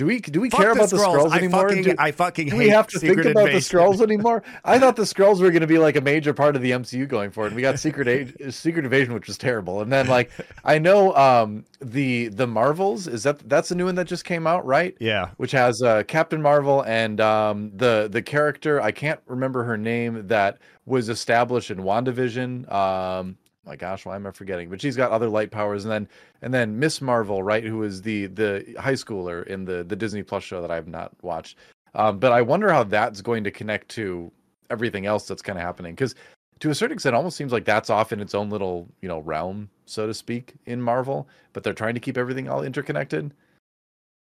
Do 0.00 0.06
we 0.06 0.18
do 0.18 0.40
we 0.40 0.48
Fuck 0.48 0.60
care 0.60 0.70
about 0.72 0.88
the 0.88 0.96
scrolls 0.96 1.30
I 1.30 1.36
anymore? 1.36 1.68
fucking, 1.68 1.82
do, 1.82 1.94
I 1.98 2.10
fucking 2.10 2.48
do 2.48 2.56
we 2.56 2.70
have 2.70 2.86
to 2.86 2.98
Secret 2.98 3.22
think 3.22 3.32
about 3.32 3.40
the 3.40 3.48
Invasion. 3.48 3.60
scrolls 3.60 4.00
anymore? 4.10 4.42
I 4.64 4.78
thought 4.78 4.96
the 4.96 5.04
scrolls 5.04 5.42
were 5.42 5.50
going 5.50 5.60
to 5.60 5.66
be 5.66 5.76
like 5.76 5.94
a 5.94 6.00
major 6.00 6.32
part 6.32 6.56
of 6.56 6.62
the 6.62 6.70
MCU 6.70 7.06
going 7.06 7.30
forward. 7.30 7.48
And 7.48 7.56
We 7.56 7.60
got 7.60 7.78
Secret 7.78 8.08
Age, 8.08 8.32
Secret 8.48 8.86
Invasion, 8.86 9.12
which 9.12 9.26
was 9.26 9.36
terrible, 9.36 9.82
and 9.82 9.92
then 9.92 10.06
like 10.06 10.30
I 10.64 10.78
know 10.78 11.14
um 11.16 11.66
the 11.82 12.28
the 12.28 12.46
Marvels 12.46 13.08
is 13.08 13.24
that 13.24 13.46
that's 13.46 13.72
a 13.72 13.74
new 13.74 13.84
one 13.84 13.94
that 13.96 14.06
just 14.06 14.24
came 14.24 14.46
out, 14.46 14.64
right? 14.64 14.96
Yeah. 15.00 15.32
Which 15.36 15.52
has 15.52 15.82
uh, 15.82 16.04
Captain 16.04 16.40
Marvel 16.40 16.80
and 16.86 17.20
um 17.20 17.70
the 17.76 18.08
the 18.10 18.22
character 18.22 18.80
I 18.80 18.92
can't 18.92 19.20
remember 19.26 19.64
her 19.64 19.76
name 19.76 20.28
that 20.28 20.60
was 20.86 21.10
established 21.10 21.70
in 21.70 21.80
WandaVision. 21.80 22.72
Um, 22.72 23.36
my 23.70 23.76
gosh, 23.76 24.04
why 24.04 24.16
am 24.16 24.26
I 24.26 24.32
forgetting? 24.32 24.68
But 24.68 24.80
she's 24.80 24.96
got 24.96 25.12
other 25.12 25.28
light 25.28 25.52
powers, 25.52 25.84
and 25.84 25.92
then 25.92 26.08
and 26.42 26.52
then 26.52 26.76
Miss 26.76 27.00
Marvel, 27.00 27.40
right, 27.40 27.62
who 27.62 27.84
is 27.84 28.02
the 28.02 28.26
the 28.26 28.74
high 28.80 28.94
schooler 28.94 29.46
in 29.46 29.64
the 29.64 29.84
the 29.84 29.94
Disney 29.94 30.24
Plus 30.24 30.42
show 30.42 30.60
that 30.60 30.72
I 30.72 30.74
have 30.74 30.88
not 30.88 31.12
watched. 31.22 31.56
Um, 31.94 32.18
but 32.18 32.32
I 32.32 32.42
wonder 32.42 32.68
how 32.72 32.82
that's 32.82 33.20
going 33.20 33.44
to 33.44 33.50
connect 33.52 33.88
to 33.90 34.32
everything 34.70 35.06
else 35.06 35.28
that's 35.28 35.40
kind 35.40 35.56
of 35.56 35.64
happening 35.64 35.94
because 35.94 36.16
to 36.58 36.70
a 36.70 36.74
certain 36.74 36.94
extent, 36.94 37.14
it 37.14 37.16
almost 37.16 37.36
seems 37.36 37.52
like 37.52 37.64
that's 37.64 37.90
off 37.90 38.12
in 38.12 38.20
its 38.20 38.34
own 38.34 38.50
little 38.50 38.88
you 39.02 39.08
know 39.08 39.20
realm, 39.20 39.70
so 39.86 40.08
to 40.08 40.14
speak, 40.14 40.54
in 40.66 40.82
Marvel. 40.82 41.28
But 41.52 41.62
they're 41.62 41.72
trying 41.72 41.94
to 41.94 42.00
keep 42.00 42.18
everything 42.18 42.48
all 42.48 42.64
interconnected. 42.64 43.26
It 43.26 43.34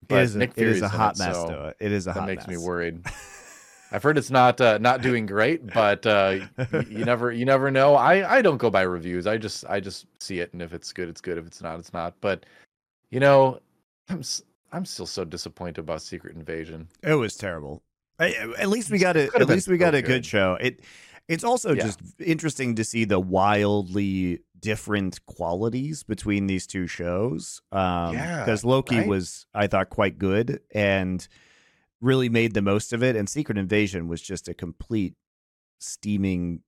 But 0.09 0.23
is, 0.23 0.37
a, 0.37 0.39
Nick 0.39 0.53
it 0.57 0.69
is 0.69 0.81
a 0.81 0.89
hot 0.89 1.17
it, 1.17 1.19
mess 1.19 1.37
so 1.37 1.49
to 1.49 1.65
it. 1.67 1.77
It 1.81 1.93
is 1.93 2.07
a 2.07 2.15
that 2.15 2.21
hot 2.21 2.29
makes 2.29 2.49
me 2.49 2.57
worried. 2.57 3.05
I've 3.95 4.03
heard 4.03 4.19
it's 4.19 4.31
not 4.31 4.61
uh, 4.61 4.79
not 4.79 5.03
doing 5.09 5.25
great, 5.27 5.67
but 5.73 6.05
uh, 6.05 6.41
y- 6.59 6.85
you 6.89 7.05
never 7.05 7.31
you 7.33 7.45
never 7.45 7.71
know. 7.71 7.95
I 7.95 8.39
I 8.39 8.43
don't 8.43 8.59
go 8.59 8.69
by 8.71 8.83
reviews. 8.83 9.27
I 9.27 9.37
just 9.39 9.65
I 9.69 9.79
just 9.81 10.07
see 10.21 10.41
it, 10.41 10.53
and 10.53 10.61
if 10.61 10.73
it's 10.75 10.93
good, 10.93 11.09
it's 11.09 11.21
good. 11.21 11.39
If 11.39 11.47
it's 11.47 11.63
not, 11.63 11.79
it's 11.79 11.93
not. 11.93 12.15
But 12.21 12.45
you 13.11 13.21
know, 13.21 13.61
I'm 14.09 14.19
s- 14.21 14.43
I'm 14.73 14.85
still 14.85 15.07
so 15.07 15.25
disappointed 15.25 15.79
about 15.79 16.03
Secret 16.03 16.35
Invasion. 16.35 16.89
It 17.03 17.15
was 17.15 17.37
terrible. 17.37 17.83
I- 18.19 18.53
At 18.59 18.69
least 18.69 18.91
we 18.91 18.99
got 18.99 19.17
a 19.17 19.31
at 19.39 19.49
least 19.49 19.69
we 19.69 19.79
got 19.79 19.95
so 19.95 19.99
a 19.99 20.03
good 20.03 20.09
good. 20.09 20.27
show. 20.27 20.59
It 20.61 20.81
it's 21.29 21.45
also 21.45 21.73
Yeah. 21.73 21.85
just 21.85 22.01
interesting 22.19 22.75
to 22.75 22.85
see 22.85 23.05
the 23.05 23.21
wildly 23.21 24.41
different 24.59 25.25
qualities 25.27 26.03
between 26.03 26.47
these 26.49 26.67
two 26.67 26.87
shows. 26.87 27.61
Um 27.71 28.15
Yeah, 28.15 28.41
because 28.45 28.65
Loki 28.65 28.99
right? 28.99 29.09
was 29.09 29.47
I 29.55 29.67
thought 29.69 29.91
quite 29.91 30.19
good 30.19 30.61
and 30.75 31.27
really 32.05 32.29
made 32.29 32.55
the 32.55 32.63
most 32.63 32.93
of 32.93 33.03
it 33.03 33.17
and 33.17 33.29
Secret 33.29 33.57
Invasion 33.59 34.07
was 34.09 34.21
just 34.21 34.47
a 34.49 34.55
complete 34.55 35.15
steaming 35.81 36.61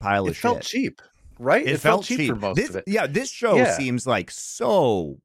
pile 0.00 0.26
It 0.26 0.30
of 0.30 0.36
shit. 0.36 0.44
It 0.44 0.48
felt 0.54 0.62
cheap, 0.62 1.02
right? 1.38 1.66
It, 1.66 1.78
felt, 1.78 2.04
cheap. 2.04 2.30
for 2.30 2.36
most 2.36 2.56
this, 2.56 2.70
of 2.70 2.76
it. 2.76 2.84
Yeah, 2.86 3.06
this 3.06 3.30
show 3.30 3.56
Yeah. 3.56 3.76
seems 3.76 4.06
like 4.06 4.30
so 4.30 5.20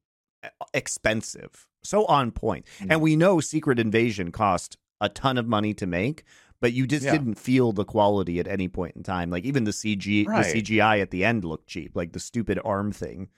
expensive, 0.74 1.66
so 1.82 2.04
on 2.06 2.30
point. 2.32 2.66
Mm. 2.80 2.86
And 2.90 3.00
we 3.00 3.16
know 3.16 3.40
Secret 3.40 3.78
Invasion 3.78 4.32
cost 4.32 4.76
a 5.00 5.08
ton 5.08 5.38
of 5.38 5.46
money 5.46 5.72
to 5.74 5.86
make, 5.86 6.24
but 6.60 6.72
you 6.72 6.86
just 6.86 7.04
Yeah. 7.04 7.12
didn't 7.12 7.36
feel 7.36 7.72
the 7.72 7.84
quality 7.84 8.38
at 8.38 8.46
any 8.46 8.68
point 8.68 8.96
in 8.96 9.02
time. 9.02 9.30
Like 9.30 9.44
even 9.44 9.64
the 9.64 9.72
CG, 9.72 10.26
Right. 10.26 10.44
the 10.44 10.50
CGI 10.60 11.00
at 11.00 11.10
the 11.10 11.24
end 11.24 11.44
looked 11.44 11.68
cheap, 11.68 11.92
like 11.94 12.12
the 12.12 12.20
stupid 12.20 12.58
arm 12.64 12.92
thing. 12.92 13.28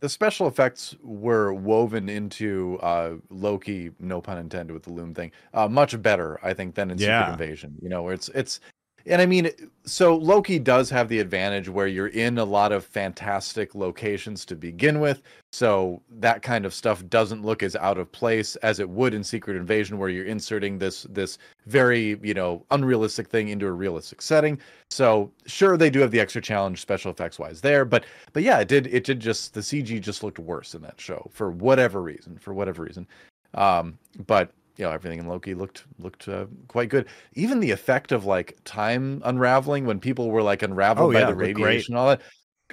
The 0.00 0.08
special 0.08 0.46
effects 0.48 0.94
were 1.02 1.52
woven 1.54 2.08
into 2.08 2.78
uh, 2.82 3.14
Loki, 3.30 3.90
no 4.00 4.20
pun 4.20 4.38
intended 4.38 4.72
with 4.74 4.82
the 4.84 4.92
loom 4.92 5.14
thing, 5.14 5.32
uh, 5.54 5.68
much 5.68 6.00
better, 6.02 6.38
I 6.44 6.54
think, 6.54 6.74
than 6.74 6.90
in 6.90 6.98
Yeah. 6.98 7.20
Secret 7.20 7.32
Invasion. 7.32 7.76
You 7.82 7.88
know, 7.88 8.02
where 8.02 8.14
it's 8.14 8.28
it's, 8.30 8.60
and 9.06 9.20
I 9.20 9.26
mean, 9.26 9.50
so 9.84 10.16
Loki 10.16 10.58
does 10.58 10.88
have 10.88 11.08
the 11.08 11.18
advantage 11.18 11.68
where 11.68 11.86
you're 11.86 12.06
in 12.06 12.38
a 12.38 12.44
lot 12.44 12.72
of 12.72 12.84
fantastic 12.84 13.74
locations 13.74 14.46
to 14.46 14.56
begin 14.56 14.98
with, 14.98 15.22
so 15.52 16.00
that 16.10 16.40
kind 16.40 16.64
of 16.64 16.72
stuff 16.72 17.06
doesn't 17.08 17.42
look 17.42 17.62
as 17.62 17.76
out 17.76 17.98
of 17.98 18.10
place 18.12 18.56
as 18.56 18.80
it 18.80 18.88
would 18.88 19.12
in 19.12 19.22
Secret 19.22 19.56
Invasion, 19.56 19.98
where 19.98 20.08
you're 20.08 20.24
inserting 20.24 20.78
this 20.78 21.02
this 21.10 21.36
very 21.66 22.18
you 22.22 22.32
know 22.32 22.64
unrealistic 22.70 23.28
thing 23.28 23.48
into 23.48 23.66
a 23.66 23.72
realistic 23.72 24.22
setting. 24.22 24.58
So 24.90 25.30
sure, 25.46 25.76
they 25.76 25.90
do 25.90 26.00
have 26.00 26.10
the 26.10 26.20
extra 26.20 26.40
challenge 26.40 26.80
special 26.80 27.10
effects 27.10 27.38
wise 27.38 27.60
there, 27.60 27.84
but 27.84 28.04
but 28.32 28.42
yeah, 28.42 28.60
it 28.60 28.68
did 28.68 28.86
it 28.86 29.04
did 29.04 29.20
just 29.20 29.52
the 29.52 29.60
CG 29.60 30.00
just 30.00 30.22
looked 30.22 30.38
worse 30.38 30.74
in 30.74 30.80
that 30.82 31.00
show 31.00 31.28
for 31.30 31.50
whatever 31.50 32.00
reason, 32.00 32.38
for 32.38 32.54
whatever 32.54 32.82
reason. 32.82 33.06
Um, 33.52 33.98
but 34.26 34.50
you 34.76 34.84
know 34.84 34.90
everything 34.90 35.18
in 35.20 35.26
Loki 35.26 35.54
looked 35.54 35.84
looked 35.98 36.28
uh, 36.28 36.46
quite 36.68 36.88
good. 36.88 37.06
Even 37.34 37.60
the 37.60 37.70
effect 37.70 38.12
of 38.12 38.24
like 38.24 38.58
time 38.64 39.22
unraveling 39.24 39.86
when 39.86 40.00
people 40.00 40.30
were 40.30 40.42
like 40.42 40.62
unraveled 40.62 41.10
Oh, 41.10 41.12
by 41.12 41.20
yeah, 41.20 41.26
the 41.26 41.34
radiation, 41.34 41.94
and 41.94 41.98
all 42.00 42.08
that 42.08 42.20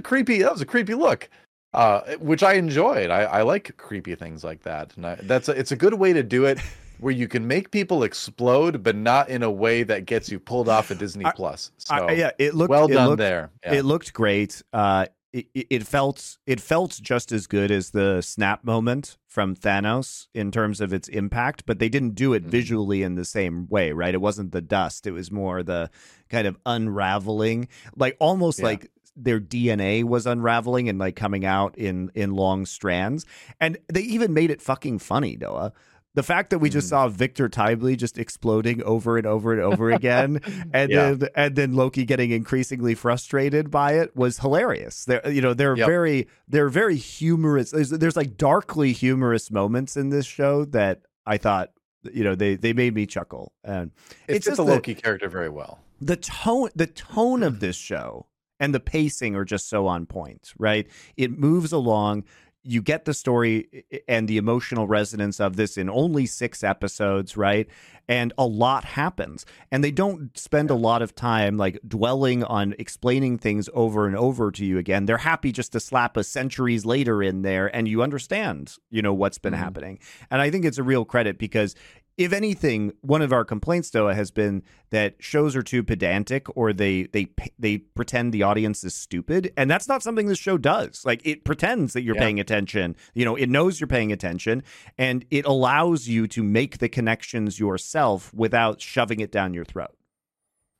creepy. 0.03 0.41
That 0.41 0.51
was 0.51 0.61
a 0.61 0.65
creepy 0.65 0.93
look. 0.95 1.29
Uh, 1.73 2.01
which 2.19 2.43
I 2.43 2.53
enjoyed. 2.55 3.09
I, 3.09 3.21
I 3.21 3.41
like 3.43 3.77
creepy 3.77 4.15
things 4.15 4.43
like 4.43 4.63
that, 4.63 4.91
and 4.97 5.05
I, 5.07 5.15
that's 5.15 5.47
a, 5.47 5.53
it's 5.53 5.71
a 5.71 5.77
good 5.77 5.93
way 5.93 6.11
to 6.11 6.21
do 6.21 6.43
it, 6.43 6.59
where 6.99 7.13
you 7.13 7.29
can 7.29 7.47
make 7.47 7.71
people 7.71 8.03
explode, 8.03 8.83
but 8.83 8.93
not 8.97 9.29
in 9.29 9.41
a 9.41 9.49
way 9.49 9.83
that 9.83 10.05
gets 10.05 10.29
you 10.29 10.37
pulled 10.37 10.67
off 10.67 10.91
of 10.91 10.97
Disney 10.99 11.23
I- 11.25 11.31
Plus. 11.31 11.71
So 11.77 12.11
yeah, 12.11 12.31
it 12.37 12.55
looked 12.55 12.69
well 12.71 12.91
it 12.91 12.93
done 12.93 13.07
looked- 13.11 13.19
there. 13.19 13.51
Yeah. 13.63 13.75
It 13.75 13.85
looked 13.85 14.11
great. 14.11 14.61
Uh, 14.73 15.05
it, 15.33 15.47
it 15.53 15.87
felt 15.87 16.37
it 16.45 16.59
felt 16.59 16.99
just 17.01 17.31
as 17.31 17.47
good 17.47 17.71
as 17.71 17.91
the 17.91 18.21
snap 18.21 18.63
moment 18.63 19.17
from 19.27 19.55
Thanos 19.55 20.27
in 20.33 20.51
terms 20.51 20.81
of 20.81 20.91
its 20.93 21.07
impact, 21.07 21.65
but 21.65 21.79
they 21.79 21.89
didn't 21.89 22.15
do 22.15 22.33
it 22.33 22.43
Mhm. 22.45 22.49
visually 22.49 23.01
in 23.03 23.15
the 23.15 23.25
same 23.25 23.67
way, 23.69 23.91
right? 23.93 24.13
It 24.13 24.21
wasn't 24.21 24.51
the 24.51 24.61
dust; 24.61 25.07
it 25.07 25.11
was 25.11 25.31
more 25.31 25.63
the 25.63 25.89
kind 26.29 26.47
of 26.47 26.57
unraveling, 26.65 27.67
like 27.95 28.17
almost 28.19 28.59
Yeah. 28.59 28.65
like 28.65 28.91
their 29.15 29.39
DNA 29.41 30.03
was 30.03 30.25
unraveling 30.25 30.87
and 30.87 30.97
like 30.97 31.15
coming 31.15 31.45
out 31.45 31.77
in 31.77 32.11
in 32.15 32.31
long 32.33 32.65
strands. 32.65 33.25
And 33.59 33.77
they 33.91 34.01
even 34.01 34.33
made 34.33 34.51
it 34.51 34.61
fucking 34.61 34.99
funny, 34.99 35.37
Noah. 35.39 35.73
The 36.13 36.23
fact 36.23 36.49
that 36.49 36.59
we 36.59 36.69
just 36.69 36.87
Mhm. 36.87 36.89
saw 36.89 37.07
Victor 37.07 37.47
Timely 37.47 37.95
just 37.95 38.17
exploding 38.17 38.83
over 38.83 39.17
and 39.17 39.25
over 39.25 39.53
and 39.53 39.61
over 39.61 39.91
again, 40.01 40.39
and 40.73 40.91
Yeah. 40.91 41.13
then 41.13 41.29
and 41.35 41.55
then 41.55 41.73
Loki 41.75 42.03
getting 42.05 42.31
increasingly 42.31 42.95
frustrated 42.95 43.71
by 43.71 43.93
it 43.93 44.15
was 44.15 44.39
hilarious. 44.39 45.05
They're 45.05 45.29
you 45.31 45.41
know 45.41 45.53
they're 45.53 45.77
Yep. 45.77 45.87
very 45.87 46.27
they're 46.47 46.69
very 46.69 46.97
humorous. 46.97 47.71
There's, 47.71 47.91
there's 47.91 48.17
like 48.17 48.35
darkly 48.35 48.91
humorous 48.91 49.49
moments 49.51 49.95
in 49.95 50.09
this 50.09 50.25
show 50.25 50.65
that 50.65 51.01
I 51.25 51.37
thought 51.37 51.71
you 52.11 52.23
know 52.23 52.35
they 52.35 52.55
they 52.55 52.73
made 52.73 52.93
me 52.95 53.05
chuckle 53.05 53.53
and 53.63 53.91
it 54.27 54.37
it's 54.37 54.45
just 54.45 54.57
the 54.57 54.63
the- 54.65 54.71
Loki 54.71 54.95
character 54.95 55.29
very 55.29 55.49
well. 55.49 55.79
the 56.01 56.15
tone 56.17 56.69
the 56.75 56.87
tone 56.87 57.39
Mm. 57.41 57.45
of 57.47 57.59
this 57.61 57.75
show 57.75 58.25
and 58.59 58.73
the 58.75 58.79
pacing 58.79 59.35
are 59.35 59.45
just 59.45 59.69
so 59.69 59.85
on 59.87 60.07
point 60.07 60.51
right 60.57 60.87
it 61.15 61.37
moves 61.37 61.71
along 61.71 62.23
you 62.63 62.81
get 62.81 63.05
the 63.05 63.13
story 63.13 63.85
and 64.07 64.27
the 64.27 64.37
emotional 64.37 64.87
resonance 64.87 65.39
of 65.39 65.55
this 65.55 65.77
in 65.77 65.89
only 65.89 66.25
six 66.25 66.63
episodes 66.63 67.35
right? 67.35 67.67
And 68.07 68.33
a 68.37 68.45
lot 68.45 68.83
happens. 68.83 69.45
And 69.71 69.83
they 69.83 69.91
don't 69.91 70.37
spend 70.37 70.69
a 70.69 70.75
lot 70.75 71.01
of 71.01 71.15
time 71.15 71.57
like 71.57 71.79
dwelling 71.87 72.43
on 72.43 72.75
explaining 72.77 73.37
things 73.37 73.69
over 73.73 74.05
and 74.05 74.15
over 74.17 74.51
to 74.51 74.65
you 74.65 74.77
again. 74.77 75.05
They're 75.05 75.17
happy 75.17 75.51
just 75.51 75.71
to 75.73 75.79
slap 75.79 76.17
a 76.17 76.23
centuries 76.23 76.85
later 76.85 77.23
in 77.23 77.41
there 77.41 77.73
and 77.75 77.87
you 77.87 78.03
understand 78.03 78.75
you 78.89 79.01
know 79.01 79.13
what's 79.13 79.37
been 79.37 79.53
Mhm. 79.53 79.57
happening. 79.57 79.99
And 80.29 80.41
i 80.41 80.51
think 80.51 80.65
it's 80.65 80.77
a 80.77 80.83
real 80.83 81.05
credit 81.05 81.37
because 81.37 81.75
if 82.17 82.33
anything, 82.33 82.91
one 83.01 83.21
of 83.21 83.31
our 83.31 83.45
complaints, 83.45 83.89
though, 83.89 84.07
has 84.09 84.31
been 84.31 84.63
that 84.89 85.15
shows 85.19 85.55
are 85.55 85.63
too 85.63 85.81
pedantic 85.83 86.45
or 86.57 86.73
they 86.73 87.03
they 87.03 87.27
they 87.57 87.77
pretend 87.79 88.33
the 88.33 88.43
audience 88.43 88.83
is 88.83 88.93
stupid, 88.93 89.51
and 89.57 89.71
that's 89.71 89.87
not 89.87 90.03
something 90.03 90.27
this 90.27 90.37
show 90.37 90.57
does. 90.57 91.03
Like 91.05 91.25
it 91.25 91.43
pretends 91.45 91.93
that 91.93 92.01
you're 92.03 92.15
Yeah. 92.15 92.21
paying 92.21 92.39
attention. 92.39 92.95
You 93.13 93.25
know, 93.25 93.35
it 93.35 93.49
knows 93.49 93.79
you're 93.79 93.87
paying 93.87 94.11
attention, 94.11 94.63
and 94.97 95.25
it 95.31 95.45
allows 95.45 96.07
you 96.07 96.27
to 96.27 96.43
make 96.43 96.77
the 96.79 96.89
connections 96.89 97.59
yourself 97.59 98.33
without 98.33 98.81
shoving 98.81 99.19
it 99.19 99.31
down 99.31 99.53
your 99.53 99.65
throat. 99.65 99.95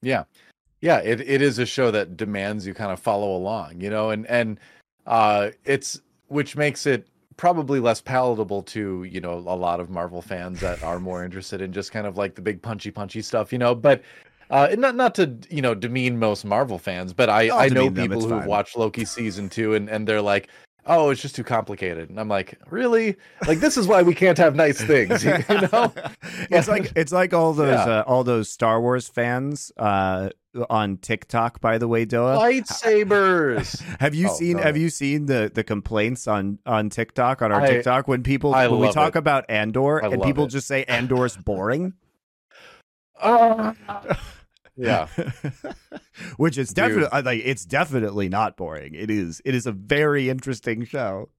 Yeah. 0.02 0.24
Yeah, 0.82 0.98
it, 0.98 1.22
it 1.22 1.42
is 1.44 1.60
a 1.60 1.66
show 1.66 1.92
that 1.92 2.18
demands 2.18 2.66
you 2.66 2.74
kind 2.74 2.92
of 2.92 3.00
follow 3.00 3.36
along, 3.36 3.82
you 3.82 3.90
know, 3.90 4.10
and 4.10 4.26
and 4.28 4.60
uh 5.06 5.52
it's 5.66 6.02
which 6.28 6.56
makes 6.56 6.86
it 6.86 7.08
probably 7.42 7.80
less 7.80 8.02
palatable 8.02 8.62
to, 8.62 9.04
you 9.06 9.20
know, 9.20 9.34
a 9.34 9.58
lot 9.58 9.80
of 9.80 9.90
Marvel 9.90 10.22
fans 10.22 10.60
that 10.60 10.84
are 10.84 11.00
more 11.00 11.26
interested 11.26 11.60
in 11.60 11.74
just 11.74 11.92
kind 11.92 12.06
of 12.06 12.16
like 12.16 12.36
the 12.36 12.42
big 12.42 12.62
punchy 12.62 12.92
punchy 12.92 13.20
stuff, 13.20 13.52
you 13.52 13.58
know, 13.58 13.74
but 13.74 14.04
uh 14.52 14.68
not 14.78 14.94
not 14.94 15.16
to, 15.16 15.36
you 15.50 15.60
know, 15.60 15.74
demean 15.74 16.20
most 16.20 16.46
Marvel 16.46 16.78
fans, 16.78 17.14
but 17.14 17.30
I 17.32 17.48
I'll 17.48 17.62
I 17.62 17.70
know 17.70 17.90
them, 17.90 18.10
people 18.10 18.30
who've 18.30 18.46
watched 18.46 18.78
Loki 18.78 19.06
season 19.06 19.50
2 19.50 19.74
and 19.74 19.90
and 19.90 20.08
they're 20.08 20.22
like 20.22 20.50
oh, 20.86 21.10
it's 21.10 21.22
just 21.22 21.36
too 21.36 21.44
complicated. 21.44 22.10
And 22.10 22.20
I'm 22.20 22.28
like, 22.28 22.58
really? 22.70 23.16
Like 23.48 23.60
this 23.60 23.76
is 23.76 23.88
why 23.88 24.02
we 24.04 24.14
can't 24.16 24.38
have 24.38 24.56
nice 24.56 24.82
things, 24.82 25.24
you 25.26 25.38
know? 25.50 25.92
it's 26.52 26.68
like 26.68 26.92
it's 26.96 27.12
like 27.12 27.34
all 27.34 27.54
those 27.64 27.70
Yeah. 27.88 28.00
uh, 28.00 28.04
all 28.06 28.24
those 28.24 28.50
Star 28.50 28.80
Wars 28.80 29.08
fans 29.08 29.72
uh, 29.78 30.30
on 30.70 30.98
TikTok. 30.98 31.62
By 31.62 31.78
the 31.78 31.88
way, 31.88 32.06
DoA, 32.06 32.38
lightsabers. 32.64 33.80
have 34.00 34.14
you 34.16 34.30
Oh, 34.30 34.34
seen 34.34 34.58
go 34.58 34.64
have 34.64 34.78
you 34.78 34.90
seen 34.90 35.26
the 35.26 35.52
the 35.54 35.64
complaints 35.64 36.28
on 36.28 36.60
on 36.66 36.90
TikTok 36.90 37.42
on 37.42 37.52
our 37.52 37.62
I- 37.62 37.68
TikTok 37.70 38.08
when 38.08 38.24
people 38.24 38.54
I 38.54 38.68
when 38.68 38.80
we 38.80 38.92
talk 38.92 39.16
it. 39.16 39.20
about 39.20 39.46
Andor 39.50 40.04
I 40.04 40.10
and 40.10 40.22
people 40.24 40.46
it. 40.46 40.50
just 40.50 40.68
say 40.68 40.84
Andor's 40.86 41.38
boring, 41.38 41.94
Ah. 43.22 43.76
yeah. 44.76 45.08
which 46.38 46.58
is 46.58 46.70
definitely 46.74 47.22
like 47.22 47.42
it's 47.44 47.66
definitely 47.66 48.30
not 48.30 48.58
boring. 48.58 48.94
It 48.96 49.10
is 49.10 49.42
it 49.46 49.56
is 49.56 49.66
a 49.66 49.72
very 49.72 50.30
interesting 50.30 50.86
show. 50.86 51.30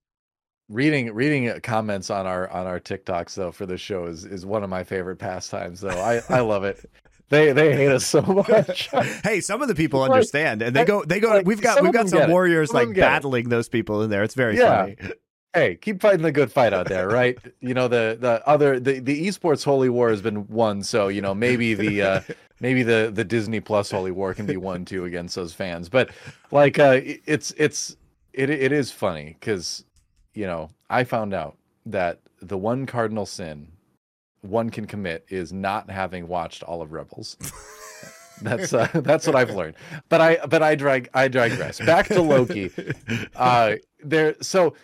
reading 0.68 1.12
reading 1.12 1.48
uh, 1.50 1.58
comments 1.62 2.08
on 2.10 2.26
our 2.26 2.48
on 2.50 2.66
our 2.66 2.80
TikToks 2.80 3.34
though 3.34 3.52
for 3.52 3.66
the 3.66 3.76
show 3.76 4.06
is 4.06 4.24
is 4.24 4.46
one 4.46 4.62
of 4.62 4.70
my 4.70 4.84
favorite 4.84 5.16
pastimes 5.18 5.80
though. 5.80 5.90
I 5.90 6.22
I 6.28 6.40
love 6.40 6.64
it. 6.64 6.88
They 7.32 7.52
they 7.52 7.74
hate 7.74 7.88
us 7.90 8.04
so 8.04 8.20
much. 8.48 8.90
Hey, 9.24 9.40
some 9.40 9.62
of 9.62 9.68
the 9.68 9.74
people 9.74 10.02
understand, 10.02 10.60
and 10.60 10.76
they 10.76 10.84
go. 10.84 11.02
They 11.02 11.18
go. 11.18 11.30
like, 11.30 11.46
we've 11.46 11.62
got 11.62 11.76
some 11.76 11.84
we've 11.84 11.92
got 11.94 12.10
some 12.10 12.30
warriors 12.30 12.70
Some 12.70 12.76
like 12.88 12.88
get 12.94 12.98
it. 12.98 13.00
battling 13.08 13.48
those 13.48 13.70
people 13.70 14.02
in 14.02 14.10
there. 14.10 14.22
It's 14.22 14.34
very 14.34 14.58
Yeah. 14.58 14.82
funny. 14.82 14.96
hey, 15.54 15.76
keep 15.76 16.02
fighting 16.02 16.20
the 16.22 16.30
good 16.30 16.52
fight 16.52 16.74
out 16.74 16.88
there, 16.88 17.08
right? 17.08 17.38
You 17.60 17.72
know 17.72 17.88
the 17.88 18.18
the 18.20 18.46
other 18.46 18.78
the 18.78 19.00
the 19.00 19.26
esports 19.26 19.64
holy 19.64 19.88
war 19.88 20.10
has 20.10 20.20
been 20.20 20.46
won, 20.48 20.82
so 20.82 21.08
you 21.08 21.22
know 21.22 21.34
maybe 21.34 21.72
the 21.72 22.02
uh 22.02 22.20
maybe 22.60 22.82
the 22.82 23.10
the 23.12 23.24
Disney 23.24 23.60
Plus 23.60 23.90
holy 23.90 24.10
war 24.10 24.34
can 24.34 24.44
be 24.44 24.58
won 24.58 24.84
too 24.84 25.06
against 25.06 25.34
those 25.34 25.54
fans. 25.54 25.88
But 25.88 26.10
like 26.50 26.78
uh 26.78 27.00
it's 27.02 27.52
it's 27.56 27.96
it 28.34 28.50
it 28.50 28.72
is 28.72 28.90
funny 28.92 29.38
cuz 29.40 29.86
you 30.34 30.44
know, 30.44 30.68
I 30.90 31.04
found 31.04 31.32
out 31.32 31.56
that 31.86 32.20
the 32.42 32.58
one 32.58 32.84
cardinal 32.84 33.24
sin 33.24 33.71
one 34.42 34.70
can 34.70 34.86
commit 34.86 35.24
is 35.28 35.52
not 35.52 35.90
having 35.90 36.28
watched 36.28 36.62
all 36.62 36.82
of 36.82 36.92
Rebels. 36.92 37.36
That's 38.42 38.72
uh, 38.72 38.88
that's 38.92 39.24
what 39.24 39.36
I've 39.36 39.50
learned. 39.50 39.76
But 40.08 40.20
I 40.20 40.44
but 40.46 40.62
I 40.64 40.74
drag 40.74 41.08
I 41.14 41.28
digress. 41.28 41.78
Back 41.78 42.08
to 42.08 42.22
Loki. 42.22 42.72
Uh 43.36 43.76
there 44.02 44.34
so 44.40 44.74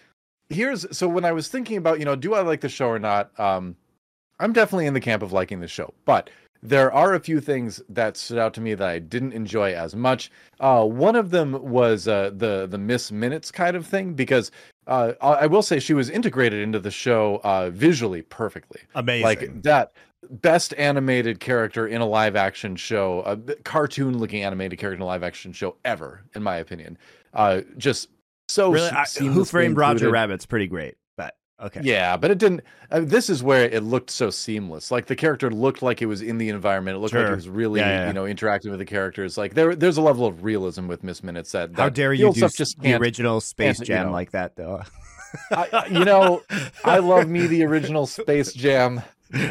here's 0.49 0.97
so 0.97 1.09
when 1.09 1.25
I 1.25 1.33
was 1.33 1.49
thinking 1.49 1.77
about, 1.77 1.99
you 1.99 2.05
know, 2.05 2.15
do 2.15 2.35
I 2.35 2.43
like 2.43 2.61
the 2.61 2.69
show 2.69 2.87
or 2.87 3.01
not? 3.01 3.39
Um 3.41 3.75
I'm 4.39 4.53
definitely 4.53 4.87
in 4.87 4.95
the 4.95 5.01
camp 5.01 5.25
of 5.25 5.33
liking 5.33 5.59
the 5.59 5.67
show. 5.67 5.93
But 6.05 6.31
there 6.63 6.93
are 6.93 7.15
a 7.15 7.21
few 7.21 7.41
things 7.41 7.81
that 7.89 8.17
stood 8.17 8.39
out 8.39 8.55
to 8.55 8.61
me 8.61 8.75
that 8.75 8.89
I 8.89 8.99
didn't 8.99 9.33
enjoy 9.33 9.75
as 9.75 9.95
much. 9.95 10.31
Uh, 10.59 10.85
one 10.85 11.17
of 11.17 11.31
them 11.31 11.53
was 11.71 12.09
uh, 12.09 12.31
the 12.35 12.67
the 12.67 12.79
miss 12.79 13.13
minutes 13.13 13.51
kind 13.51 13.77
of 13.77 13.87
thing 13.87 14.15
because 14.15 14.51
uh, 14.89 15.13
I 15.21 15.27
I 15.27 15.47
will 15.47 15.63
say 15.63 15.79
she 15.79 15.95
was 15.95 16.11
integrated 16.11 16.61
into 16.61 16.81
the 16.81 16.91
show 16.91 17.41
uh, 17.45 17.71
visually 17.71 18.23
perfectly 18.23 18.81
Amazing. 18.95 19.25
like 19.25 19.63
that 19.63 19.93
best 20.31 20.75
animated 20.77 21.39
character 21.39 21.87
in 21.87 22.01
a 22.01 22.07
live 22.07 22.35
action 22.35 22.75
show 22.75 23.21
a 23.21 23.37
cartoon 23.63 24.19
looking 24.19 24.43
animated 24.43 24.79
character 24.79 24.97
in 24.97 25.03
a 25.03 25.07
live 25.07 25.23
action 25.23 25.53
show 25.53 25.77
ever 25.85 26.25
in 26.35 26.43
my 26.43 26.57
opinion 26.57 26.99
uh 27.35 27.61
just 27.77 28.09
so 28.49 28.73
really, 28.73 28.89
I, 28.91 29.05
Who 29.19 29.45
Framed 29.45 29.77
Roger. 29.77 30.11
Rabbit's 30.11 30.47
pretty 30.47 30.67
great, 30.67 30.97
okay. 31.61 31.81
yeah 31.83 32.17
but 32.17 32.31
it 32.31 32.39
didn't 32.39 32.63
uh, 32.91 33.01
this 33.01 33.29
is 33.29 33.43
where 33.43 33.65
it 33.65 33.83
looked 33.83 34.11
so 34.11 34.31
seamless 34.31 34.91
like 34.91 35.07
the 35.07 35.17
character 35.17 35.51
looked 35.51 35.83
like 35.83 36.01
it 36.03 36.07
was 36.07 36.23
in 36.23 36.39
the 36.39 36.49
environment 36.49 36.97
it 36.97 37.01
looked 37.01 37.15
like 37.15 37.27
it 37.27 37.35
was 37.35 37.49
really 37.49 37.81
Yeah, 37.81 38.01
yeah, 38.03 38.07
you 38.09 38.13
know 38.13 38.27
interacting 38.27 38.71
with 38.71 38.79
the 38.81 38.87
characters 38.87 39.37
like 39.37 39.55
there 39.55 39.75
there's 39.75 39.97
a 39.97 40.03
level 40.03 40.27
of 40.27 40.45
realism 40.45 40.87
with 40.87 41.03
miss 41.05 41.23
minutes 41.23 41.53
that, 41.53 41.75
that 41.75 41.83
How 41.83 41.89
dare 41.89 42.13
you 42.13 42.33
do 42.33 42.49
just 42.49 42.79
the 42.81 42.95
original 42.95 43.41
Space 43.41 43.79
can't, 43.79 43.89
you 43.89 43.95
Jam 43.95 44.07
know. 44.07 44.13
like 44.13 44.31
that, 44.33 44.57
though? 44.57 44.83
I, 45.51 45.69
I- 45.73 45.87
you 45.87 46.05
know, 46.05 46.43
I 46.85 46.99
love 47.13 47.29
me 47.29 47.47
the 47.47 47.65
original 47.65 48.07
Space 48.07 48.53
Jam. 48.53 49.03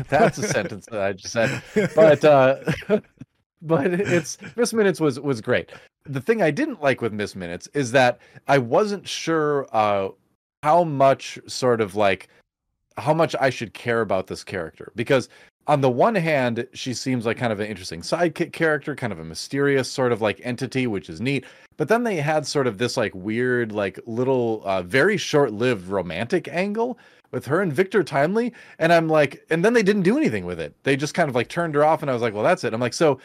That's 0.10 0.38
a 0.40 0.48
sentence 0.48 0.88
that 0.92 1.02
I 1.02 1.14
just 1.14 1.32
said. 1.34 1.62
But 1.96 2.26
uh 2.26 2.56
but 3.62 3.88
it's 3.94 4.38
Miss 4.56 4.74
Minutes 4.74 5.00
was 5.00 5.20
was 5.20 5.42
great. 5.42 5.72
The 6.06 6.22
thing 6.22 6.42
I 6.42 6.52
didn't 6.52 6.82
like 6.82 7.02
with 7.02 7.14
Miss 7.14 7.36
Minutes 7.36 7.68
is 7.74 7.92
that 7.92 8.20
I 8.48 8.58
wasn't 8.58 9.08
sure 9.08 9.68
uh 9.72 10.10
how 10.64 10.84
much 10.84 11.40
sort 11.48 11.82
of 11.82 11.96
like 11.96 12.30
how 12.98 13.14
much 13.14 13.36
I 13.40 13.50
should 13.50 13.74
care 13.74 14.02
about 14.02 14.28
this 14.28 14.44
character 14.44 14.92
because 14.96 15.30
on 15.68 15.82
the 15.82 15.90
one 15.90 16.16
hand, 16.16 16.66
she 16.74 16.94
seems 16.94 17.26
like 17.26 17.38
kind 17.38 17.52
of 17.52 17.60
an 17.60 17.68
interesting 17.68 18.02
sidekick 18.02 18.54
character, 18.54 18.96
kind 18.96 19.12
of 19.12 19.20
a 19.20 19.24
mysterious 19.24 19.90
sort 19.92 20.14
of 20.14 20.22
like 20.22 20.40
entity, 20.44 20.88
which 20.88 21.10
is 21.10 21.20
neat. 21.20 21.46
But 21.76 21.90
then 21.90 22.04
they 22.04 22.16
had 22.16 22.48
sort 22.48 22.68
of 22.68 22.78
this 22.78 22.96
like 22.96 23.14
weird, 23.14 23.74
like 23.74 24.00
little, 24.06 24.62
uh, 24.66 24.82
very 24.82 25.18
short 25.18 25.52
lived 25.52 25.88
romantic 25.88 26.48
angle 26.48 26.98
with 27.32 27.46
her 27.48 27.62
and 27.62 27.72
Victor 27.72 28.02
Timely. 28.02 28.54
And 28.80 28.94
I'm 28.94 29.10
like, 29.10 29.46
and 29.50 29.64
then 29.64 29.74
they 29.74 29.84
didn't 29.84 30.04
do 30.04 30.18
anything 30.18 30.46
with 30.46 30.60
it. 30.60 30.74
They 30.84 30.96
just 30.96 31.14
kind 31.14 31.28
of 31.28 31.36
like 31.36 31.50
turned 31.50 31.76
her 31.76 31.84
off. 31.84 32.02
And 32.02 32.10
I 32.10 32.14
was 32.14 32.22
like, 32.22 32.34
well, 32.34 32.44
that's 32.44 32.64
it. 32.64 32.74
I'm 32.74 32.80
like, 32.80 32.94
so 32.94 33.20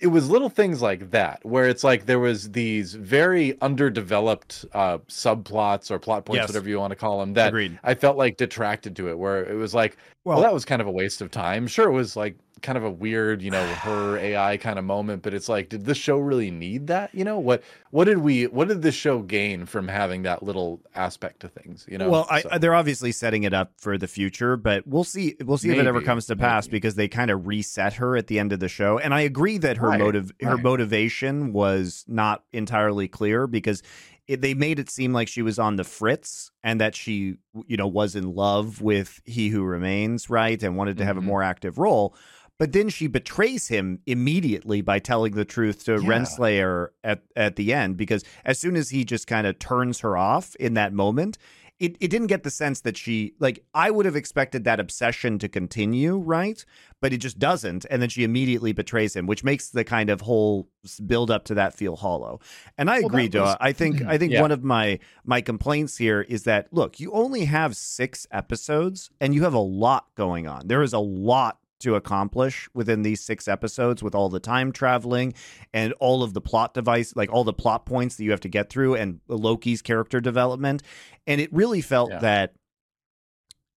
it 0.00 0.08
was 0.08 0.28
little 0.28 0.48
things 0.48 0.82
like 0.82 1.10
that 1.12 1.38
where 1.44 1.68
it's 1.68 1.84
like 1.84 2.06
there 2.06 2.18
was 2.18 2.50
these 2.50 2.94
very 2.94 3.58
underdeveloped 3.60 4.64
uh 4.74 4.98
subplots 5.08 5.90
or 5.90 5.98
plot 5.98 6.24
points 6.24 6.40
Yes. 6.42 6.48
whatever 6.48 6.68
you 6.68 6.78
want 6.78 6.90
to 6.90 6.96
call 6.96 7.20
them 7.20 7.34
that 7.34 7.48
Agreed. 7.48 7.78
i 7.84 7.94
felt 7.94 8.16
like 8.16 8.36
detracted 8.36 8.96
to 8.96 9.08
it 9.08 9.18
where 9.18 9.44
it 9.44 9.54
was 9.54 9.74
like 9.74 9.96
well, 10.24 10.40
that 10.40 10.54
was 10.54 10.64
kind 10.64 10.80
of 10.80 10.88
a 10.88 10.90
waste 10.90 11.20
of 11.20 11.30
time 11.30 11.66
sure 11.66 11.88
it 11.88 11.92
was 11.92 12.16
like 12.16 12.36
kind 12.64 12.76
of 12.78 12.82
a 12.84 12.90
weird 12.90 13.42
you 13.42 13.50
know 13.50 13.62
her 13.66 14.16
ai 14.18 14.56
kind 14.56 14.78
of 14.78 14.84
moment 14.84 15.22
but 15.22 15.34
it's 15.34 15.48
like 15.48 15.68
did 15.68 15.84
this 15.84 15.98
show 15.98 16.16
really 16.18 16.50
need 16.50 16.86
that 16.86 17.14
you 17.14 17.22
know 17.22 17.38
what 17.38 17.62
what 17.90 18.04
did 18.06 18.18
we 18.18 18.46
what 18.46 18.66
did 18.68 18.80
this 18.82 18.94
show 18.94 19.20
gain 19.20 19.66
from 19.66 19.86
having 19.86 20.22
that 20.22 20.42
little 20.42 20.80
aspect 20.94 21.40
to 21.40 21.48
things 21.48 21.84
you 21.88 21.98
know 21.98 22.08
well, 22.10 22.26
I, 22.30 22.58
they're 22.58 22.74
obviously 22.74 23.12
setting 23.12 23.44
it 23.44 23.52
up 23.54 23.72
for 23.76 23.96
the 23.98 24.08
future, 24.08 24.56
but 24.56 24.86
we'll 24.86 25.04
see. 25.04 25.36
We'll 25.44 25.58
see 25.58 25.70
if 25.70 25.78
it 25.78 25.86
ever 25.86 26.00
comes 26.02 26.26
to 26.26 26.36
pass 26.36 26.66
maybe. 26.66 26.76
because 26.76 26.94
they 26.96 27.06
kind 27.08 27.30
of 27.30 27.46
reset 27.46 27.94
her 27.94 28.16
at 28.16 28.26
the 28.26 28.38
end 28.38 28.52
of 28.52 28.60
the 28.60 28.68
show. 28.68 28.98
And 28.98 29.14
I 29.14 29.20
agree 29.20 29.58
that 29.58 29.76
her 29.78 29.88
Right, 29.88 29.98
motive, 30.00 30.32
her 30.42 30.54
right. 30.56 30.62
motivation, 30.62 31.52
was 31.52 32.04
not 32.08 32.44
entirely 32.52 33.08
clear 33.08 33.46
because 33.46 33.82
it, 34.26 34.40
they 34.40 34.54
made 34.54 34.78
it 34.78 34.90
seem 34.90 35.12
like 35.12 35.28
she 35.28 35.42
was 35.42 35.58
on 35.58 35.76
the 35.76 35.84
fritz 35.84 36.50
and 36.62 36.80
that 36.80 36.94
she, 36.94 37.36
you 37.66 37.76
know, 37.76 37.86
was 37.86 38.16
in 38.16 38.34
love 38.34 38.80
with 38.82 39.20
He 39.24 39.48
Who 39.48 39.62
Remains, 39.62 40.28
right, 40.28 40.60
and 40.62 40.76
wanted 40.76 40.96
to 40.98 41.04
have 41.04 41.16
a 41.16 41.20
Mhm. 41.20 41.24
more 41.24 41.42
active 41.42 41.78
role. 41.78 42.14
But 42.58 42.72
then 42.72 42.88
she 42.88 43.06
betrays 43.08 43.68
him 43.68 44.00
immediately 44.06 44.80
by 44.80 44.98
telling 45.00 45.32
the 45.34 45.44
truth 45.44 45.84
to 45.86 45.92
Yeah. 45.94 45.98
Renslayer 46.08 46.88
at, 47.02 47.22
at 47.34 47.56
the 47.56 47.72
end 47.72 47.96
because 47.96 48.22
as 48.44 48.58
soon 48.58 48.76
as 48.76 48.90
he 48.90 49.04
just 49.04 49.26
kind 49.26 49.46
of 49.46 49.58
turns 49.58 50.00
her 50.00 50.16
off 50.16 50.54
in 50.56 50.74
that 50.74 50.92
moment, 50.92 51.36
it, 51.80 51.96
it 51.98 52.08
didn't 52.08 52.28
get 52.28 52.44
the 52.44 52.50
sense 52.50 52.82
that 52.82 52.96
she 52.96 53.34
like 53.40 53.64
I 53.74 53.90
would 53.90 54.06
have 54.06 54.14
expected 54.14 54.62
that 54.62 54.78
obsession 54.78 55.40
to 55.40 55.48
continue, 55.48 56.16
right? 56.16 56.64
But 57.00 57.12
it 57.12 57.16
just 57.16 57.40
doesn't, 57.40 57.84
and 57.90 58.00
then 58.00 58.08
she 58.08 58.22
immediately 58.22 58.72
betrays 58.72 59.16
him, 59.16 59.26
which 59.26 59.42
makes 59.42 59.70
the 59.70 59.82
kind 59.82 60.08
of 60.08 60.20
whole 60.20 60.68
build 61.04 61.32
up 61.32 61.44
to 61.46 61.54
that 61.54 61.74
feel 61.74 61.96
hollow. 61.96 62.38
And 62.78 62.88
I 62.88 62.98
Well, 63.00 63.06
agree, 63.06 63.26
that 63.26 63.40
was- 63.40 63.56
I 63.60 63.72
think 63.72 64.00
I 64.02 64.16
think 64.16 64.32
Yeah. 64.32 64.42
one 64.42 64.52
of 64.52 64.62
my 64.62 65.00
my 65.24 65.40
complaints 65.40 65.96
here 65.98 66.20
is 66.20 66.44
that 66.44 66.72
look, 66.72 67.00
you 67.00 67.10
only 67.10 67.46
have 67.46 67.76
six 67.76 68.28
episodes, 68.30 69.10
and 69.20 69.34
you 69.34 69.42
have 69.42 69.54
a 69.54 69.58
lot 69.58 70.06
going 70.14 70.46
on. 70.46 70.68
There 70.68 70.82
is 70.82 70.92
a 70.92 71.00
lot 71.00 71.58
to 71.84 71.94
accomplish 71.94 72.68
within 72.74 73.02
these 73.02 73.20
six 73.22 73.46
episodes 73.48 74.02
with 74.02 74.14
all 74.14 74.28
the 74.28 74.40
time 74.40 74.72
traveling 74.72 75.32
and 75.72 75.92
all 76.00 76.22
of 76.22 76.34
the 76.34 76.40
plot 76.40 76.74
device 76.74 77.14
like 77.16 77.32
all 77.32 77.44
the 77.44 77.52
plot 77.52 77.86
points 77.86 78.16
that 78.16 78.24
you 78.24 78.30
have 78.32 78.40
to 78.40 78.48
get 78.48 78.68
through 78.68 78.94
and 78.96 79.20
Loki's 79.28 79.80
character 79.80 80.20
development. 80.20 80.82
And 81.26 81.40
it 81.40 81.52
really 81.52 81.80
felt 81.80 82.10
Yeah. 82.10 82.18
that 82.20 82.52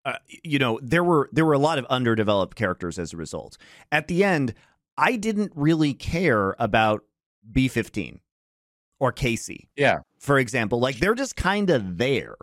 uh, 0.05 0.13
you 0.43 0.57
know 0.57 0.79
there 0.81 1.03
were 1.03 1.29
there 1.33 1.45
were 1.45 1.53
a 1.53 1.59
lot 1.59 1.77
of 1.77 1.85
underdeveloped 1.85 2.55
characters 2.55 2.97
as 2.97 3.13
a 3.13 3.17
result. 3.17 3.57
At 3.91 4.07
the 4.07 4.23
end 4.23 4.53
i 4.97 5.15
didn't 5.15 5.51
really 5.55 5.93
care 5.93 6.55
about 6.57 7.03
b15 7.51 8.19
or 8.99 9.11
casey 9.11 9.69
yeah. 9.75 9.99
for 10.19 10.39
example. 10.39 10.79
Like 10.79 10.97
they're 10.99 11.13
just 11.15 11.35
kind 11.35 11.69
of 11.69 11.97
there 11.97 12.35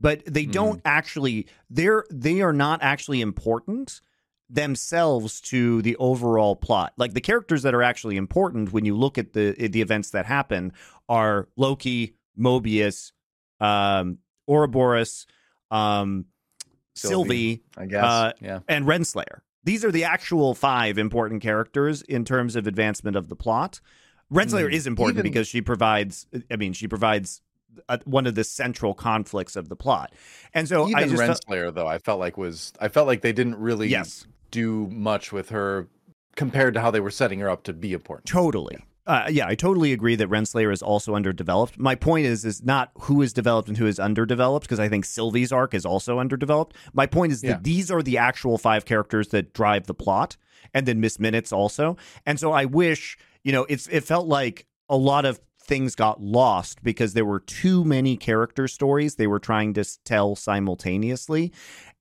but 0.00 0.24
they 0.24 0.42
Mm-hmm. 0.44 0.50
don't 0.52 0.80
actually 0.84 1.46
they're 1.68 2.04
they 2.10 2.40
are 2.40 2.52
not 2.54 2.82
actually 2.82 3.20
important 3.20 4.00
themselves 4.52 5.40
to 5.40 5.80
the 5.82 5.96
overall 5.96 6.56
plot. 6.56 6.92
Like 6.96 7.14
the 7.14 7.20
characters 7.20 7.62
that 7.62 7.74
are 7.74 7.82
actually 7.82 8.16
important 8.16 8.72
when 8.72 8.84
you 8.84 8.96
look 8.96 9.16
at 9.18 9.32
the 9.32 9.52
the 9.52 9.80
events 9.80 10.10
that 10.10 10.26
happen 10.26 10.72
are 11.08 11.48
loki 11.56 12.14
mobius 12.38 13.12
um 13.60 14.18
ouroboros 14.48 15.26
um 15.70 16.24
sylvie, 16.94 17.62
Sylvie. 17.62 17.62
i 17.76 17.86
guess. 17.86 18.04
Uh, 18.04 18.32
yeah. 18.40 18.60
and 18.68 18.84
renslayer. 18.86 19.40
These 19.62 19.84
are 19.84 19.92
the 19.92 20.04
actual 20.04 20.54
five 20.54 20.98
important 20.98 21.42
characters 21.42 22.02
in 22.02 22.24
terms 22.24 22.56
of 22.56 22.66
advancement 22.66 23.16
of 23.16 23.28
the 23.28 23.36
plot. 23.36 23.80
Renslayer 24.32 24.68
Mm. 24.70 24.72
is 24.72 24.86
important 24.86 25.18
Even- 25.18 25.30
because 25.30 25.48
she 25.48 25.60
provides 25.60 26.26
i 26.50 26.56
mean 26.56 26.72
she 26.72 26.88
provides 26.88 27.40
uh, 27.88 27.98
one 28.04 28.26
of 28.26 28.34
the 28.34 28.42
central 28.44 28.94
conflicts 28.94 29.54
of 29.54 29.68
the 29.68 29.76
plot. 29.76 30.12
And 30.54 30.66
so 30.68 30.84
i 30.86 31.02
even 31.04 31.10
just 31.10 31.22
felt- 31.22 31.44
renslayer 31.46 31.72
though 31.74 31.86
i 31.86 31.98
felt 31.98 32.18
like 32.18 32.36
was 32.36 32.72
i 32.80 32.88
felt 32.88 33.06
like 33.06 33.20
they 33.22 33.32
didn't 33.32 33.56
really 33.56 33.88
yes 33.88 34.26
do 34.50 34.86
much 34.88 35.32
with 35.32 35.50
her 35.50 35.88
compared 36.36 36.74
to 36.74 36.80
how 36.80 36.90
they 36.90 37.00
were 37.00 37.10
setting 37.10 37.40
her 37.40 37.50
up 37.50 37.62
to 37.64 37.72
be 37.72 37.92
important 37.92 38.26
Totally. 38.26 38.78
Uh, 39.06 39.26
yeah, 39.30 39.46
I 39.46 39.56
totally 39.56 39.92
agree 39.92 40.14
that 40.14 40.28
Renslayer 40.28 40.72
is 40.72 40.82
also 40.82 41.14
underdeveloped. 41.16 41.76
My 41.78 41.96
point 41.96 42.26
is 42.26 42.44
is 42.44 42.62
not 42.62 42.90
who 43.00 43.22
is 43.22 43.32
developed 43.32 43.66
and 43.68 43.76
who 43.76 43.86
is 43.86 43.98
underdeveloped 43.98 44.66
because 44.66 44.78
I 44.78 44.88
think 44.88 45.04
Sylvie's 45.04 45.50
arc 45.50 45.74
is 45.74 45.84
also 45.84 46.20
underdeveloped. 46.20 46.76
My 46.92 47.06
point 47.06 47.32
is 47.32 47.42
Yeah. 47.42 47.52
that 47.54 47.64
these 47.64 47.90
are 47.90 48.02
the 48.02 48.18
actual 48.18 48.56
five 48.58 48.84
characters 48.84 49.28
that 49.28 49.52
drive 49.52 49.86
the 49.86 49.94
plot, 49.94 50.36
and 50.72 50.86
then 50.86 51.00
Miss 51.00 51.18
Minutes 51.18 51.50
also. 51.52 51.96
And 52.24 52.38
so 52.38 52.52
I 52.52 52.66
wish 52.66 53.18
you 53.42 53.50
know 53.52 53.64
it's 53.68 53.88
it 53.88 54.04
felt 54.04 54.28
like 54.28 54.66
a 54.88 54.96
lot 54.96 55.24
of 55.24 55.40
things 55.62 55.94
got 55.96 56.20
lost 56.20 56.82
because 56.82 57.14
there 57.14 57.24
were 57.24 57.40
too 57.40 57.84
many 57.84 58.16
character 58.16 58.68
stories 58.68 59.14
they 59.16 59.26
were 59.26 59.38
trying 59.40 59.72
to 59.74 59.84
tell 60.04 60.36
simultaneously. 60.36 61.52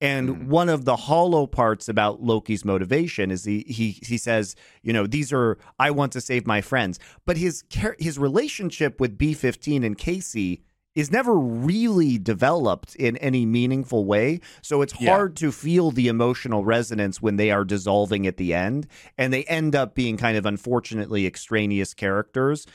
And 0.02 0.48
one 0.50 0.70
of 0.70 0.86
the 0.86 0.96
hollow 0.96 1.46
parts 1.46 1.90
about 1.90 2.22
Loki's 2.22 2.64
motivation 2.64 3.32
is 3.32 3.44
he 3.44 3.66
he 3.68 4.00
he 4.02 4.18
says, 4.18 4.56
you 4.82 4.94
know, 4.94 5.06
these 5.06 5.34
are 5.34 5.58
I 5.78 5.92
want 5.92 6.14
to 6.14 6.22
save 6.22 6.48
my 6.48 6.62
friends, 6.62 7.00
but 7.26 7.36
his 7.36 7.64
his 8.00 8.18
relationship 8.18 9.02
with 9.02 9.18
B15 9.18 9.86
and 9.86 9.98
Casey 9.98 10.64
is 10.96 11.12
never 11.12 11.36
really 11.38 12.18
developed 12.18 12.96
in 12.96 13.16
any 13.18 13.46
meaningful 13.46 14.06
way. 14.06 14.40
So 14.62 14.82
it's 14.82 15.00
Yeah. 15.00 15.12
hard 15.16 15.36
to 15.38 15.52
feel 15.52 15.92
the 15.92 16.08
emotional 16.08 16.64
resonance 16.66 17.22
when 17.22 17.36
they 17.36 17.52
are 17.52 17.64
dissolving 17.64 18.26
at 18.26 18.38
the 18.38 18.54
end 18.54 18.88
and 19.18 19.32
they 19.34 19.44
end 19.46 19.76
up 19.76 19.96
being 19.96 20.18
kind 20.18 20.36
of 20.38 20.46
unfortunately 20.46 21.28
extraneous 21.28 21.94
characters. 21.94 22.66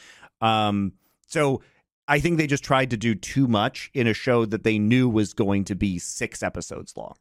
Um 0.40 0.92
so 1.26 1.62
I 2.06 2.20
think 2.20 2.36
they 2.36 2.46
just 2.46 2.64
tried 2.64 2.90
to 2.90 2.96
do 2.96 3.14
too 3.14 3.48
much 3.48 3.90
in 3.94 4.06
a 4.06 4.12
show 4.12 4.44
that 4.46 4.62
they 4.62 4.78
knew 4.78 5.08
was 5.08 5.32
going 5.32 5.64
to 5.64 5.74
be 5.74 5.98
6 5.98 6.42
episodes 6.42 6.94
long. 6.96 7.14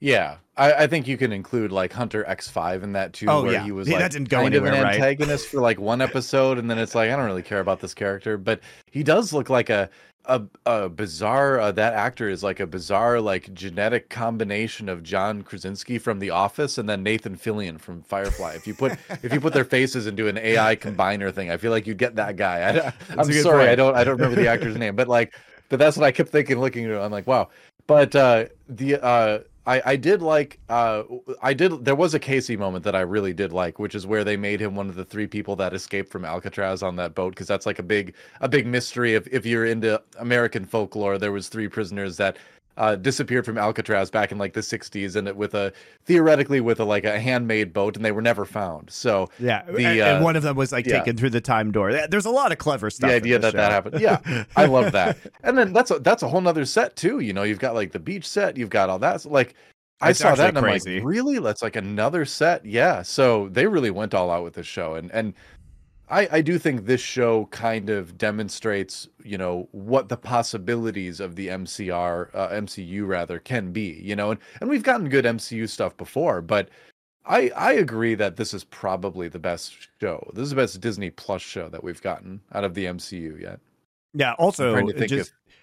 Yeah, 0.00 0.36
I, 0.56 0.72
I 0.72 0.86
think 0.86 1.06
you 1.08 1.16
can 1.16 1.32
include 1.32 1.72
like 1.72 1.92
Hunter 1.92 2.24
X 2.26 2.48
Five 2.48 2.82
in 2.82 2.92
that 2.92 3.12
too, 3.12 3.26
Oh, 3.28 3.42
where 3.44 3.52
yeah. 3.52 3.64
he 3.64 3.72
was 3.72 3.88
like 3.88 3.98
that 4.00 4.12
didn't 4.12 4.28
go 4.28 4.38
kind 4.42 4.54
of 4.54 4.64
anywhere, 4.64 4.80
an 4.80 4.84
right? 4.84 4.94
antagonist 4.94 5.48
for 5.48 5.60
like 5.60 5.80
one 5.80 6.00
episode, 6.02 6.58
and 6.58 6.70
then 6.70 6.78
it's 6.78 6.94
like 6.94 7.10
I 7.10 7.16
don't 7.16 7.24
really 7.24 7.42
care 7.42 7.60
about 7.60 7.80
this 7.80 7.94
character, 7.94 8.36
but 8.36 8.60
he 8.90 9.02
does 9.02 9.32
look 9.32 9.48
like 9.48 9.70
a 9.70 9.88
a, 10.26 10.42
a 10.66 10.88
bizarre. 10.88 11.58
Uh, 11.60 11.72
that 11.72 11.94
actor 11.94 12.28
is 12.28 12.42
like 12.42 12.60
a 12.60 12.66
bizarre 12.66 13.20
like 13.20 13.52
genetic 13.54 14.10
combination 14.10 14.88
of 14.88 15.02
John 15.02 15.42
Krasinski 15.42 15.98
from 15.98 16.18
The 16.18 16.30
Office 16.30 16.76
and 16.78 16.88
then 16.88 17.02
Nathan 17.02 17.36
Fillion 17.36 17.78
from 17.80 18.02
Firefly. 18.02 18.54
If 18.54 18.66
you 18.66 18.74
put 18.74 18.92
if 19.22 19.32
you 19.32 19.40
put 19.40 19.52
their 19.54 19.64
faces 19.64 20.06
into 20.06 20.28
an 20.28 20.36
AI 20.38 20.76
combiner 20.76 21.32
thing, 21.32 21.50
I 21.50 21.56
feel 21.56 21.70
like 21.70 21.86
you'd 21.86 21.98
get 21.98 22.16
that 22.16 22.36
guy. 22.36 22.60
I, 22.70 22.92
I'm 23.18 23.32
sorry, 23.32 23.58
point. 23.60 23.70
I 23.70 23.74
don't 23.74 23.94
I 23.96 24.04
don't 24.04 24.16
remember 24.16 24.40
the 24.40 24.48
actor's 24.48 24.76
name, 24.76 24.96
but 24.96 25.08
like, 25.08 25.34
but 25.70 25.78
that's 25.78 25.96
what 25.96 26.04
I 26.04 26.12
kept 26.12 26.28
thinking, 26.30 26.58
looking 26.58 26.84
at 26.84 26.90
it. 26.90 26.98
I'm 26.98 27.12
like, 27.12 27.26
wow. 27.26 27.48
But 27.86 28.16
uh, 28.16 28.46
the 28.66 28.96
uh, 29.04 29.38
I 29.66 29.82
I 29.84 29.96
did 29.96 30.22
like 30.22 30.58
uh, 30.68 31.04
I 31.42 31.54
did 31.54 31.84
there 31.84 31.94
was 31.94 32.14
a 32.14 32.18
Casey 32.18 32.56
moment 32.56 32.84
that 32.84 32.94
I 32.94 33.00
really 33.00 33.32
did 33.32 33.52
like, 33.52 33.78
which 33.78 33.94
is 33.94 34.06
where 34.06 34.24
they 34.24 34.36
made 34.36 34.60
him 34.60 34.74
one 34.74 34.88
of 34.88 34.94
the 34.94 35.04
three 35.04 35.26
people 35.26 35.56
that 35.56 35.72
escaped 35.74 36.10
from 36.10 36.24
Alcatraz 36.24 36.82
on 36.82 36.96
that 36.96 37.14
boat, 37.14 37.30
because 37.30 37.46
that's 37.46 37.66
like 37.66 37.78
a 37.78 37.82
big 37.82 38.14
a 38.40 38.48
big 38.48 38.66
mystery. 38.66 39.14
If 39.14 39.26
if 39.28 39.46
you're 39.46 39.66
into 39.66 40.02
American 40.18 40.64
folklore, 40.66 41.18
there 41.18 41.32
was 41.32 41.48
three 41.48 41.68
prisoners 41.68 42.16
that. 42.18 42.36
Uh, 42.76 42.96
disappeared 42.96 43.44
from 43.44 43.56
Alcatraz 43.56 44.10
back 44.10 44.32
in 44.32 44.38
like 44.38 44.52
the 44.52 44.60
60s, 44.60 45.14
and 45.14 45.28
it 45.28 45.36
with 45.36 45.54
a 45.54 45.72
theoretically 46.06 46.60
with 46.60 46.80
a 46.80 46.84
like 46.84 47.04
a 47.04 47.20
handmade 47.20 47.72
boat, 47.72 47.94
and 47.94 48.04
they 48.04 48.10
were 48.10 48.22
never 48.22 48.44
found. 48.44 48.90
So 48.90 49.30
Yeah, 49.38 49.62
The, 49.62 49.84
and, 49.84 50.00
uh, 50.00 50.04
and 50.04 50.24
one 50.24 50.34
of 50.34 50.42
them 50.42 50.56
was 50.56 50.72
like 50.72 50.86
yeah. 50.86 50.98
taken 50.98 51.16
through 51.16 51.30
the 51.30 51.40
time 51.40 51.70
door. 51.70 51.92
There's 52.08 52.26
a 52.26 52.30
lot 52.30 52.50
of 52.50 52.58
clever 52.58 52.90
stuff. 52.90 53.10
the 53.10 53.14
idea 53.14 53.38
that 53.38 53.54
that 53.54 53.72
happened 53.72 54.00
yeah 54.00 54.44
i 54.56 54.66
love 54.66 54.92
that 54.92 55.18
and 55.42 55.56
then 55.56 55.72
that's 55.72 55.90
a 55.90 55.98
that's 55.98 56.22
a 56.22 56.28
whole 56.28 56.40
nother 56.40 56.64
set 56.64 56.96
too 56.96 57.20
you 57.20 57.32
know 57.32 57.42
you've 57.42 57.58
got 57.58 57.74
like 57.74 57.92
the 57.92 57.98
beach 57.98 58.26
set 58.26 58.56
you've 58.56 58.70
got 58.70 58.88
all 58.88 58.98
that 58.98 59.20
so, 59.20 59.30
like 59.30 59.54
i 60.00 60.12
saw 60.12 60.34
that 60.34 60.56
and 60.56 60.66
actually 60.66 60.98
i'm 60.98 61.02
like 61.02 61.06
really 61.06 61.38
that's 61.38 61.62
like 61.62 61.76
another 61.76 62.24
set 62.24 62.64
yeah 62.64 63.02
so 63.02 63.48
they 63.50 63.66
really 63.66 63.90
went 63.90 64.14
all 64.14 64.30
out 64.30 64.42
with 64.42 64.54
this 64.54 64.66
show 64.66 64.94
and 64.94 65.10
and 65.12 65.34
I, 66.08 66.28
I 66.30 66.40
do 66.42 66.58
think 66.58 66.84
this 66.84 67.00
show 67.00 67.46
kind 67.46 67.88
of 67.88 68.18
demonstrates, 68.18 69.08
you 69.22 69.38
know, 69.38 69.68
what 69.72 70.08
the 70.08 70.16
possibilities 70.16 71.18
of 71.18 71.34
the 71.34 71.48
MCR, 71.48 72.28
uh, 72.34 72.48
MCU 72.48 73.06
rather, 73.06 73.38
can 73.38 73.72
be. 73.72 74.00
You 74.02 74.14
know, 74.14 74.30
and, 74.32 74.40
and 74.60 74.68
we've 74.68 74.82
gotten 74.82 75.08
good 75.08 75.24
MCU 75.24 75.68
stuff 75.68 75.96
before, 75.96 76.42
but 76.42 76.68
I 77.26 77.50
I 77.56 77.72
agree 77.72 78.14
that 78.16 78.36
this 78.36 78.52
is 78.52 78.64
probably 78.64 79.28
the 79.28 79.38
best 79.38 79.74
show. 80.00 80.30
This 80.34 80.44
is 80.44 80.50
the 80.50 80.56
best 80.56 80.80
Disney 80.80 81.10
Plus 81.10 81.40
show 81.40 81.68
that 81.70 81.82
we've 81.82 82.02
gotten 82.02 82.40
out 82.52 82.64
of 82.64 82.74
the 82.74 82.84
MCU 82.84 83.40
yet. 83.40 83.60
Yeah. 84.12 84.34
Also, 84.34 84.72
trying 84.72 84.86
to 84.88 84.92
think 84.92 85.08
just 85.08 85.30
if- 85.30 85.54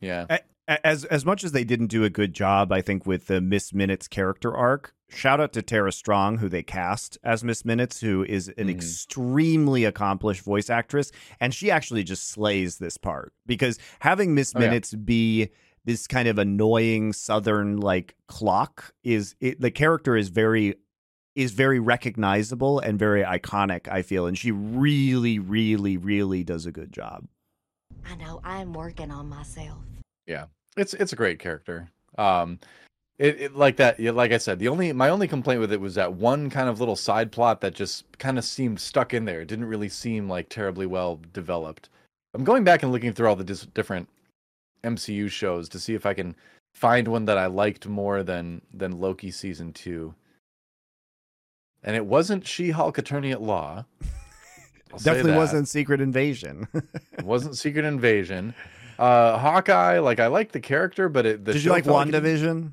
Yeah, 0.00 0.38
as 0.68 1.04
as 1.04 1.24
much 1.24 1.44
as 1.44 1.52
they 1.52 1.64
didn't 1.64 1.86
do 1.88 2.04
a 2.04 2.10
good 2.10 2.34
job, 2.34 2.72
I 2.72 2.80
think 2.80 3.06
with 3.06 3.26
the 3.26 3.40
Miss 3.40 3.72
Minutes 3.72 4.08
character 4.08 4.54
arc. 4.54 4.92
Shout 5.08 5.40
out 5.40 5.52
to 5.52 5.62
Tara 5.62 5.92
Strong, 5.92 6.38
who 6.38 6.48
they 6.48 6.64
cast 6.64 7.16
as 7.22 7.44
Miss 7.44 7.64
Minutes, 7.64 8.00
who 8.00 8.24
is 8.24 8.48
an 8.48 8.66
Mhm. 8.66 8.70
extremely 8.70 9.84
accomplished 9.84 10.42
voice 10.42 10.68
actress, 10.68 11.12
and 11.38 11.54
she 11.54 11.70
actually 11.70 12.02
just 12.02 12.28
slays 12.28 12.78
this 12.78 12.96
part 12.96 13.32
because 13.46 13.78
having 14.00 14.34
Miss 14.34 14.52
Oh, 14.56 14.60
yeah. 14.60 14.66
Minutes 14.66 14.94
be 14.94 15.50
this 15.84 16.08
kind 16.08 16.26
of 16.26 16.38
annoying 16.38 17.12
Southern 17.12 17.76
like 17.76 18.16
clock 18.26 18.92
is 19.04 19.36
it, 19.40 19.60
the 19.60 19.70
character 19.70 20.16
is 20.16 20.28
very 20.30 20.74
is 21.36 21.52
very 21.52 21.78
recognizable 21.78 22.78
and 22.80 22.98
very 22.98 23.22
iconic. 23.22 23.86
I 23.88 24.00
feel, 24.02 24.26
and 24.26 24.36
she 24.38 24.50
really, 24.50 25.38
really, 25.38 25.96
really 25.98 26.42
does 26.42 26.64
a 26.66 26.72
good 26.72 26.92
job. 26.92 27.28
I 28.04 28.16
know 28.16 28.40
I'm 28.42 28.72
working 28.72 29.10
on 29.12 29.28
myself. 29.28 29.78
It's 30.76 30.94
it's 30.94 31.12
a 31.12 31.16
great 31.16 31.38
character. 31.38 31.88
Um, 32.18 32.58
it, 33.18 33.40
it 33.40 33.56
like 33.56 33.76
that. 33.76 33.98
Like 33.98 34.32
I 34.32 34.38
said, 34.38 34.58
the 34.58 34.68
only 34.68 34.92
my 34.92 35.08
only 35.08 35.28
complaint 35.28 35.60
with 35.60 35.72
it 35.72 35.80
was 35.80 35.94
that 35.94 36.12
one 36.12 36.50
kind 36.50 36.68
of 36.68 36.80
little 36.80 36.96
side 36.96 37.32
plot 37.32 37.60
that 37.62 37.74
just 37.74 38.04
kind 38.18 38.38
of 38.38 38.44
seemed 38.44 38.78
stuck 38.80 39.14
in 39.14 39.24
there. 39.24 39.40
It 39.40 39.48
didn't 39.48 39.64
really 39.66 39.88
seem 39.88 40.28
like 40.28 40.48
terribly 40.48 40.86
well 40.86 41.20
developed. 41.32 41.88
I'm 42.34 42.44
going 42.44 42.64
back 42.64 42.82
and 42.82 42.92
looking 42.92 43.12
through 43.12 43.28
all 43.28 43.36
the 43.36 43.44
dis- 43.44 43.66
different 43.66 44.08
MCU 44.84 45.30
shows 45.30 45.68
to 45.70 45.80
see 45.80 45.94
if 45.94 46.04
I 46.04 46.12
can 46.12 46.36
find 46.74 47.08
one 47.08 47.24
that 47.24 47.38
I 47.38 47.46
liked 47.46 47.86
more 47.86 48.22
than 48.22 48.60
than 48.72 49.00
Loki 49.00 49.30
season 49.30 49.72
two. 49.72 50.14
And 51.82 51.96
it 51.96 52.04
wasn't 52.04 52.46
She-Hulk 52.46 52.98
Attorney 52.98 53.30
at 53.30 53.40
Law. 53.40 53.84
Definitely 55.02 55.34
wasn't 55.34 55.68
Secret 55.68 56.00
Invasion. 56.00 56.66
It 57.18 57.24
wasn't 57.24 57.56
Secret 57.56 57.84
Invasion. 57.84 58.54
Uh, 58.98 59.38
Hawkeye, 59.38 59.98
like 59.98 60.20
I 60.20 60.26
like 60.28 60.52
the 60.52 60.60
character, 60.60 61.08
but 61.08 61.26
it. 61.26 61.44
The 61.44 61.52
Did 61.52 61.64
you 61.64 61.70
like 61.70 61.84
felt 61.84 62.08
it? 62.08 62.70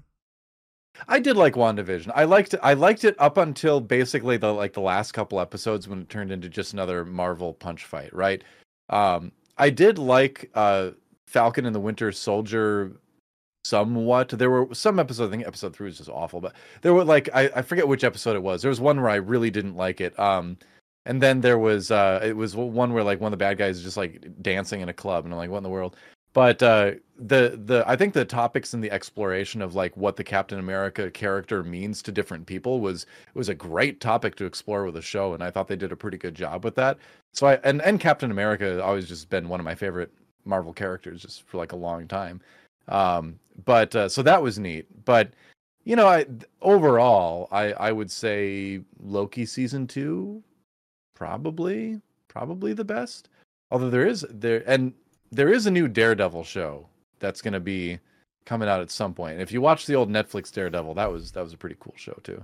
I 1.07 1.19
did 1.19 1.38
like 1.38 1.55
WandaVision. 1.55 2.11
I 2.15 2.26
liked 2.26 2.53
it. 2.53 2.59
I 2.63 2.74
liked 2.74 3.03
it 3.03 3.15
up 3.19 3.38
until 3.38 3.82
basically 3.82 4.38
the 4.38 4.53
like 4.53 4.74
the 4.74 4.82
last 4.82 5.11
couple 5.11 5.39
episodes 5.39 5.88
when 5.88 6.01
it 6.01 6.09
turned 6.09 6.32
into 6.32 6.49
just 6.49 6.74
another 6.74 7.03
Marvel 7.03 7.53
punch 7.53 7.86
fight, 7.86 8.13
right? 8.13 8.43
Um, 8.89 9.32
I 9.57 9.69
did 9.69 9.97
like 9.97 10.49
uh 10.53 10.91
Falcon 11.28 11.65
and 11.65 11.76
the 11.76 11.80
Winter 11.80 12.11
Soldier 12.11 12.91
somewhat. 13.65 14.30
There 14.30 14.51
were 14.51 14.74
some 14.74 14.99
episodes. 14.99 15.30
I 15.30 15.32
think 15.36 15.47
episode 15.47 15.76
three 15.76 15.86
was 15.86 15.97
just 15.97 16.09
awful, 16.09 16.41
but 16.41 16.53
there 16.82 16.93
were 16.93 17.03
like 17.03 17.30
I, 17.34 17.49
I 17.55 17.61
forget 17.63 17.88
which 17.88 18.03
episode 18.03 18.36
it 18.36 18.43
was. 18.43 18.61
There 18.61 18.69
was 18.69 18.82
one 18.82 19.01
where 19.01 19.09
I 19.09 19.15
really 19.15 19.49
didn't 19.49 19.76
like 19.76 19.99
it. 19.99 20.17
Um, 20.19 20.57
and 21.06 21.22
then 21.22 21.41
there 21.41 21.60
was 21.60 21.91
uh 21.91 22.20
it 22.24 22.36
was 22.36 22.56
one 22.56 22.93
where 22.93 23.04
like 23.04 23.20
one 23.20 23.34
of 23.34 23.38
the 23.39 23.43
bad 23.43 23.58
guys 23.58 23.78
is 23.78 23.84
just 23.84 23.97
like 23.97 24.26
dancing 24.41 24.82
in 24.82 24.89
a 24.89 24.93
club, 24.93 25.26
and 25.26 25.34
I'm 25.34 25.38
like, 25.38 25.49
what 25.49 25.58
in 25.58 25.64
the 25.64 25.70
world? 25.70 25.95
But 26.34 26.64
uh, 26.64 26.93
the 27.16 27.60
the 27.64 27.84
I 27.88 27.95
think 27.95 28.14
the 28.14 28.26
topics 28.26 28.74
and 28.74 28.84
the 28.84 28.91
exploration 28.91 29.62
of 29.62 29.76
like 29.76 29.95
what 29.95 30.16
the 30.16 30.24
Captain 30.24 30.58
America 30.60 31.12
character 31.12 31.64
means 31.64 32.01
to 32.01 32.12
different 32.12 32.47
people 32.47 32.82
was 32.82 33.06
was 33.36 33.49
a 33.49 33.56
great 33.56 34.01
topic 34.01 34.36
to 34.38 34.45
explore 34.45 34.84
with 34.84 34.95
the 34.95 35.01
show, 35.01 35.36
and 35.36 35.43
I 35.43 35.51
thought 35.51 35.68
they 35.68 35.76
did 35.76 35.91
a 35.91 35.95
pretty 35.95 36.18
good 36.18 36.34
job 36.34 36.64
with 36.64 36.76
that. 36.76 36.97
So 37.34 37.47
I 37.47 37.56
and 37.64 37.82
and 37.84 37.99
Captain 37.99 38.32
America 38.32 38.66
has 38.66 38.80
always 38.80 39.08
just 39.08 39.30
been 39.30 39.47
one 39.47 39.60
of 39.60 39.64
my 39.64 39.76
favorite 39.76 40.12
Marvel 40.43 40.74
characters 40.74 41.22
just 41.22 41.43
for 41.43 41.58
like 41.58 41.72
a 41.72 41.78
long 41.78 42.08
time. 42.08 42.41
Um, 42.88 43.39
but 43.66 43.95
uh, 43.95 44.10
so 44.10 44.24
that 44.24 44.41
was 44.41 44.58
neat. 44.58 44.88
But 45.06 45.32
you 45.84 45.95
know, 45.95 46.08
I 46.08 46.26
overall 46.64 47.47
I 47.51 47.74
I 47.74 47.91
would 47.91 48.10
say 48.10 48.82
Loki 48.99 49.45
season 49.45 49.86
two 49.86 50.43
probably 51.16 52.01
probably 52.28 52.74
the 52.74 52.86
best. 52.86 53.30
Although 53.72 53.89
there 53.89 54.07
is 54.07 54.26
there 54.30 54.64
and 54.68 54.93
there 55.32 55.51
is 55.51 55.66
a 55.66 55.72
new 55.72 55.88
Daredevil 55.88 56.43
show 56.43 56.88
that's 57.20 57.41
going 57.41 57.53
to 57.53 57.59
be 57.59 57.99
coming 58.45 58.68
out 58.68 58.82
at 58.82 58.91
some 58.91 59.14
point. 59.14 59.39
If 59.39 59.51
you 59.51 59.61
watch 59.61 59.86
the 59.86 59.95
old 59.95 60.09
Netflix 60.09 60.51
Daredevil, 60.51 60.93
that 60.95 61.11
was 61.11 61.32
that 61.32 61.43
was 61.43 61.53
a 61.53 61.57
pretty 61.57 61.78
cool 61.80 61.93
show 61.95 62.18
too. 62.24 62.43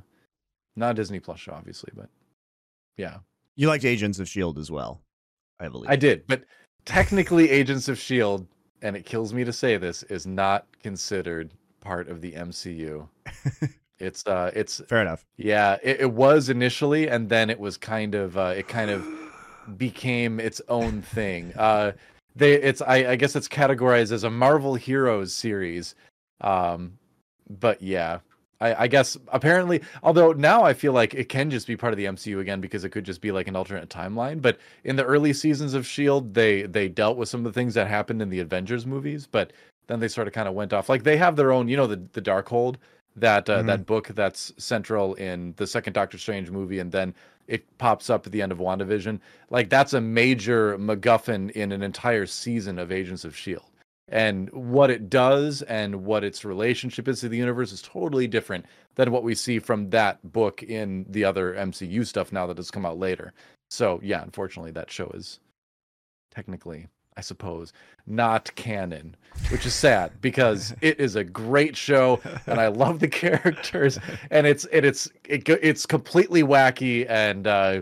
Not 0.75 0.91
a 0.91 0.93
Disney 0.93 1.19
Plus 1.19 1.39
show, 1.39 1.53
obviously, 1.53 1.91
but 1.95 2.09
yeah, 2.97 3.17
You 3.55 3.67
liked 3.67 3.85
Agents 3.85 4.19
of 4.19 4.27
Shield 4.27 4.57
as 4.57 4.69
well, 4.69 5.01
I 5.59 5.69
believe. 5.69 5.89
I 5.89 5.95
did. 5.95 6.25
But 6.27 6.43
technically, 6.85 7.49
Agents 7.49 7.87
of 7.87 7.97
Shield, 7.97 8.47
and 8.81 8.95
it 8.95 9.05
kills 9.05 9.33
me 9.33 9.43
to 9.43 9.53
say 9.53 9.77
this, 9.77 10.03
is 10.03 10.25
not 10.25 10.67
considered 10.81 11.53
part 11.81 12.09
of 12.09 12.21
the 12.21 12.33
MCU. 12.33 13.07
it's 13.99 14.25
uh, 14.25 14.51
it's 14.55 14.81
Fair 14.87 15.01
enough. 15.01 15.25
Yeah, 15.37 15.77
it, 15.83 16.01
it 16.01 16.11
was 16.11 16.49
initially, 16.49 17.09
and 17.09 17.29
then 17.29 17.49
it 17.49 17.59
was 17.59 17.77
kind 17.77 18.15
of 18.15 18.37
uh, 18.37 18.53
it 18.55 18.67
kind 18.67 18.89
of 18.89 19.05
became 19.77 20.39
its 20.39 20.61
own 20.67 21.01
thing. 21.01 21.53
Uh, 21.59 21.91
they 22.35 22.53
it's 22.53 22.81
I, 22.81 23.11
I 23.11 23.15
guess 23.15 23.35
it's 23.35 23.47
categorized 23.47 24.11
as 24.11 24.23
a 24.23 24.29
Marvel 24.29 24.75
Heroes 24.75 25.33
series. 25.33 25.95
Um, 26.41 26.97
but 27.49 27.81
yeah, 27.81 28.19
I, 28.61 28.83
I 28.83 28.87
guess 28.87 29.17
apparently, 29.29 29.81
although 30.03 30.33
now 30.33 30.63
I 30.63 30.73
feel 30.73 30.93
like 30.93 31.13
it 31.13 31.29
can 31.29 31.49
just 31.49 31.67
be 31.67 31.77
part 31.77 31.93
of 31.93 31.97
the 31.97 32.05
MCU 32.05 32.39
again 32.39 32.61
because 32.61 32.83
it 32.83 32.89
could 32.89 33.03
just 33.03 33.21
be 33.21 33.31
like 33.31 33.47
an 33.47 33.55
alternate 33.55 33.89
timeline. 33.89 34.41
But 34.41 34.57
in 34.83 34.95
the 34.95 35.05
early 35.05 35.33
seasons 35.33 35.73
of 35.73 35.87
Shield, 35.87 36.33
they 36.33 36.63
they 36.63 36.87
dealt 36.87 37.17
with 37.17 37.29
some 37.29 37.41
of 37.41 37.45
the 37.45 37.57
things 37.57 37.73
that 37.73 37.87
happened 37.87 38.21
in 38.21 38.29
the 38.29 38.39
Avengers 38.39 38.85
movies, 38.85 39.27
but 39.29 39.53
then 39.87 39.99
they 39.99 40.07
sort 40.07 40.27
of 40.27 40.33
kind 40.33 40.47
of 40.47 40.53
went 40.53 40.73
off. 40.73 40.89
Like 40.89 41.03
they 41.03 41.17
have 41.17 41.35
their 41.35 41.51
own, 41.51 41.67
you 41.67 41.77
know, 41.77 41.87
the 41.87 42.01
the 42.13 42.21
Darkhold 42.21 42.75
that 43.15 43.49
uh, 43.49 43.61
Mhm. 43.61 43.65
that 43.67 43.85
book 43.85 44.07
that's 44.09 44.53
central 44.57 45.13
in 45.15 45.53
the 45.57 45.67
second 45.67 45.93
Doctor 45.93 46.17
Strange 46.17 46.51
movie, 46.51 46.79
and 46.79 46.91
then 46.91 47.13
it 47.47 47.65
pops 47.79 48.09
up 48.09 48.25
at 48.25 48.31
the 48.31 48.41
end 48.41 48.51
of 48.51 48.59
WandaVision. 48.59 49.19
Like 49.49 49.69
that's 49.69 49.93
a 49.93 50.01
major 50.01 50.77
MacGuffin 50.77 51.51
in 51.51 51.71
an 51.71 51.81
entire 51.81 52.25
season 52.25 52.77
of 52.79 52.91
Agents 52.91 53.25
of 53.25 53.35
Shield. 53.35 53.65
And 54.11 54.51
what 54.51 54.89
it 54.89 55.09
does 55.09 55.61
and 55.63 56.03
what 56.03 56.23
its 56.23 56.43
relationship 56.43 57.07
is 57.07 57.19
to 57.19 57.29
the 57.29 57.37
universe 57.37 57.71
is 57.71 57.81
totally 57.81 58.27
different 58.27 58.65
than 58.95 59.11
what 59.11 59.23
we 59.23 59.35
see 59.35 59.59
from 59.59 59.89
that 59.91 60.31
book 60.31 60.63
in 60.63 61.05
the 61.09 61.23
other 61.23 61.53
MCU 61.53 62.03
stuff 62.03 62.31
now 62.31 62.47
that 62.47 62.57
has 62.57 62.71
come 62.71 62.85
out 62.85 62.97
later. 62.97 63.33
So 63.69 63.99
yeah, 64.01 64.23
unfortunately, 64.23 64.71
that 64.71 64.89
show 64.89 65.09
is 65.13 65.39
technically, 66.31 66.87
I 67.17 67.21
suppose, 67.21 67.73
not 68.07 68.53
canon, 68.55 69.15
which 69.51 69.65
is 69.65 69.73
sad 69.73 70.21
because 70.21 70.73
it 70.81 70.99
is 70.99 71.15
a 71.15 71.23
great 71.23 71.75
show 71.75 72.21
and 72.47 72.59
I 72.59 72.67
love 72.67 72.99
the 72.99 73.07
characters 73.23 73.99
and 74.31 74.47
it's 74.47 74.65
and 74.65 74.85
it's 74.85 75.07
it, 75.25 75.47
it's 75.49 75.85
completely 75.85 76.43
wacky 76.43 77.05
and 77.09 77.45
uh, 77.45 77.81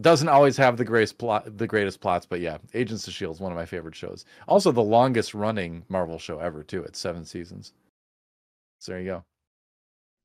doesn't 0.00 0.28
always 0.28 0.56
have 0.56 0.76
the 0.76 0.84
greatest 0.84 1.18
plot 1.18 1.58
the 1.58 1.66
greatest 1.66 2.00
plots, 2.00 2.24
but 2.24 2.40
yeah, 2.40 2.58
Agents 2.72 3.06
of 3.06 3.12
Shield 3.12 3.34
is 3.36 3.40
one 3.40 3.52
of 3.52 3.56
my 3.58 3.66
favorite 3.66 3.94
shows. 3.94 4.24
Also, 4.48 4.72
the 4.72 4.82
longest 4.82 5.34
running 5.34 5.84
Marvel 5.88 6.18
show 6.18 6.38
ever 6.38 6.62
too. 6.62 6.82
It's 6.82 6.98
seven 6.98 7.24
seasons. 7.24 7.74
So 8.78 8.92
there 8.92 9.00
you 9.00 9.06
go. 9.06 9.24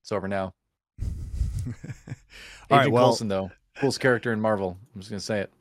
It's 0.03 0.11
over 0.11 0.27
now. 0.27 0.53
Agent 1.67 1.77
right, 2.71 2.91
well- 2.91 3.07
Coulson 3.07 3.27
though, 3.27 3.51
coolest 3.75 3.99
character 3.99 4.31
in 4.31 4.39
Marvel. 4.39 4.77
I'm 4.95 5.01
just 5.01 5.11
gonna 5.11 5.19
say 5.19 5.41
it. 5.41 5.51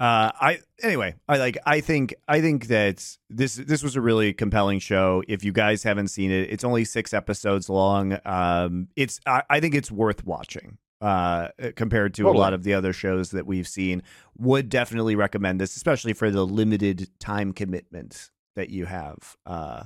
Uh, 0.00 0.32
I 0.40 0.60
anyway, 0.82 1.14
I 1.28 1.36
like. 1.36 1.58
I 1.66 1.80
think. 1.80 2.14
I 2.26 2.40
think 2.40 2.68
that 2.68 3.06
this 3.28 3.56
this 3.56 3.82
was 3.82 3.96
a 3.96 4.00
really 4.00 4.32
compelling 4.32 4.78
show. 4.78 5.22
If 5.28 5.44
you 5.44 5.52
guys 5.52 5.82
haven't 5.82 6.08
seen 6.08 6.30
it, 6.30 6.50
it's 6.50 6.64
only 6.64 6.86
six 6.86 7.12
episodes 7.12 7.68
long. 7.68 8.18
Um, 8.24 8.88
it's. 8.96 9.20
I, 9.26 9.42
I 9.50 9.60
think 9.60 9.74
it's 9.74 9.90
worth 9.90 10.24
watching. 10.24 10.78
Uh, 11.02 11.48
compared 11.76 12.12
to 12.12 12.28
a 12.28 12.32
lot 12.32 12.52
of 12.52 12.62
the 12.62 12.74
other 12.74 12.92
shows 12.92 13.30
that 13.30 13.46
we've 13.46 13.68
seen, 13.68 14.02
would 14.36 14.68
definitely 14.68 15.16
recommend 15.16 15.58
this, 15.58 15.74
especially 15.76 16.12
for 16.12 16.30
the 16.30 16.44
limited 16.46 17.08
time 17.18 17.52
commitment 17.54 18.30
that 18.54 18.68
you 18.68 18.84
have. 18.84 19.36
Uh, 19.46 19.84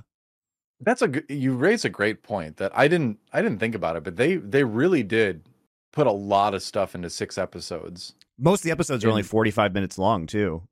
That's 0.81 1.03
a 1.03 1.23
you 1.29 1.55
raise 1.55 1.85
a 1.85 1.89
great 1.89 2.23
point 2.23 2.57
that 2.59 2.77
I 2.77 2.89
didn't 2.89 3.19
I 3.33 3.43
didn't 3.43 3.59
think 3.59 3.75
about 3.75 3.97
it, 3.97 4.05
but 4.05 4.17
they 4.17 4.37
they 4.37 4.65
really 4.65 5.03
did 5.03 5.49
put 5.93 6.07
a 6.07 6.13
lot 6.13 6.55
of 6.55 6.63
stuff 6.63 6.95
into 6.95 7.11
six 7.11 7.39
episodes. 7.39 8.15
Most 8.39 8.61
of 8.61 8.65
the 8.65 8.71
episodes 8.71 9.05
are 9.05 9.11
only 9.11 9.23
forty 9.23 9.51
five 9.51 9.73
minutes 9.75 9.99
long 9.99 10.27
too, 10.27 10.63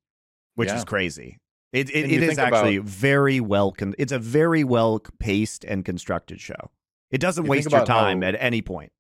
which 0.55 0.69
Yeah. 0.69 0.77
is 0.79 0.85
crazy. 0.85 1.39
It 1.73 1.89
it, 1.91 2.05
it 2.11 2.23
is 2.23 2.27
think 2.37 2.39
about- 2.39 2.53
actually 2.55 2.79
very 2.79 3.41
well. 3.41 3.73
Con- 3.73 3.95
it's 3.99 4.13
a 4.13 4.19
very 4.19 4.65
well 4.65 5.01
paced 5.19 5.65
and 5.65 5.85
constructed 5.85 6.41
show. 6.41 6.71
It 7.11 7.19
doesn't 7.21 7.45
You 7.45 7.51
waste 7.51 7.71
your 7.71 7.81
about 7.81 7.89
how- 7.89 8.01
time 8.05 8.23
at 8.23 8.35
any 8.39 8.63
point. 8.63 8.93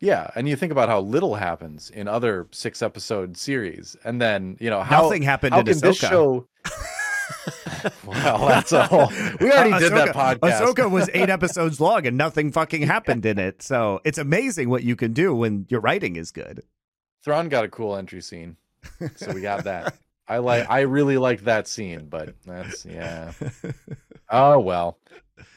Yeah, 0.00 0.28
and 0.34 0.48
you 0.48 0.56
think 0.56 0.72
about 0.72 0.88
how 0.88 1.00
little 1.00 1.36
happens 1.36 1.88
in 1.88 2.08
other 2.08 2.48
six 2.50 2.82
episode 2.82 3.36
series, 3.38 3.96
and 4.04 4.20
then 4.20 4.56
you 4.60 4.68
know 4.68 4.82
how 4.82 5.02
Nothing 5.02 5.22
happened 5.22 5.54
how 5.54 5.60
in 5.60 5.66
can 5.66 5.78
this 5.78 5.96
show. 5.96 6.46
well, 8.04 8.46
that's 8.48 8.72
a 8.72 8.86
whole. 8.86 9.08
We 9.40 9.50
already 9.50 9.72
Uh, 9.72 9.78
did 9.78 9.92
that 9.92 10.08
Ahsoka- 10.14 10.38
podcast. 10.38 10.60
Ahsoka 10.60 10.90
was 10.90 11.08
eight 11.14 11.30
episodes 11.30 11.80
long 11.80 12.06
and 12.06 12.16
nothing 12.16 12.50
fucking 12.52 12.82
happened 12.86 13.24
in 13.24 13.38
it. 13.38 13.62
So 13.62 14.00
it's 14.04 14.18
amazing 14.18 14.68
what 14.68 14.82
you 14.84 14.96
can 14.96 15.12
do 15.12 15.34
when 15.34 15.66
your 15.68 15.80
writing 15.80 16.16
is 16.16 16.30
good. 16.32 16.62
Thrawn 17.24 17.48
got 17.48 17.64
a 17.64 17.68
cool 17.68 17.96
entry 17.96 18.20
scene, 18.20 18.56
so 19.16 19.32
we 19.32 19.40
got 19.40 19.64
that. 19.64 19.96
I 20.28 20.38
like. 20.38 20.68
I 20.70 20.80
really 20.82 21.18
like 21.18 21.44
that 21.44 21.66
scene, 21.66 22.06
but 22.06 22.34
that's 22.44 22.84
yeah. 22.84 23.32
Oh 24.30 24.58
well. 24.58 24.98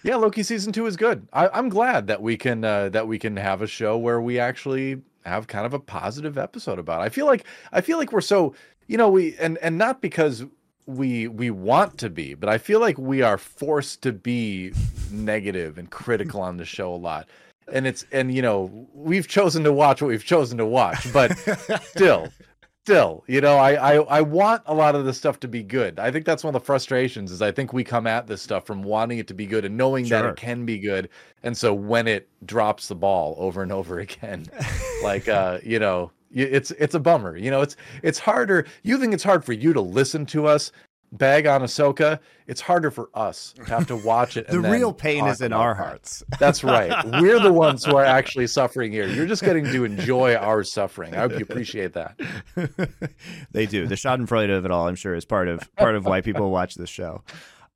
Yeah, 0.03 0.18
Loki 0.18 0.43
season 0.43 0.74
two 0.74 0.86
is 0.86 0.97
good. 0.97 1.28
I, 1.32 1.47
I'm 1.47 1.70
glad 1.70 2.07
that 2.07 2.22
we 2.22 2.38
can 2.38 2.63
uh, 2.63 2.89
that 2.89 3.07
we 3.07 3.18
can 3.18 3.38
have 3.38 3.61
a 3.61 3.68
show 3.68 3.97
where 3.97 4.22
we 4.22 4.39
actually 4.39 5.01
have 5.26 5.47
kind 5.47 5.65
of 5.65 5.74
a 5.74 5.80
positive 5.80 6.38
episode 6.38 6.80
about. 6.80 7.01
It. 7.01 7.05
I 7.05 7.09
feel 7.09 7.26
like 7.26 7.45
I 7.72 7.82
feel 7.82 7.97
like 7.97 8.11
we're 8.11 8.22
so 8.22 8.53
you 8.88 8.97
know 8.97 9.09
we 9.09 9.36
and 9.38 9.57
and 9.59 9.78
not 9.78 10.01
because 10.01 10.45
we 10.86 11.28
we 11.28 11.49
want 11.49 11.97
to 11.99 12.09
be, 12.09 12.34
but 12.34 12.49
I 12.49 12.57
feel 12.57 12.80
like 12.80 12.97
we 12.97 13.22
are 13.22 13.38
forced 13.38 14.01
to 14.03 14.11
be 14.11 14.74
negative 15.11 15.78
and 15.78 15.89
critical 15.89 16.41
on 16.41 16.57
the 16.57 16.65
show 16.65 16.93
a 16.93 16.95
lot. 16.95 17.28
And 17.72 17.86
it's 17.86 18.05
and 18.11 18.34
you 18.34 18.41
know 18.41 18.88
we've 18.93 19.28
chosen 19.28 19.63
to 19.63 19.74
watch 19.74 20.01
what 20.01 20.07
we've 20.07 20.24
chosen 20.24 20.57
to 20.57 20.65
watch, 20.65 21.11
but 21.11 21.38
still 21.84 22.30
still 22.88 23.22
you 23.28 23.41
know 23.41 23.57
I, 23.57 23.74
I 23.74 23.93
i 24.03 24.22
want 24.22 24.61
a 24.65 24.74
lot 24.74 24.95
of 24.95 25.03
this 25.03 25.18
stuff 25.18 25.41
to 25.41 25.47
be 25.49 25.61
good. 25.61 25.99
I 25.99 26.09
think 26.09 26.26
that's 26.26 26.41
one 26.41 26.55
of 26.55 26.61
the 26.61 26.65
frustrations 26.65 27.34
is 27.34 27.41
i 27.41 27.51
think 27.51 27.74
we 27.74 27.84
come 27.84 28.07
at 28.07 28.28
this 28.28 28.41
stuff 28.41 28.65
from 28.65 28.82
wanting 28.82 29.18
it 29.18 29.28
to 29.28 29.34
be 29.34 29.45
good 29.45 29.65
and 29.65 29.76
knowing 29.76 30.07
that 30.07 30.24
it 30.24 30.38
can 30.38 30.65
be 30.65 30.80
good. 30.80 31.09
And 31.43 31.57
so 31.57 31.74
when 31.74 32.07
it 32.07 32.30
drops 32.45 32.88
the 32.88 32.95
ball 32.95 33.36
over 33.38 33.61
and 33.61 33.74
over 33.74 33.99
again 34.07 34.45
like 35.03 35.28
uh 35.28 35.59
you 35.63 35.80
know 35.80 36.11
it's 36.32 36.72
it's 36.72 36.95
a 36.95 36.99
bummer. 36.99 37.36
You 37.36 37.51
know 37.51 37.61
it's 37.61 37.76
it's 38.03 38.20
harder. 38.20 38.65
You 38.84 38.97
think 38.97 39.13
it's 39.13 39.24
hard 39.24 39.43
for 39.43 39.53
you 39.53 39.74
to 39.74 39.82
listen 39.82 40.26
to 40.28 40.47
us 40.47 40.72
bag 41.11 41.47
on 41.47 41.61
Ahsoka, 41.61 42.19
it's 42.47 42.61
harder 42.61 42.91
for 42.91 43.09
us 43.13 43.53
to 43.57 43.63
have 43.65 43.87
to 43.87 43.95
watch 43.95 44.37
it. 44.37 44.47
The 44.57 44.59
real 44.59 44.91
pain 44.93 45.25
is 45.27 45.41
in 45.41 45.53
our 45.53 45.73
hearts. 45.75 46.23
That's 46.39 46.63
right. 46.63 47.05
We're 47.21 47.39
the 47.39 47.53
ones 47.53 47.85
who 47.85 47.95
are 47.95 48.03
actually 48.05 48.47
suffering 48.59 48.91
here. 48.91 49.07
You're 49.07 49.25
just 49.27 49.43
getting 49.43 49.65
to 49.65 49.83
enjoy 49.85 50.35
our 50.35 50.63
suffering. 50.63 51.13
I 51.15 51.19
hope 51.19 51.31
you 51.33 51.39
appreciate 51.39 51.93
that. 51.93 52.19
they 53.51 53.65
do. 53.65 53.87
The 53.87 53.95
Schadenfreude 53.95 54.55
of 54.55 54.65
it 54.65 54.71
all, 54.71 54.87
I'm 54.87 54.95
sure, 54.95 55.15
is 55.15 55.25
part 55.25 55.47
of 55.47 55.73
part 55.75 55.95
of 55.95 56.05
why 56.05 56.21
people 56.21 56.51
watch 56.51 56.75
this 56.75 56.89
show. 56.89 57.23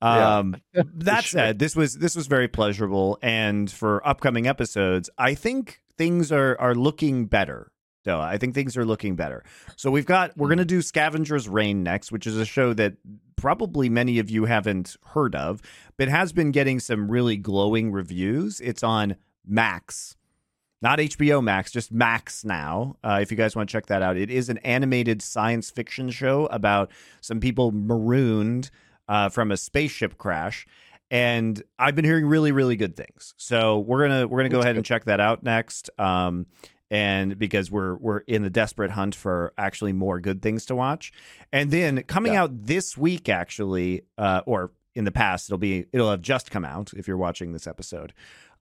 Yeah, 0.01 0.37
Um, 0.37 0.55
that 0.73 1.23
sure. 1.25 1.39
said, 1.39 1.59
this 1.59 1.75
was 1.75 1.95
this 1.95 2.15
was 2.15 2.27
very 2.27 2.47
pleasurable, 2.47 3.19
and 3.21 3.69
for 3.71 4.05
upcoming 4.07 4.47
episodes, 4.47 5.09
I 5.17 5.35
think 5.35 5.81
things 5.97 6.31
are 6.31 6.57
are 6.59 6.73
looking 6.75 7.25
better. 7.25 7.70
So 8.03 8.19
I 8.19 8.37
think 8.37 8.55
things 8.55 8.75
are 8.77 8.85
looking 8.85 9.15
better. 9.15 9.43
So 9.75 9.91
we've 9.91 10.05
got 10.05 10.35
we're 10.37 10.49
gonna 10.49 10.65
do 10.65 10.81
Scavenger's 10.81 11.47
Reign 11.47 11.83
next, 11.83 12.11
which 12.11 12.25
is 12.25 12.37
a 12.37 12.45
show 12.45 12.73
that 12.73 12.93
probably 13.35 13.89
many 13.89 14.19
of 14.19 14.29
you 14.29 14.45
haven't 14.45 14.97
heard 15.07 15.35
of, 15.35 15.61
but 15.97 16.07
has 16.07 16.33
been 16.33 16.51
getting 16.51 16.79
some 16.79 17.09
really 17.09 17.37
glowing 17.37 17.91
reviews. 17.91 18.59
It's 18.59 18.83
on 18.83 19.15
Max 19.45 20.15
not 20.81 20.97
HBO 20.99 21.43
Max, 21.43 21.71
just 21.71 21.91
Max 21.91 22.43
now. 22.43 22.97
Uh, 23.03 23.19
if 23.21 23.29
you 23.29 23.37
guys 23.37 23.55
want 23.55 23.69
to 23.69 23.71
check 23.71 23.85
that 23.87 24.01
out, 24.01 24.17
it 24.17 24.31
is 24.31 24.49
an 24.49 24.57
animated 24.59 25.21
science 25.21 25.69
fiction 25.69 26.09
show 26.09 26.47
about 26.47 26.91
some 27.21 27.39
people 27.39 27.71
marooned 27.71 28.71
uh, 29.07 29.29
from 29.29 29.51
a 29.51 29.57
spaceship 29.57 30.17
crash, 30.17 30.65
and 31.11 31.61
I've 31.77 31.95
been 31.95 32.05
hearing 32.05 32.25
really, 32.25 32.51
really 32.51 32.75
good 32.75 32.95
things. 32.95 33.35
So 33.37 33.79
we're 33.79 34.07
gonna 34.07 34.27
we're 34.27 34.39
gonna 34.39 34.49
go 34.49 34.57
That's 34.57 34.65
ahead 34.65 34.75
and 34.77 34.85
check 34.85 35.05
that 35.05 35.19
out 35.19 35.43
next. 35.43 35.89
Um, 35.99 36.47
and 36.91 37.39
because 37.39 37.71
we're 37.71 37.95
we're 37.95 38.19
in 38.19 38.43
the 38.43 38.49
desperate 38.51 38.91
hunt 38.91 39.15
for 39.15 39.53
actually 39.57 39.93
more 39.93 40.19
good 40.19 40.43
things 40.43 40.67
to 40.67 40.75
watch, 40.75 41.11
and 41.51 41.71
then 41.71 42.03
coming 42.03 42.33
Yeah. 42.33 42.43
out 42.43 42.65
this 42.67 42.95
week, 42.95 43.29
actually, 43.29 44.03
uh, 44.19 44.41
or 44.45 44.71
in 44.93 45.05
the 45.05 45.11
past, 45.11 45.49
it'll 45.49 45.57
be 45.57 45.85
it'll 45.93 46.11
have 46.11 46.21
just 46.21 46.51
come 46.51 46.65
out 46.65 46.91
if 46.95 47.07
you're 47.07 47.17
watching 47.17 47.53
this 47.53 47.65
episode 47.65 48.13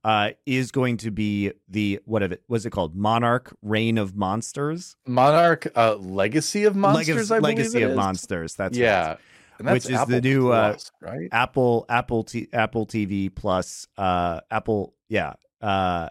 uh, 0.05 0.29
is 0.47 0.71
going 0.71 0.95
to 0.97 1.11
be 1.11 1.51
the 1.67 1.99
what 2.05 2.23
of 2.23 2.31
it 2.31 2.41
was 2.47 2.65
it 2.65 2.71
called 2.71 2.95
Monarch 2.95 3.55
Reign 3.61 3.97
of 3.97 4.15
Monsters 4.15 4.95
Monarch 5.05 5.67
uh, 5.75 5.95
Legacy 5.97 6.63
of 6.63 6.75
Monsters, 6.75 7.27
believe 7.27 7.43
Legacy 7.43 7.81
it 7.81 7.83
of 7.83 7.91
is. 7.91 7.97
Monsters 7.97 8.55
that's 8.55 8.77
yeah. 8.77 9.17
Which 9.59 9.83
is 9.83 9.89
the 9.89 9.95
Apple 9.99 10.21
new, 10.21 10.51
uh, 10.51 10.75
right? 11.01 11.29
Apple 11.31 11.85
Apple 11.87 12.23
T, 12.23 12.47
Apple 12.51 12.87
TV 12.87 13.29
Plus 13.33 13.85
uh 13.97 14.39
Apple 14.49 14.95
yeah 15.07 15.33
uh 15.61 16.09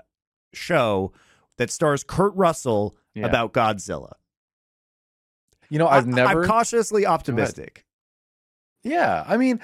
show 0.53 1.13
that 1.61 1.71
stars 1.71 2.03
Kurt 2.03 2.35
Russell 2.35 2.97
Yeah. 3.15 3.27
about 3.27 3.53
Godzilla. 3.53 4.13
You 5.69 5.79
know, 5.79 5.87
I've 5.89 6.09
I- 6.09 6.11
never 6.11 6.43
I'm 6.43 6.49
cautiously 6.49 7.05
optimistic. 7.07 7.85
Yeah, 8.83 9.25
I 9.29 9.37
mean, 9.37 9.61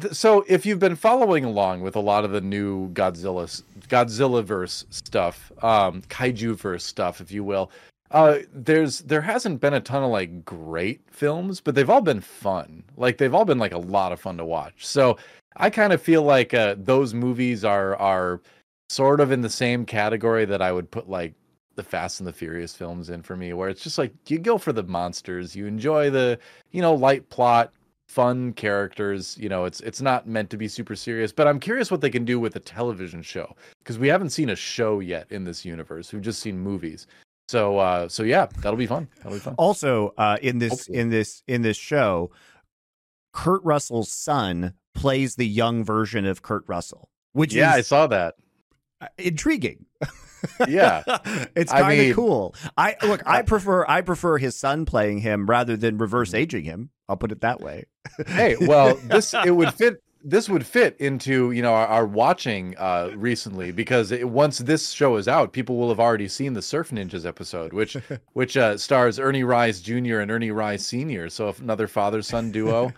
th- 0.00 0.14
so 0.14 0.42
if 0.48 0.64
you've 0.64 0.78
been 0.78 0.96
following 0.96 1.44
along 1.44 1.82
with 1.82 1.96
a 1.96 2.00
lot 2.00 2.24
of 2.24 2.30
the 2.30 2.40
new 2.40 2.88
Godzilla, 2.94 3.62
Godzilla 3.88 4.42
verse 4.42 4.86
stuff, 4.88 5.52
um, 5.62 6.00
kaiju 6.08 6.56
verse 6.56 6.82
stuff, 6.82 7.20
if 7.20 7.30
you 7.30 7.44
will, 7.44 7.70
uh, 8.10 8.38
there's 8.54 9.00
there 9.00 9.20
hasn't 9.20 9.60
been 9.60 9.74
a 9.74 9.80
ton 9.80 10.02
of 10.02 10.10
like 10.10 10.46
great 10.46 11.02
films, 11.10 11.60
but 11.60 11.74
they've 11.74 11.90
all 11.90 12.00
been 12.00 12.22
fun. 12.22 12.82
Like 12.96 13.18
they've 13.18 13.34
all 13.34 13.44
been 13.44 13.58
like 13.58 13.72
a 13.74 13.78
lot 13.78 14.12
of 14.12 14.20
fun 14.20 14.38
to 14.38 14.46
watch. 14.46 14.86
So 14.86 15.18
I 15.58 15.68
kind 15.68 15.92
of 15.92 16.00
feel 16.00 16.22
like 16.22 16.54
uh, 16.54 16.76
those 16.78 17.12
movies 17.12 17.66
are 17.66 17.94
are 17.96 18.40
sort 18.88 19.20
of 19.20 19.30
in 19.30 19.40
the 19.42 19.50
same 19.50 19.84
category 19.84 20.44
that 20.44 20.62
I 20.62 20.72
would 20.72 20.90
put 20.90 21.08
like 21.08 21.34
the 21.76 21.82
Fast 21.82 22.20
and 22.20 22.26
the 22.26 22.32
Furious 22.32 22.74
films 22.74 23.08
in 23.08 23.22
for 23.22 23.36
me, 23.36 23.52
where 23.52 23.68
it's 23.68 23.82
just 23.82 23.98
like 23.98 24.12
you 24.28 24.38
go 24.38 24.58
for 24.58 24.72
the 24.72 24.82
monsters, 24.82 25.54
you 25.54 25.66
enjoy 25.66 26.10
the 26.10 26.38
you 26.72 26.82
know 26.82 26.94
light 26.94 27.28
plot, 27.30 27.72
fun 28.08 28.52
characters. 28.52 29.36
You 29.38 29.48
know, 29.48 29.64
it's 29.64 29.80
it's 29.80 30.00
not 30.00 30.26
meant 30.26 30.50
to 30.50 30.56
be 30.56 30.68
super 30.68 30.96
serious, 30.96 31.32
but 31.32 31.46
I'm 31.46 31.60
curious 31.60 31.90
what 31.90 32.00
they 32.00 32.10
can 32.10 32.24
do 32.24 32.40
with 32.40 32.56
a 32.56 32.60
television 32.60 33.22
show 33.22 33.54
because 33.78 33.98
we 33.98 34.08
haven't 34.08 34.30
seen 34.30 34.50
a 34.50 34.56
show 34.56 35.00
yet 35.00 35.30
in 35.30 35.44
this 35.44 35.64
universe. 35.64 36.12
We've 36.12 36.22
just 36.22 36.40
seen 36.40 36.58
movies. 36.58 37.06
So 37.48 37.78
uh 37.78 38.08
so 38.08 38.24
yeah, 38.24 38.46
that'll 38.60 38.76
be 38.76 38.86
fun. 38.86 39.08
That'll 39.18 39.32
be 39.32 39.38
fun. 39.38 39.54
Also, 39.56 40.12
uh, 40.18 40.36
in 40.42 40.58
this 40.58 40.70
Hopefully. 40.70 40.98
in 40.98 41.10
this 41.10 41.42
in 41.46 41.62
this 41.62 41.76
show, 41.76 42.30
Kurt 43.32 43.62
Russell's 43.62 44.10
son 44.10 44.74
plays 44.94 45.36
the 45.36 45.46
young 45.46 45.84
version 45.84 46.26
of 46.26 46.42
Kurt 46.42 46.64
Russell, 46.66 47.08
which 47.32 47.54
yeah, 47.54 47.72
I 47.72 47.82
saw 47.82 48.08
that. 48.08 48.34
Intriguing. 49.18 49.86
Yeah. 50.66 51.02
it's 51.56 51.72
kind 51.72 51.92
of 52.00 52.06
mean- 52.06 52.14
cool. 52.14 52.54
I 52.76 52.96
look, 53.02 53.22
I 53.26 53.42
prefer 53.42 53.84
I 53.86 54.02
prefer 54.02 54.38
his 54.38 54.56
son 54.56 54.84
playing 54.86 55.18
him 55.18 55.46
rather 55.46 55.76
than 55.76 55.98
reverse 55.98 56.34
aging 56.34 56.64
him. 56.64 56.90
I'll 57.08 57.16
put 57.16 57.32
it 57.32 57.40
that 57.40 57.60
way. 57.60 57.84
hey, 58.26 58.56
well, 58.60 58.94
this 59.04 59.34
it 59.34 59.54
would 59.54 59.74
fit. 59.74 60.02
This 60.22 60.48
would 60.48 60.66
fit 60.66 60.96
into 60.98 61.52
you 61.52 61.62
know 61.62 61.72
our, 61.72 61.86
our 61.86 62.06
watching 62.06 62.74
uh, 62.76 63.12
recently 63.14 63.70
because 63.70 64.10
it, 64.10 64.28
once 64.28 64.58
this 64.58 64.90
show 64.90 65.16
is 65.16 65.28
out, 65.28 65.52
people 65.52 65.76
will 65.76 65.88
have 65.88 66.00
already 66.00 66.28
seen 66.28 66.54
the 66.54 66.62
Surf 66.62 66.90
Ninjas 66.90 67.24
episode, 67.24 67.72
which 67.72 67.96
which 68.32 68.56
uh, 68.56 68.76
stars 68.76 69.18
Ernie 69.18 69.44
Reyes 69.44 69.80
Jr. 69.80 70.18
and 70.18 70.30
Ernie 70.30 70.50
Reyes 70.50 70.84
Sr. 70.84 71.28
So 71.28 71.54
another 71.60 71.86
father 71.86 72.20
son 72.20 72.50
duo 72.50 72.92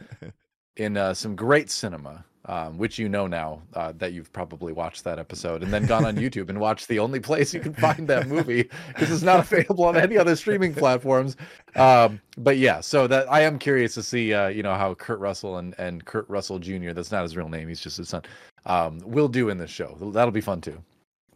in 0.77 0.97
uh, 0.97 1.15
some 1.15 1.37
great 1.37 1.71
cinema. 1.71 2.25
Um, 2.47 2.79
which 2.79 2.99
you 2.99 3.07
know 3.11 3.27
now 3.27 3.61
uh, 3.75 3.93
that 3.99 4.15
you've 4.15 4.33
probably 4.33 4.73
watched 4.73 5.05
that 5.05 5.19
episode 5.19 5.63
and 5.63 5.71
then 5.71 5.85
gone 5.85 6.07
on 6.07 6.17
YouTube 6.25 6.49
and 6.49 6.59
watched 6.59 6.89
the 6.89 6.99
only 6.99 7.21
place 7.21 7.53
you 7.53 7.61
can 7.61 7.75
find 7.75 8.09
that 8.09 8.29
movie 8.29 8.71
because 8.89 9.11
it's 9.11 9.23
not 9.23 9.41
available 9.41 9.85
on 9.85 9.95
any 9.99 10.17
other 10.17 10.35
streaming 10.35 10.73
platforms. 10.75 11.37
Um, 11.77 12.19
but 12.39 12.57
yeah, 12.57 12.81
so 12.81 13.07
that 13.09 13.31
I 13.31 13.43
am 13.43 13.59
curious 13.59 13.93
to 13.95 14.03
see, 14.03 14.33
uh, 14.33 14.49
you 14.49 14.63
know, 14.63 14.75
how 14.75 14.95
Kurt 14.95 15.21
Russell 15.21 15.59
and, 15.59 15.75
and 15.79 16.03
Kurt 16.07 16.27
Russell 16.31 16.59
Jr. 16.59 16.93
That's 16.93 17.13
not 17.13 17.25
his 17.25 17.37
real 17.37 17.51
name; 17.51 17.69
he's 17.69 17.81
just 17.81 17.99
his 17.99 18.09
son. 18.09 18.23
Um, 18.65 19.01
will 19.05 19.29
do 19.29 19.51
in 19.51 19.59
this 19.59 19.71
show. 19.71 19.97
That'll 20.13 20.33
be 20.33 20.41
fun 20.41 20.63
too. 20.63 20.83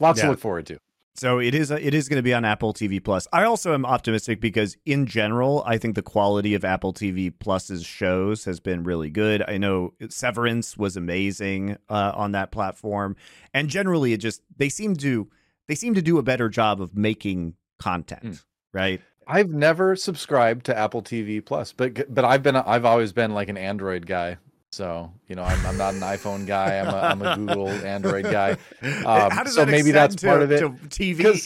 Lots 0.00 0.18
Yeah. 0.18 0.24
to 0.24 0.30
look 0.30 0.40
forward 0.40 0.64
to. 0.66 0.78
So 1.16 1.38
it 1.38 1.54
is 1.54 1.70
it 1.70 1.94
is 1.94 2.08
going 2.08 2.18
to 2.18 2.22
be 2.24 2.34
on 2.34 2.44
Apple 2.44 2.74
TV 2.74 3.02
Plus. 3.02 3.28
I 3.32 3.44
also 3.44 3.72
am 3.72 3.86
optimistic 3.86 4.40
because 4.40 4.76
in 4.84 5.06
general, 5.06 5.62
I 5.64 5.78
think 5.78 5.94
the 5.94 6.02
quality 6.02 6.54
of 6.54 6.64
Apple 6.64 6.92
TV 6.92 7.32
Plus's 7.38 7.86
shows 7.86 8.44
has 8.46 8.58
been 8.58 8.82
really 8.82 9.10
good. 9.10 9.42
I 9.46 9.56
know 9.58 9.94
Severance 10.08 10.76
was 10.76 10.96
amazing 10.96 11.76
uh, 11.88 12.12
on 12.16 12.32
that 12.32 12.50
platform, 12.50 13.14
and 13.52 13.68
generally, 13.68 14.12
it 14.12 14.18
just 14.18 14.42
they 14.56 14.68
seem 14.68 14.96
to 14.96 15.28
they 15.68 15.76
seem 15.76 15.94
to 15.94 16.02
do 16.02 16.18
a 16.18 16.22
better 16.22 16.48
job 16.48 16.80
of 16.82 16.96
making 16.96 17.54
content, 17.78 18.22
Mm. 18.24 18.44
right? 18.72 19.00
I've 19.26 19.50
never 19.50 19.96
subscribed 19.96 20.66
to 20.66 20.76
Apple 20.76 21.00
TV 21.02 21.44
Plus, 21.44 21.72
but 21.72 22.12
but 22.12 22.24
I've 22.24 22.42
been 22.42 22.56
I've 22.56 22.84
always 22.84 23.12
been 23.12 23.32
like 23.34 23.48
an 23.48 23.56
Android 23.56 24.06
guy. 24.06 24.38
So 24.74 25.12
you 25.28 25.36
know, 25.36 25.44
I'm, 25.44 25.64
I'm 25.66 25.76
not 25.76 25.94
an 25.94 26.00
iPhone 26.00 26.46
guy. 26.46 26.78
I'm 26.78 26.88
a, 26.88 26.98
I'm 26.98 27.22
a 27.22 27.36
Google 27.36 27.68
Android 27.86 28.24
guy. 28.24 28.56
Um, 28.82 29.30
How 29.30 29.44
does 29.44 29.54
so 29.54 29.64
that 29.64 29.70
maybe 29.70 29.92
that's 29.92 30.16
to, 30.16 30.26
part 30.26 30.42
of 30.42 30.50
it. 30.50 30.62
TV? 30.88 31.44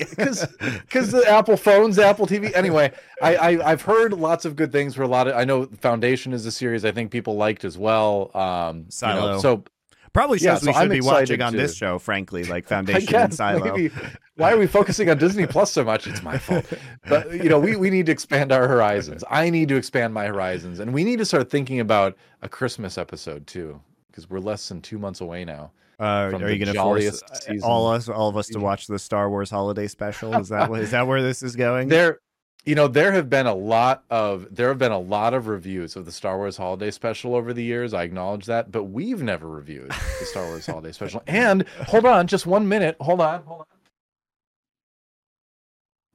because 0.81 1.13
the 1.13 1.29
Apple 1.29 1.59
phones, 1.59 1.99
Apple 1.99 2.27
TV. 2.27 2.51
Anyway, 2.55 2.91
I, 3.23 3.37
I 3.37 3.71
I've 3.73 3.83
heard 3.83 4.15
lots 4.15 4.45
of 4.45 4.57
good 4.57 4.73
things 4.73 4.95
for 4.95 5.03
a 5.03 5.09
lot 5.09 5.29
of. 5.29 5.37
I 5.37 5.45
know 5.45 5.67
Foundation 5.67 6.33
is 6.33 6.47
a 6.47 6.51
series 6.51 6.85
I 6.85 6.93
think 6.93 7.11
people 7.11 7.37
liked 7.37 7.65
as 7.65 7.77
well. 7.77 8.31
Um, 8.35 8.87
you 9.03 9.09
know, 9.09 9.39
so 9.39 9.65
Probably 10.13 10.39
shows 10.39 10.45
Yeah, 10.45 10.53
we 10.55 10.59
so 10.61 10.73
should 10.73 10.77
I'm 10.77 10.89
be 10.89 11.01
watching 11.01 11.43
on 11.43 11.53
to- 11.53 11.59
this 11.59 11.75
show, 11.77 11.99
frankly, 11.99 12.45
like 12.45 12.67
Foundation 12.69 13.15
and 13.15 13.35
Silo. 13.35 13.65
maybe 13.65 13.95
why 14.37 14.53
are 14.53 14.59
we 14.59 14.67
focusing 14.67 15.11
on 15.11 15.19
Disney 15.19 15.47
Plus 15.47 15.73
so 15.73 15.85
much? 15.85 16.07
It's 16.07 16.23
my 16.23 16.39
fault. 16.39 16.65
But 17.09 17.33
you 17.33 17.49
know, 17.49 17.59
we, 17.59 17.77
we 17.77 17.91
need 17.91 18.07
to 18.07 18.13
expand 18.13 18.53
our 18.53 18.69
horizons. 18.69 19.25
I 19.31 19.51
need 19.51 19.69
to 19.71 19.77
expand 19.77 20.13
my 20.15 20.27
horizons. 20.27 20.79
And 20.81 20.93
we 20.93 21.03
need 21.05 21.19
to 21.19 21.25
start 21.25 21.51
thinking 21.51 21.81
about 21.81 22.17
a 22.43 22.49
Christmas 22.49 22.99
episode 22.99 23.47
too. 23.47 23.81
Because 24.11 24.29
we're 24.29 24.41
less 24.41 24.69
than 24.69 24.81
two 24.81 24.99
months 24.99 25.21
away 25.21 25.45
now. 25.45 25.71
Uh, 26.01 26.31
are 26.33 26.51
you 26.51 26.65
going 26.65 26.73
to 26.73 26.75
force 26.75 27.21
season 27.43 27.61
all 27.65 27.89
us, 27.89 28.09
all 28.09 28.29
of 28.29 28.37
us, 28.37 28.47
to 28.49 28.61
watch 28.61 28.87
the 28.87 28.99
Star 29.01 29.29
Wars 29.29 29.51
Holiday 29.51 29.89
Special? 29.89 30.33
Is 30.37 30.49
that 30.51 30.71
is 30.73 30.93
that 30.93 31.07
where 31.09 31.23
this 31.23 31.43
is 31.43 31.57
going? 31.57 31.89
There 31.89 32.21
you 32.65 32.75
know, 32.75 32.89
there 32.89 33.13
have 33.13 33.31
been 33.31 33.47
a 33.47 33.55
lot 33.55 34.05
of 34.11 34.55
there 34.55 34.69
have 34.69 34.79
been 34.79 34.93
a 34.93 34.99
lot 34.99 35.35
of 35.35 35.47
reviews 35.47 35.97
of 35.97 36.05
the 36.05 36.13
Star 36.13 36.37
Wars 36.37 36.57
Holiday 36.57 36.91
Special 36.91 37.35
over 37.35 37.53
the 37.53 37.63
years. 37.65 37.95
I 37.95 38.03
acknowledge 38.03 38.47
that, 38.47 38.71
but 38.71 38.85
we've 38.85 39.23
never 39.23 39.49
reviewed 39.49 39.91
the 39.91 40.27
Star 40.27 40.45
Wars 40.47 40.67
Holiday 40.67 40.93
Special. 40.93 41.23
And 41.29 41.67
hold 41.87 42.05
on, 42.05 42.27
just 42.27 42.47
one 42.47 42.69
minute. 42.69 42.97
Hold 43.01 43.21
on, 43.21 43.43
hold 43.45 43.61
on. 43.61 43.67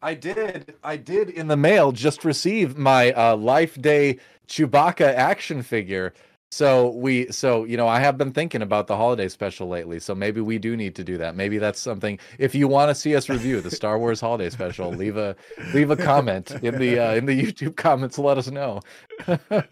I 0.01 0.15
did, 0.15 0.75
I 0.83 0.97
did 0.97 1.29
in 1.29 1.47
the 1.47 1.55
mail 1.55 1.93
just 1.93 2.25
receive 2.25 2.77
my 2.77 3.13
uh, 3.13 3.37
Life 3.37 3.81
Day 3.81 4.19
Chewbacca 4.49 5.13
action 5.13 5.63
figure. 5.63 6.13
So 6.53 6.89
we, 6.89 7.31
so 7.31 7.63
you 7.63 7.77
know, 7.77 7.87
I 7.87 7.99
have 7.99 8.15
been 8.15 8.31
thinking 8.31 8.61
about 8.61 8.85
the 8.85 8.95
holiday 8.95 9.27
special 9.27 9.67
lately. 9.67 9.99
So 9.99 10.13
maybe 10.13 10.39
we 10.39 10.59
do 10.59 10.77
need 10.77 10.93
to 10.95 11.03
do 11.03 11.17
that. 11.17 11.35
Maybe 11.35 11.57
that's 11.57 11.79
something. 11.79 12.19
If 12.37 12.53
you 12.53 12.67
want 12.67 12.89
to 12.89 12.95
see 12.95 13.15
us 13.15 13.27
review 13.27 13.59
the 13.59 13.71
Star 13.71 13.97
Wars 13.97 14.21
holiday 14.21 14.51
special, 14.51 14.91
leave 14.91 15.17
a 15.17 15.35
leave 15.73 15.89
a 15.89 15.97
comment 15.97 16.51
in 16.61 16.77
the 16.77 16.99
uh, 16.99 17.15
in 17.15 17.25
the 17.25 17.41
YouTube 17.41 17.75
comments. 17.75 18.19
Let 18.19 18.37
us 18.37 18.51
know. 18.51 18.81
All 19.27 19.63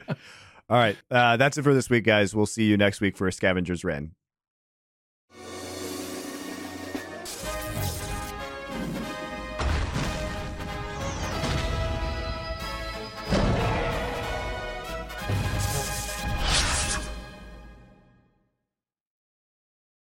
right, 0.70 0.98
uh, 1.12 1.38
that's 1.38 1.60
it 1.60 1.62
for 1.62 1.76
this 1.76 1.88
week, 1.88 2.06
guys. 2.06 2.34
We'll 2.34 2.48
see 2.48 2.64
you 2.64 2.78
next 2.78 3.00
week 3.00 3.16
for 3.16 3.28
a 3.28 3.32
Scavengers 3.32 3.84
Reign. 3.84 4.16